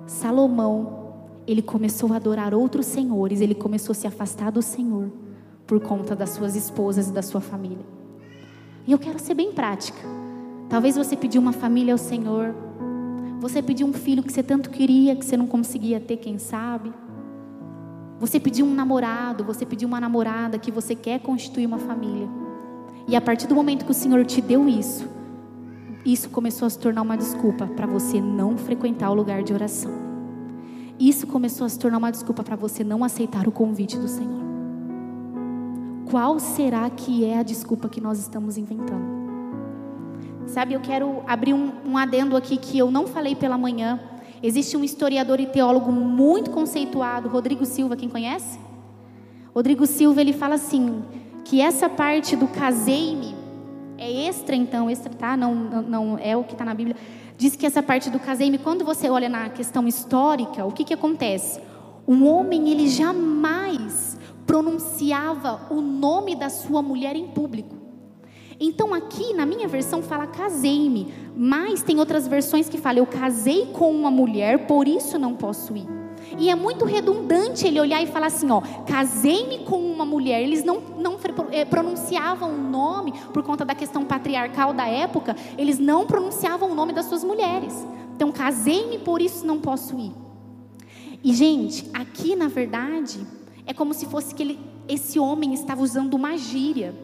Salomão, 0.06 1.14
ele 1.46 1.62
começou 1.62 2.12
a 2.12 2.16
adorar 2.16 2.52
outros 2.54 2.86
senhores, 2.86 3.40
ele 3.40 3.54
começou 3.54 3.92
a 3.92 3.94
se 3.94 4.06
afastar 4.06 4.50
do 4.50 4.62
Senhor 4.62 5.10
por 5.66 5.80
conta 5.80 6.14
das 6.16 6.30
suas 6.30 6.56
esposas 6.56 7.08
e 7.08 7.12
da 7.12 7.22
sua 7.22 7.40
família. 7.40 7.84
E 8.86 8.92
eu 8.92 8.98
quero 8.98 9.18
ser 9.18 9.34
bem 9.34 9.52
prática. 9.52 9.98
Talvez 10.68 10.96
você 10.96 11.16
pediu 11.16 11.40
uma 11.40 11.52
família 11.52 11.94
ao 11.94 11.98
Senhor, 11.98 12.54
você 13.40 13.62
pediu 13.62 13.86
um 13.86 13.92
filho 13.92 14.22
que 14.22 14.32
você 14.32 14.42
tanto 14.42 14.70
queria, 14.70 15.14
que 15.14 15.24
você 15.24 15.36
não 15.36 15.46
conseguia 15.46 16.00
ter, 16.00 16.16
quem 16.16 16.38
sabe. 16.38 16.92
Você 18.22 18.40
pediu 18.40 18.64
um 18.64 18.72
namorado, 18.72 19.44
você 19.44 19.66
pediu 19.66 19.86
uma 19.86 20.00
namorada 20.00 20.58
que 20.58 20.70
você 20.70 20.94
quer 20.94 21.20
constituir 21.20 21.66
uma 21.66 21.78
família. 21.78 22.26
E 23.06 23.14
a 23.14 23.20
partir 23.20 23.46
do 23.46 23.54
momento 23.54 23.84
que 23.84 23.90
o 23.90 23.94
Senhor 23.94 24.24
te 24.24 24.40
deu 24.40 24.66
isso, 24.66 25.06
isso 26.06 26.30
começou 26.30 26.64
a 26.64 26.70
se 26.70 26.78
tornar 26.78 27.02
uma 27.02 27.16
desculpa 27.16 27.66
para 27.66 27.86
você 27.86 28.20
não 28.20 28.56
frequentar 28.56 29.10
o 29.10 29.14
lugar 29.14 29.42
de 29.42 29.52
oração. 29.52 29.92
Isso 30.98 31.26
começou 31.26 31.66
a 31.66 31.68
se 31.68 31.78
tornar 31.78 31.98
uma 31.98 32.10
desculpa 32.10 32.42
para 32.42 32.56
você 32.56 32.82
não 32.82 33.04
aceitar 33.04 33.46
o 33.46 33.52
convite 33.52 33.98
do 33.98 34.08
Senhor 34.08 34.42
qual 36.12 36.38
será 36.38 36.90
que 36.90 37.24
é 37.24 37.38
a 37.38 37.42
desculpa 37.42 37.88
que 37.88 37.98
nós 37.98 38.18
estamos 38.18 38.58
inventando? 38.58 39.22
Sabe, 40.46 40.74
eu 40.74 40.80
quero 40.80 41.22
abrir 41.26 41.54
um, 41.54 41.72
um 41.86 41.96
adendo 41.96 42.36
aqui 42.36 42.58
que 42.58 42.76
eu 42.76 42.90
não 42.90 43.06
falei 43.06 43.34
pela 43.34 43.56
manhã. 43.56 43.98
Existe 44.42 44.76
um 44.76 44.82
historiador 44.82 45.38
e 45.38 45.46
teólogo 45.46 45.92
muito 45.92 46.50
conceituado, 46.50 47.28
Rodrigo 47.28 47.64
Silva, 47.64 47.96
quem 47.96 48.08
conhece? 48.08 48.58
Rodrigo 49.54 49.86
Silva, 49.86 50.20
ele 50.20 50.32
fala 50.32 50.56
assim, 50.56 51.04
que 51.44 51.60
essa 51.60 51.88
parte 51.88 52.34
do 52.34 52.48
casei-me 52.48 53.36
é 53.98 54.26
extra 54.26 54.56
então, 54.56 54.90
extra, 54.90 55.12
tá? 55.12 55.36
Não, 55.36 55.54
não, 55.54 55.82
não 55.82 56.18
é 56.18 56.36
o 56.36 56.42
que 56.42 56.54
está 56.54 56.64
na 56.64 56.74
Bíblia. 56.74 56.96
Diz 57.36 57.54
que 57.54 57.66
essa 57.66 57.82
parte 57.82 58.10
do 58.10 58.18
casei-me, 58.18 58.58
quando 58.58 58.84
você 58.84 59.08
olha 59.08 59.28
na 59.28 59.48
questão 59.48 59.86
histórica, 59.86 60.64
o 60.64 60.72
que 60.72 60.84
que 60.84 60.94
acontece? 60.94 61.60
Um 62.06 62.26
homem, 62.26 62.70
ele 62.70 62.88
jamais 62.88 64.18
pronunciava 64.46 65.68
o 65.70 65.80
nome 65.80 66.34
da 66.34 66.50
sua 66.50 66.82
mulher 66.82 67.14
em 67.14 67.28
público. 67.28 67.81
Então 68.64 68.94
aqui 68.94 69.34
na 69.34 69.44
minha 69.44 69.66
versão 69.66 70.00
fala 70.00 70.24
casei-me, 70.24 71.12
mas 71.36 71.82
tem 71.82 71.98
outras 71.98 72.28
versões 72.28 72.68
que 72.68 72.78
falam 72.78 72.98
eu 72.98 73.06
casei 73.06 73.66
com 73.72 73.90
uma 73.90 74.08
mulher, 74.08 74.68
por 74.68 74.86
isso 74.86 75.18
não 75.18 75.34
posso 75.34 75.76
ir. 75.76 75.84
E 76.38 76.48
é 76.48 76.54
muito 76.54 76.84
redundante 76.84 77.66
ele 77.66 77.80
olhar 77.80 78.00
e 78.00 78.06
falar 78.06 78.28
assim, 78.28 78.48
ó, 78.52 78.60
casei-me 78.86 79.64
com 79.64 79.78
uma 79.78 80.04
mulher. 80.04 80.40
Eles 80.40 80.62
não, 80.62 80.80
não 80.96 81.18
eh, 81.50 81.64
pronunciavam 81.64 82.50
o 82.50 82.56
nome 82.56 83.12
por 83.32 83.42
conta 83.42 83.64
da 83.64 83.74
questão 83.74 84.04
patriarcal 84.04 84.72
da 84.72 84.86
época, 84.86 85.34
eles 85.58 85.80
não 85.80 86.06
pronunciavam 86.06 86.70
o 86.70 86.74
nome 86.74 86.92
das 86.92 87.06
suas 87.06 87.24
mulheres. 87.24 87.74
Então, 88.14 88.30
casei-me, 88.30 88.98
por 89.00 89.20
isso 89.20 89.44
não 89.44 89.58
posso 89.58 89.98
ir. 89.98 90.12
E, 91.24 91.34
gente, 91.34 91.90
aqui 91.92 92.36
na 92.36 92.46
verdade, 92.46 93.26
é 93.66 93.74
como 93.74 93.92
se 93.92 94.06
fosse 94.06 94.32
que 94.32 94.42
ele, 94.44 94.60
esse 94.88 95.18
homem 95.18 95.52
estava 95.52 95.82
usando 95.82 96.14
uma 96.14 96.36
gíria. 96.38 96.94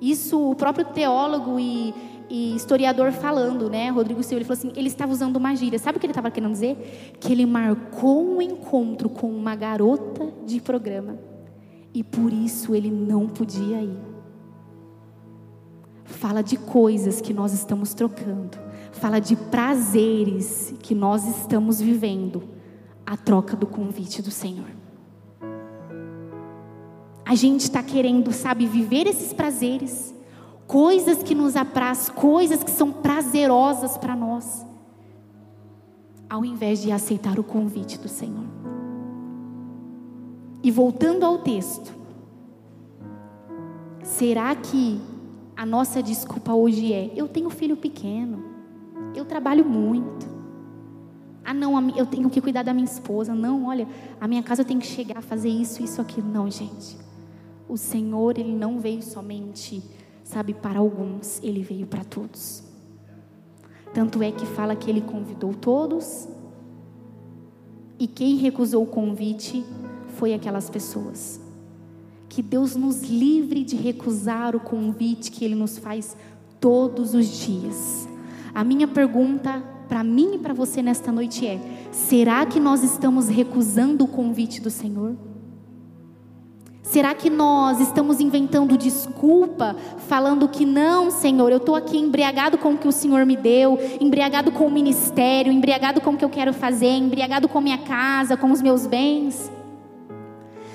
Isso 0.00 0.50
o 0.50 0.54
próprio 0.54 0.84
teólogo 0.86 1.58
e, 1.60 1.94
e 2.28 2.56
historiador 2.56 3.12
falando, 3.12 3.68
né? 3.68 3.90
Rodrigo 3.90 4.22
Silva, 4.22 4.36
ele 4.36 4.44
falou 4.44 4.58
assim: 4.58 4.72
ele 4.74 4.88
estava 4.88 5.12
usando 5.12 5.36
uma 5.36 5.54
gíria. 5.54 5.78
Sabe 5.78 5.98
o 5.98 6.00
que 6.00 6.06
ele 6.06 6.12
estava 6.12 6.30
querendo 6.30 6.52
dizer? 6.52 7.16
Que 7.20 7.32
ele 7.32 7.44
marcou 7.44 8.36
um 8.36 8.40
encontro 8.40 9.10
com 9.10 9.30
uma 9.30 9.54
garota 9.54 10.32
de 10.46 10.60
programa 10.60 11.18
e 11.92 12.02
por 12.02 12.32
isso 12.32 12.74
ele 12.74 12.90
não 12.90 13.28
podia 13.28 13.82
ir. 13.82 13.98
Fala 16.04 16.42
de 16.42 16.56
coisas 16.56 17.20
que 17.20 17.32
nós 17.32 17.52
estamos 17.52 17.94
trocando, 17.94 18.58
fala 18.92 19.20
de 19.20 19.36
prazeres 19.36 20.74
que 20.80 20.94
nós 20.94 21.26
estamos 21.26 21.80
vivendo, 21.80 22.42
a 23.06 23.16
troca 23.16 23.56
do 23.56 23.66
convite 23.66 24.20
do 24.20 24.30
Senhor. 24.30 24.79
A 27.24 27.34
gente 27.34 27.60
está 27.60 27.82
querendo, 27.82 28.32
sabe, 28.32 28.66
viver 28.66 29.06
esses 29.06 29.32
prazeres, 29.32 30.14
coisas 30.66 31.22
que 31.22 31.34
nos 31.34 31.56
apraz, 31.56 32.08
coisas 32.08 32.64
que 32.64 32.70
são 32.70 32.92
prazerosas 32.92 33.96
para 33.96 34.16
nós, 34.16 34.66
ao 36.28 36.44
invés 36.44 36.80
de 36.82 36.90
aceitar 36.92 37.38
o 37.38 37.44
convite 37.44 37.98
do 37.98 38.08
Senhor. 38.08 38.46
E 40.62 40.70
voltando 40.70 41.24
ao 41.24 41.38
texto, 41.38 41.92
será 44.02 44.54
que 44.54 45.00
a 45.56 45.64
nossa 45.64 46.02
desculpa 46.02 46.52
hoje 46.52 46.92
é: 46.92 47.12
eu 47.16 47.28
tenho 47.28 47.50
filho 47.50 47.76
pequeno, 47.76 48.44
eu 49.14 49.24
trabalho 49.24 49.64
muito, 49.64 50.26
Ah, 51.44 51.54
não, 51.54 51.90
eu 51.90 52.06
tenho 52.06 52.30
que 52.30 52.40
cuidar 52.40 52.62
da 52.62 52.72
minha 52.72 52.84
esposa. 52.84 53.34
Não, 53.34 53.66
olha, 53.66 53.88
a 54.20 54.28
minha 54.28 54.42
casa 54.42 54.62
eu 54.62 54.66
tenho 54.66 54.78
que 54.78 54.86
chegar 54.86 55.18
a 55.18 55.22
fazer 55.22 55.48
isso, 55.48 55.82
isso, 55.82 56.00
aquilo. 56.00 56.28
Não, 56.28 56.48
gente. 56.50 56.96
O 57.70 57.76
Senhor, 57.76 58.36
Ele 58.36 58.52
não 58.52 58.80
veio 58.80 59.00
somente, 59.00 59.80
sabe, 60.24 60.52
para 60.52 60.80
alguns, 60.80 61.40
Ele 61.40 61.62
veio 61.62 61.86
para 61.86 62.02
todos. 62.02 62.64
Tanto 63.94 64.20
é 64.24 64.32
que 64.32 64.44
fala 64.44 64.74
que 64.74 64.90
Ele 64.90 65.00
convidou 65.00 65.54
todos, 65.54 66.26
e 67.96 68.08
quem 68.08 68.38
recusou 68.38 68.82
o 68.82 68.86
convite 68.88 69.64
foi 70.16 70.34
aquelas 70.34 70.68
pessoas. 70.68 71.40
Que 72.28 72.42
Deus 72.42 72.74
nos 72.74 73.02
livre 73.02 73.62
de 73.62 73.76
recusar 73.76 74.56
o 74.56 74.60
convite 74.60 75.30
que 75.30 75.44
Ele 75.44 75.54
nos 75.54 75.78
faz 75.78 76.16
todos 76.58 77.14
os 77.14 77.28
dias. 77.28 78.08
A 78.52 78.64
minha 78.64 78.88
pergunta 78.88 79.62
para 79.88 80.02
mim 80.02 80.34
e 80.34 80.38
para 80.38 80.52
você 80.52 80.82
nesta 80.82 81.12
noite 81.12 81.46
é: 81.46 81.60
será 81.92 82.44
que 82.46 82.58
nós 82.58 82.82
estamos 82.82 83.28
recusando 83.28 84.06
o 84.06 84.08
convite 84.08 84.60
do 84.60 84.70
Senhor? 84.70 85.29
Será 86.90 87.14
que 87.14 87.30
nós 87.30 87.78
estamos 87.78 88.20
inventando 88.20 88.76
desculpa, 88.76 89.76
falando 90.08 90.48
que 90.48 90.66
não, 90.66 91.08
Senhor, 91.08 91.52
eu 91.52 91.58
estou 91.58 91.76
aqui 91.76 91.96
embriagado 91.96 92.58
com 92.58 92.72
o 92.72 92.76
que 92.76 92.88
o 92.88 92.90
Senhor 92.90 93.24
me 93.24 93.36
deu, 93.36 93.78
embriagado 94.00 94.50
com 94.50 94.66
o 94.66 94.70
ministério, 94.72 95.52
embriagado 95.52 96.00
com 96.00 96.10
o 96.10 96.16
que 96.16 96.24
eu 96.24 96.28
quero 96.28 96.52
fazer, 96.52 96.88
embriagado 96.88 97.48
com 97.48 97.60
minha 97.60 97.78
casa, 97.78 98.36
com 98.36 98.50
os 98.50 98.60
meus 98.60 98.88
bens? 98.88 99.52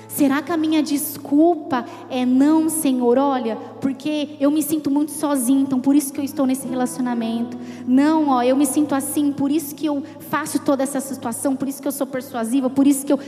Será 0.08 0.40
que 0.40 0.50
a 0.50 0.56
minha 0.56 0.82
desculpa 0.82 1.84
é 2.08 2.24
não, 2.24 2.70
Senhor? 2.70 3.18
Olha, 3.18 3.56
porque 3.82 4.38
eu 4.40 4.50
me 4.50 4.62
sinto 4.62 4.90
muito 4.90 5.12
sozinho, 5.12 5.60
então 5.60 5.78
por 5.78 5.94
isso 5.94 6.14
que 6.14 6.18
eu 6.18 6.24
estou 6.24 6.46
nesse 6.46 6.66
relacionamento. 6.66 7.58
Não, 7.86 8.30
ó, 8.30 8.42
eu 8.42 8.56
me 8.56 8.64
sinto 8.64 8.94
assim, 8.94 9.32
por 9.32 9.50
isso 9.50 9.74
que 9.74 9.84
eu 9.84 10.02
faço 10.30 10.60
toda 10.60 10.82
essa 10.82 10.98
situação, 10.98 11.54
por 11.54 11.68
isso 11.68 11.82
que 11.82 11.88
eu 11.88 11.92
sou 11.92 12.06
persuasiva, 12.06 12.70
por 12.70 12.86
isso 12.86 13.04
que 13.04 13.12
eu 13.12 13.20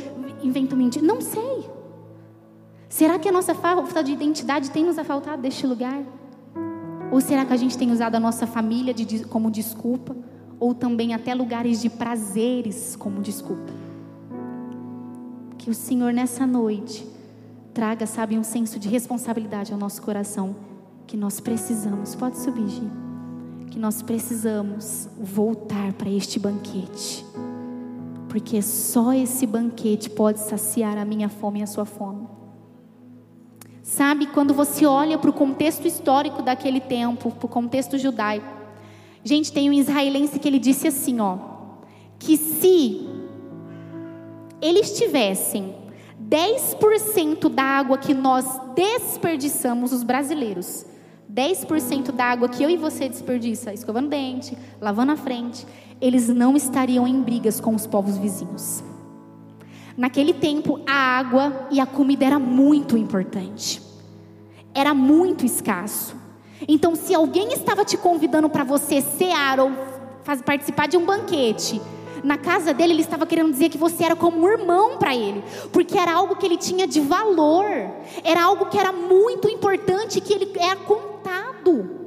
invento 0.43 0.75
mentira. 0.75 1.05
Não 1.05 1.21
sei. 1.21 1.78
Será 2.89 3.19
que 3.19 3.29
a 3.29 3.33
nossa 3.33 3.55
falta 3.55 4.03
de 4.03 4.13
identidade 4.13 4.71
tem 4.71 4.85
nos 4.85 4.99
afaltado 4.99 5.43
deste 5.43 5.67
lugar? 5.67 6.03
Ou 7.13 7.21
será 7.21 7.45
que 7.45 7.53
a 7.53 7.57
gente 7.57 7.77
tem 7.77 7.91
usado 7.91 8.15
a 8.15 8.21
nossa 8.21 8.47
família 8.47 8.95
de, 8.95 9.25
como 9.25 9.51
desculpa? 9.51 10.17
Ou 10.59 10.75
também 10.75 11.15
até 11.15 11.35
lugares 11.35 11.81
de 11.81 11.91
prazeres 11.91 12.97
como 12.97 13.21
desculpa? 13.21 13.73
Que 15.59 15.71
o 15.71 15.75
Senhor 15.75 16.13
nessa 16.13 16.47
noite 16.47 17.07
traga, 17.75 18.07
sabe, 18.07 18.39
um 18.39 18.43
senso 18.43 18.79
de 18.79 18.89
responsabilidade 18.89 19.73
ao 19.73 19.79
nosso 19.79 20.01
coração 20.03 20.57
que 21.07 21.17
nós 21.17 21.41
precisamos. 21.41 22.15
Pode 22.15 22.39
subir, 22.39 22.69
Gi. 22.69 22.91
Que 23.71 23.79
nós 23.79 24.03
precisamos 24.03 25.09
voltar 25.21 25.93
para 25.93 26.11
este 26.11 26.39
banquete. 26.39 27.25
Porque 28.29 28.61
só 28.63 29.13
esse 29.13 29.47
banquete 29.47 30.11
pode 30.11 30.41
saciar 30.41 30.99
a 30.99 31.05
minha 31.05 31.29
fome 31.29 31.61
e 31.61 31.63
a 31.63 31.67
sua 31.67 31.85
fome. 31.85 32.38
Sabe, 33.89 34.27
quando 34.27 34.53
você 34.53 34.85
olha 34.85 35.17
para 35.17 35.31
o 35.31 35.33
contexto 35.33 35.89
histórico 35.89 36.43
daquele 36.43 36.79
tempo, 36.79 37.31
para 37.31 37.47
o 37.47 37.49
contexto 37.49 37.97
judaico. 37.97 38.47
Gente, 39.25 39.51
tem 39.51 39.71
um 39.71 39.73
israelense 39.73 40.39
que 40.39 40.47
ele 40.47 40.59
disse 40.59 40.87
assim, 40.87 41.19
ó, 41.21 41.39
que 42.19 42.37
se 42.37 43.09
eles 44.61 44.93
tivessem 44.99 45.75
10% 46.23 47.49
da 47.49 47.63
água 47.63 47.97
que 47.97 48.13
nós 48.13 48.61
desperdiçamos, 48.75 49.91
os 49.91 50.03
brasileiros, 50.03 50.85
10% 51.33 52.13
da 52.13 52.27
água 52.27 52.47
que 52.51 52.63
eu 52.63 52.69
e 52.69 52.77
você 52.77 53.09
desperdiça, 53.09 53.73
escovando 53.73 54.11
dente, 54.11 54.55
lavando 54.79 55.13
a 55.13 55.17
frente, 55.17 55.67
eles 55.99 56.29
não 56.29 56.55
estariam 56.55 57.09
em 57.09 57.23
brigas 57.23 57.59
com 57.59 57.75
os 57.75 57.87
povos 57.87 58.19
vizinhos. 58.19 58.85
Naquele 59.99 60.33
tempo, 60.33 60.81
a 60.87 61.19
água 61.19 61.67
e 61.73 61.81
a 61.81 61.85
comida 61.85 62.25
era 62.25 62.39
muito 62.39 62.97
importante. 62.97 63.83
Era 64.73 64.95
muito 64.95 65.45
escasso. 65.45 66.15
Então, 66.69 66.95
se 66.95 67.13
alguém 67.13 67.53
estava 67.53 67.85
te 67.85 67.97
convidando 67.97 68.49
para 68.49 68.63
você 68.63 69.01
cear 69.01 69.59
ou 69.59 69.73
participar 70.47 70.87
de 70.87 70.97
um 70.97 71.05
banquete, 71.05 71.83
na 72.23 72.39
casa 72.39 72.73
dele, 72.73 72.93
ele 72.93 73.01
estava 73.01 73.27
querendo 73.27 73.51
dizer 73.51 73.71
que 73.71 73.79
você 73.79 74.05
era 74.05 74.15
como 74.15 74.41
um 74.41 74.49
irmão 74.49 74.99
para 74.99 75.17
ele, 75.17 75.43
porque 75.73 75.99
era 75.99 76.13
algo 76.13 76.37
que 76.37 76.47
ele 76.47 76.57
tinha 76.57 76.87
de 76.87 77.01
valor, 77.01 77.67
era 78.23 78.45
algo 78.45 78.67
que 78.67 78.79
era 78.79 78.93
muito 78.93 79.49
importante, 79.49 80.21
que 80.21 80.33
ele 80.33 80.53
era 80.61 80.77
contado. 80.77 81.98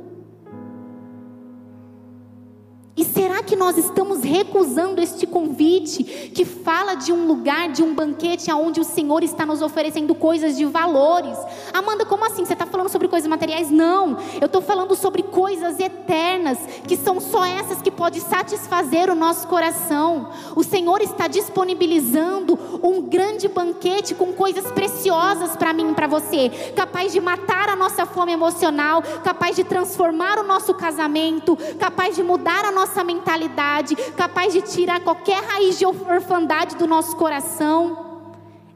E 3.02 3.04
será 3.04 3.42
que 3.42 3.56
nós 3.56 3.80
estamos 3.80 4.22
recusando 4.22 5.02
este 5.02 5.26
convite 5.26 6.04
que 6.04 6.46
fala 6.46 6.94
de 6.94 7.12
um 7.12 7.26
lugar, 7.26 7.72
de 7.72 7.82
um 7.82 7.96
banquete 7.96 8.52
onde 8.52 8.80
o 8.80 8.84
Senhor 8.84 9.24
está 9.24 9.44
nos 9.44 9.64
oferecendo 9.64 10.14
coisas 10.14 10.56
de 10.56 10.66
valores? 10.66 11.36
Amanda, 11.74 12.06
como 12.06 12.24
assim? 12.24 12.46
Você 12.46 12.54
está 12.54 12.68
falando 12.68 12.90
sobre 12.90 13.08
coisas 13.08 13.28
materiais? 13.28 13.72
Não, 13.72 14.20
eu 14.40 14.46
estou 14.46 14.62
falando 14.62 14.94
sobre 14.94 15.24
coisas 15.24 15.80
eternas, 15.80 16.60
que 16.88 16.96
são 16.96 17.20
só 17.20 17.44
essas 17.44 17.82
que 17.82 17.90
podem 17.90 18.22
satisfazer 18.22 19.10
o 19.10 19.16
nosso 19.16 19.48
coração. 19.48 20.30
O 20.56 20.64
Senhor 20.64 21.02
está 21.02 21.28
disponibilizando 21.28 22.60
um 22.84 23.02
grande 23.02 23.48
banquete 23.48 24.14
com 24.14 24.32
coisas 24.32 24.72
preciosas 24.72 25.56
para 25.56 25.74
mim 25.74 25.90
e 25.90 25.96
para 25.96 26.06
você, 26.06 26.50
capaz 26.76 27.12
de 27.12 27.20
matar 27.20 27.68
a 27.68 27.76
nossa 27.76 28.06
fome 28.06 28.32
emocional, 28.32 29.02
capaz 29.24 29.56
de 29.56 29.64
transformar 29.64 30.38
o 30.38 30.44
nosso 30.44 30.76
casamento, 30.76 31.58
capaz 31.80 32.16
de 32.16 32.22
mudar 32.22 32.64
a 32.64 32.72
nossa 32.72 32.91
nossa 32.92 33.04
mentalidade, 33.06 33.96
capaz 34.18 34.52
de 34.52 34.62
tirar 34.62 35.00
qualquer 35.00 35.42
raiz 35.46 35.80
de 35.80 35.86
orfandade 35.86 36.76
do 36.76 36.86
nosso 36.86 37.16
coração. 37.16 38.12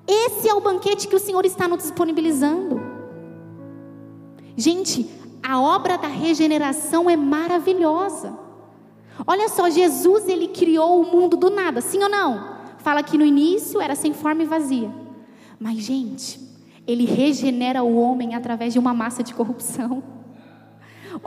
Esse 0.07 0.47
é 0.47 0.53
o 0.53 0.61
banquete 0.61 1.07
que 1.07 1.15
o 1.15 1.19
Senhor 1.19 1.45
está 1.45 1.67
nos 1.67 1.79
disponibilizando. 1.79 2.81
Gente, 4.55 5.09
a 5.43 5.59
obra 5.59 5.97
da 5.97 6.07
regeneração 6.07 7.09
é 7.09 7.17
maravilhosa. 7.17 8.39
Olha 9.27 9.49
só, 9.49 9.69
Jesus 9.69 10.29
ele 10.29 10.47
criou 10.47 11.01
o 11.01 11.11
mundo 11.11 11.35
do 11.35 11.49
nada, 11.49 11.81
sim 11.81 12.01
ou 12.01 12.09
não? 12.09 12.55
Fala 12.77 13.03
que 13.03 13.17
no 13.17 13.25
início 13.25 13.81
era 13.81 13.95
sem 13.95 14.13
forma 14.13 14.43
e 14.43 14.45
vazia. 14.45 14.89
Mas 15.59 15.79
gente, 15.79 16.39
ele 16.87 17.03
regenera 17.03 17.83
o 17.83 17.97
homem 17.97 18.33
através 18.33 18.71
de 18.71 18.79
uma 18.79 18.93
massa 18.93 19.21
de 19.21 19.33
corrupção. 19.33 20.14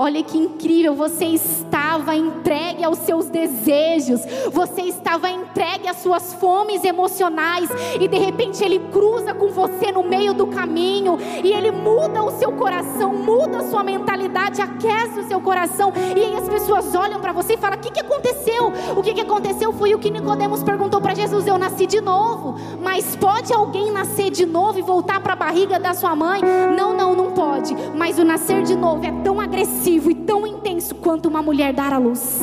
Olha 0.01 0.23
que 0.23 0.39
incrível, 0.39 0.95
você 0.95 1.25
estava 1.25 2.15
entregue 2.15 2.85
aos 2.85 2.99
seus 2.99 3.29
desejos, 3.29 4.21
você 4.53 4.83
estava 4.83 5.29
entregue 5.29 5.89
às 5.89 5.97
suas 5.97 6.35
fomes 6.35 6.85
emocionais, 6.85 7.69
e 8.01 8.07
de 8.07 8.17
repente 8.17 8.63
ele 8.63 8.79
cruza 8.93 9.35
com 9.35 9.49
você 9.49 9.91
no 9.91 10.05
meio 10.05 10.33
do 10.33 10.47
caminho, 10.47 11.19
e 11.43 11.53
ele 11.53 11.73
muda 11.73 12.23
o 12.23 12.31
seu 12.31 12.53
coração, 12.53 13.13
muda 13.13 13.59
a 13.59 13.69
sua 13.69 13.83
mentalidade, 13.83 14.63
aquece 14.63 15.19
o 15.19 15.27
seu 15.27 15.41
coração, 15.41 15.93
e 16.17 16.25
aí 16.25 16.37
as 16.37 16.49
pessoas 16.49 16.95
olham 16.95 17.21
para 17.21 17.33
você 17.33 17.55
e 17.55 17.57
falam: 17.57 17.77
O 17.77 17.81
que, 17.81 17.91
que 17.91 18.01
aconteceu? 18.01 18.73
O 18.97 19.03
que, 19.03 19.13
que 19.13 19.21
aconteceu 19.21 19.73
foi 19.73 19.97
o 19.97 19.99
que 19.99 20.13
Nicodemos 20.13 20.63
perguntou 20.63 21.01
para 21.01 21.13
Jesus: 21.13 21.45
Eu 21.45 21.59
nasci 21.59 21.87
de 21.87 22.01
novo, 22.01 22.55
mas 22.81 23.17
pode 23.17 23.53
alguém 23.53 23.91
nascer 23.91 24.31
de 24.31 24.47
novo 24.47 24.79
e 24.79 24.83
voltar 24.83 25.19
para 25.19 25.33
a 25.33 25.37
barriga 25.37 25.77
da 25.81 25.93
sua 25.93 26.15
mãe? 26.15 26.41
Não, 26.77 26.97
não, 26.97 27.17
não 27.17 27.33
pode, 27.33 27.75
mas 27.97 28.17
o 28.17 28.25
nascer 28.25 28.63
de 28.63 28.77
novo 28.77 29.05
é 29.05 29.11
tão 29.25 29.41
agressivo 29.41 29.88
e 29.89 30.15
tão 30.15 30.47
intenso 30.47 30.95
quanto 30.97 31.29
uma 31.29 31.43
mulher 31.43 31.73
dar 31.73 31.93
à 31.93 31.99
luz. 31.99 32.41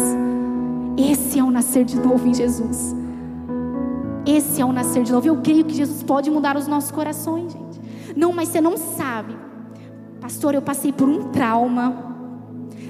Esse 0.97 1.39
é 1.39 1.43
o 1.43 1.51
nascer 1.51 1.85
de 1.85 1.95
novo 1.95 2.27
em 2.27 2.33
Jesus. 2.33 2.95
Esse 4.25 4.61
é 4.61 4.65
o 4.65 4.71
nascer 4.71 5.03
de 5.03 5.11
novo. 5.11 5.27
Eu 5.27 5.37
creio 5.37 5.63
que 5.63 5.75
Jesus 5.75 6.01
pode 6.01 6.31
mudar 6.31 6.57
os 6.57 6.67
nossos 6.67 6.89
corações, 6.89 7.53
gente. 7.53 7.79
Não, 8.15 8.33
mas 8.33 8.49
você 8.49 8.59
não 8.59 8.77
sabe. 8.77 9.35
Pastor, 10.19 10.55
eu 10.55 10.61
passei 10.61 10.91
por 10.91 11.07
um 11.07 11.25
trauma. 11.29 12.15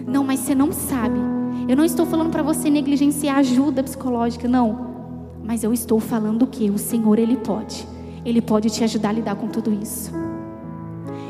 Não, 0.07 0.23
mas 0.23 0.39
você 0.39 0.55
não 0.55 0.71
sabe. 0.71 1.19
Eu 1.67 1.75
não 1.75 1.83
estou 1.83 2.05
falando 2.05 2.29
para 2.29 2.43
você 2.43 2.69
negligenciar 2.69 3.37
ajuda 3.39 3.83
psicológica, 3.83 4.47
não. 4.47 4.95
Mas 5.43 5.63
eu 5.63 5.73
estou 5.73 5.99
falando 5.99 6.47
que 6.47 6.69
o 6.69 6.77
Senhor, 6.77 7.19
Ele 7.19 7.37
pode. 7.37 7.87
Ele 8.23 8.41
pode 8.41 8.69
te 8.69 8.83
ajudar 8.83 9.09
a 9.09 9.13
lidar 9.13 9.35
com 9.35 9.47
tudo 9.47 9.73
isso. 9.73 10.24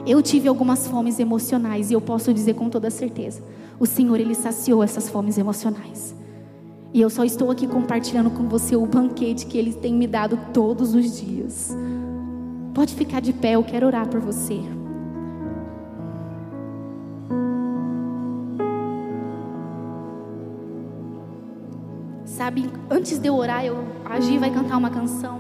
Eu 0.08 0.22
tive 0.22 0.48
algumas 0.48 0.88
fomes 0.88 1.20
emocionais 1.20 1.90
e 1.90 1.94
eu 1.94 2.02
posso 2.02 2.32
dizer 2.32 2.54
com 2.54 2.70
toda 2.70 2.92
certeza: 2.92 3.42
o 3.80 3.86
Senhor, 3.86 4.20
Ele 4.20 4.36
saciou 4.36 4.84
essas 4.84 5.10
fomes 5.10 5.38
emocionais. 5.38 6.16
E 6.94 7.02
eu 7.02 7.10
só 7.10 7.26
estou 7.26 7.50
aqui 7.52 7.68
compartilhando 7.68 8.30
com 8.30 8.48
você 8.48 8.76
o 8.76 8.86
banquete 8.86 9.48
que 9.48 9.58
Ele 9.58 9.74
tem 9.74 9.94
me 9.94 10.08
dado 10.08 10.40
todos 10.54 10.94
os 10.94 11.20
dias. 11.20 11.76
Pode 12.74 12.94
ficar 12.94 13.20
de 13.20 13.34
pé, 13.34 13.54
eu 13.54 13.64
quero 13.64 13.88
orar 13.88 14.08
por 14.08 14.22
você. 14.22 14.62
Sabe, 22.26 22.70
antes 22.92 23.18
de 23.18 23.28
eu 23.28 23.36
orar, 23.36 23.66
eu, 23.66 23.78
a 24.06 24.20
Gi 24.20 24.38
vai 24.38 24.52
cantar 24.52 24.78
uma 24.78 24.90
canção. 24.90 25.40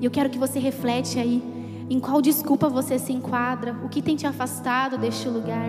E 0.00 0.04
eu 0.04 0.10
quero 0.10 0.30
que 0.30 0.38
você 0.38 0.58
reflete 0.58 1.18
aí 1.18 1.59
em 1.90 1.98
qual 1.98 2.22
desculpa 2.22 2.68
você 2.68 3.00
se 3.00 3.12
enquadra? 3.12 3.76
O 3.84 3.88
que 3.88 4.00
tem 4.00 4.14
te 4.14 4.24
afastado 4.24 4.96
deste 4.96 5.28
lugar? 5.28 5.66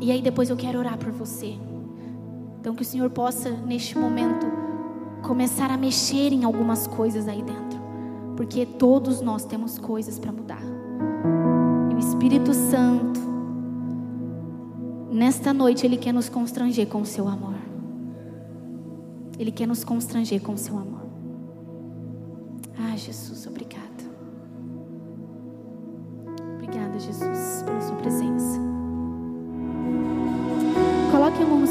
E 0.00 0.10
aí 0.10 0.22
depois 0.22 0.48
eu 0.48 0.56
quero 0.56 0.78
orar 0.78 0.96
por 0.96 1.12
você. 1.12 1.54
Então, 2.58 2.74
que 2.74 2.82
o 2.82 2.84
Senhor 2.84 3.10
possa, 3.10 3.50
neste 3.50 3.96
momento, 3.96 4.46
começar 5.22 5.70
a 5.70 5.76
mexer 5.76 6.32
em 6.32 6.44
algumas 6.44 6.86
coisas 6.86 7.28
aí 7.28 7.42
dentro, 7.42 7.78
porque 8.36 8.64
todos 8.64 9.20
nós 9.20 9.44
temos 9.44 9.78
coisas 9.78 10.18
para 10.18 10.32
mudar. 10.32 10.62
E 11.90 11.94
o 11.94 11.98
Espírito 11.98 12.54
Santo, 12.54 13.20
nesta 15.12 15.52
noite, 15.52 15.86
Ele 15.86 15.96
quer 15.96 16.12
nos 16.12 16.28
constranger 16.28 16.88
com 16.88 17.02
o 17.02 17.06
seu 17.06 17.28
amor. 17.28 17.54
Ele 19.38 19.52
quer 19.52 19.66
nos 19.66 19.84
constranger 19.84 20.40
com 20.40 20.54
o 20.54 20.58
seu 20.58 20.76
amor. 20.76 21.06
Ah, 22.78 22.96
Jesus, 22.96 23.46
obrigada. 23.46 23.85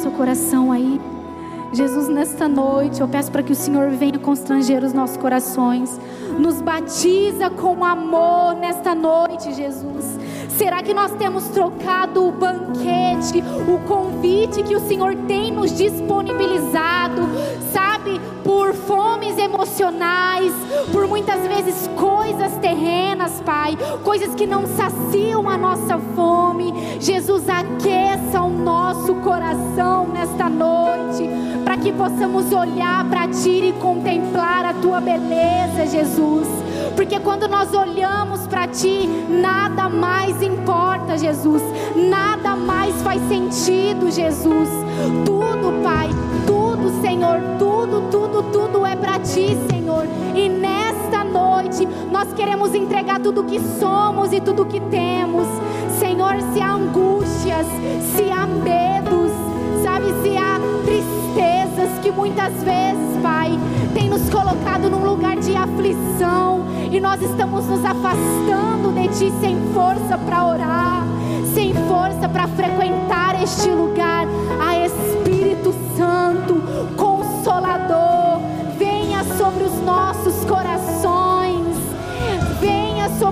Seu 0.06 0.12
coração 0.12 0.72
aí. 0.72 1.02
Jesus, 1.74 2.08
nesta 2.08 2.48
noite, 2.48 3.02
eu 3.02 3.08
peço 3.08 3.32
para 3.32 3.42
que 3.42 3.52
o 3.52 3.56
Senhor 3.56 3.90
venha 3.90 4.20
constranger 4.20 4.84
os 4.84 4.94
nossos 4.94 5.18
corações. 5.18 6.00
Nos 6.38 6.62
batiza 6.62 7.50
com 7.50 7.84
amor 7.84 8.56
nesta 8.56 8.94
noite, 8.94 9.52
Jesus. 9.52 10.06
Será 10.58 10.84
que 10.84 10.94
nós 10.94 11.12
temos 11.14 11.46
trocado 11.48 12.26
o 12.26 12.32
banquete, 12.32 13.44
o 13.68 13.80
convite 13.88 14.62
que 14.64 14.76
o 14.76 14.80
Senhor 14.80 15.16
tem 15.28 15.52
nos 15.52 15.76
disponibilizado, 15.76 17.24
sabe, 17.74 17.95
por 18.44 18.74
fomes 18.74 19.38
emocionais, 19.38 20.54
por 20.92 21.08
muitas 21.08 21.42
vezes 21.48 21.90
coisas 21.96 22.56
terrenas, 22.58 23.42
Pai, 23.46 23.78
coisas 24.04 24.36
que 24.36 24.46
não 24.46 24.66
saciam 24.66 25.50
a 25.50 25.58
nossa 25.58 25.98
fome. 26.16 26.74
Jesus, 27.00 27.48
aqueça 27.50 28.42
o 28.42 28.50
nosso 28.50 29.16
coração 29.16 30.08
nesta 30.08 30.50
noite, 30.50 31.30
para 31.64 31.78
que 31.78 31.92
possamos 31.92 32.52
olhar 32.52 33.06
para 33.10 33.28
Ti 33.28 33.70
e 33.70 33.74
contemplar 33.80 34.66
a 34.66 34.74
Tua 34.74 35.02
beleza, 35.02 35.86
Jesus. 35.88 36.48
Porque 36.96 37.20
quando 37.20 37.48
nós 37.48 37.74
olhamos 37.74 38.48
para 38.48 38.68
Ti, 38.68 39.08
nada 39.30 39.90
mais 39.90 40.42
importa, 40.42 41.18
Jesus. 41.18 41.62
Nada 41.96 42.56
mais 42.56 43.02
faz 43.02 43.22
sentido, 43.28 44.12
Jesus. 44.12 44.70
Tudo, 45.26 45.82
Pai, 45.84 46.10
tudo, 46.46 47.02
Senhor, 47.02 47.40
tudo, 47.58 48.10
tudo, 48.10 48.44
tudo 48.52 48.86
é 48.86 48.96
para 48.96 49.20
Ti, 49.20 49.58
Senhor. 49.70 50.06
E 50.36 50.50
nesta 50.50 51.24
noite 51.24 51.88
nós 52.12 52.32
queremos 52.34 52.74
entregar 52.74 53.20
tudo 53.20 53.44
que 53.44 53.60
somos 53.80 54.32
e 54.32 54.40
tudo 54.40 54.66
que 54.66 54.80
temos. 54.80 55.48
Senhor, 56.00 56.36
se 56.54 56.62
há 56.62 56.74
angústias, 56.74 57.66
se 58.16 58.30
há 58.32 58.46
medos, 58.46 59.32
sabe, 59.84 60.14
se 60.22 60.38
há 60.38 60.60
tristezas 60.86 62.00
que 62.02 62.12
muitas 62.12 62.54
vezes, 62.64 63.22
Pai, 63.22 63.52
tem 63.94 64.10
nos 64.10 64.30
colocado 64.30 64.90
num 64.90 65.04
lugar 65.06 65.38
de 65.38 65.56
aflição 65.56 66.66
e 66.92 67.00
nós 67.00 67.22
estamos 67.22 67.66
nos 67.66 67.84
afastando 67.84 68.94
de 68.94 69.08
Ti 69.10 69.34
sem 69.40 69.58
força 69.74 70.18
para 70.18 70.46
orar, 70.46 71.04
sem 71.54 71.74
força 71.74 72.30
para 72.30 72.48
frequentar 72.48 73.42
este 73.42 73.70
lugar. 73.70 74.28
A 74.60 74.78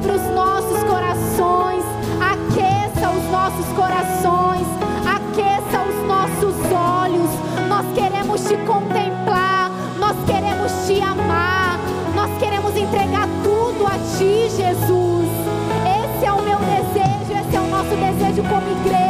sobre 0.04 0.18
os 0.18 0.36
nossos 0.36 0.84
corações, 0.84 1.84
aqueça 2.20 3.10
os 3.10 3.32
nossos 3.32 3.66
corações, 3.68 4.68
aqueça 5.08 5.82
os 5.88 6.08
nossos 6.08 6.56
olhos. 6.74 7.30
Nós 7.70 7.86
queremos 7.96 8.42
te 8.42 8.58
contemplar, 8.66 9.72
nós 9.98 10.18
queremos 10.26 10.72
te 10.86 11.02
amar, 11.02 11.80
nós 12.16 12.30
queremos 12.38 12.76
entregar 12.76 13.30
tudo 13.44 13.88
a 13.88 13.98
ti, 14.18 14.50
Jesus. 14.50 15.30
Esse 15.88 16.26
é 16.26 16.32
o 16.34 16.42
meu 16.42 16.60
desejo, 16.60 17.40
esse 17.40 17.56
é 17.56 17.62
o 17.62 17.68
nosso 17.68 17.96
desejo 17.96 18.44
como 18.50 18.70
igreja. 18.82 19.03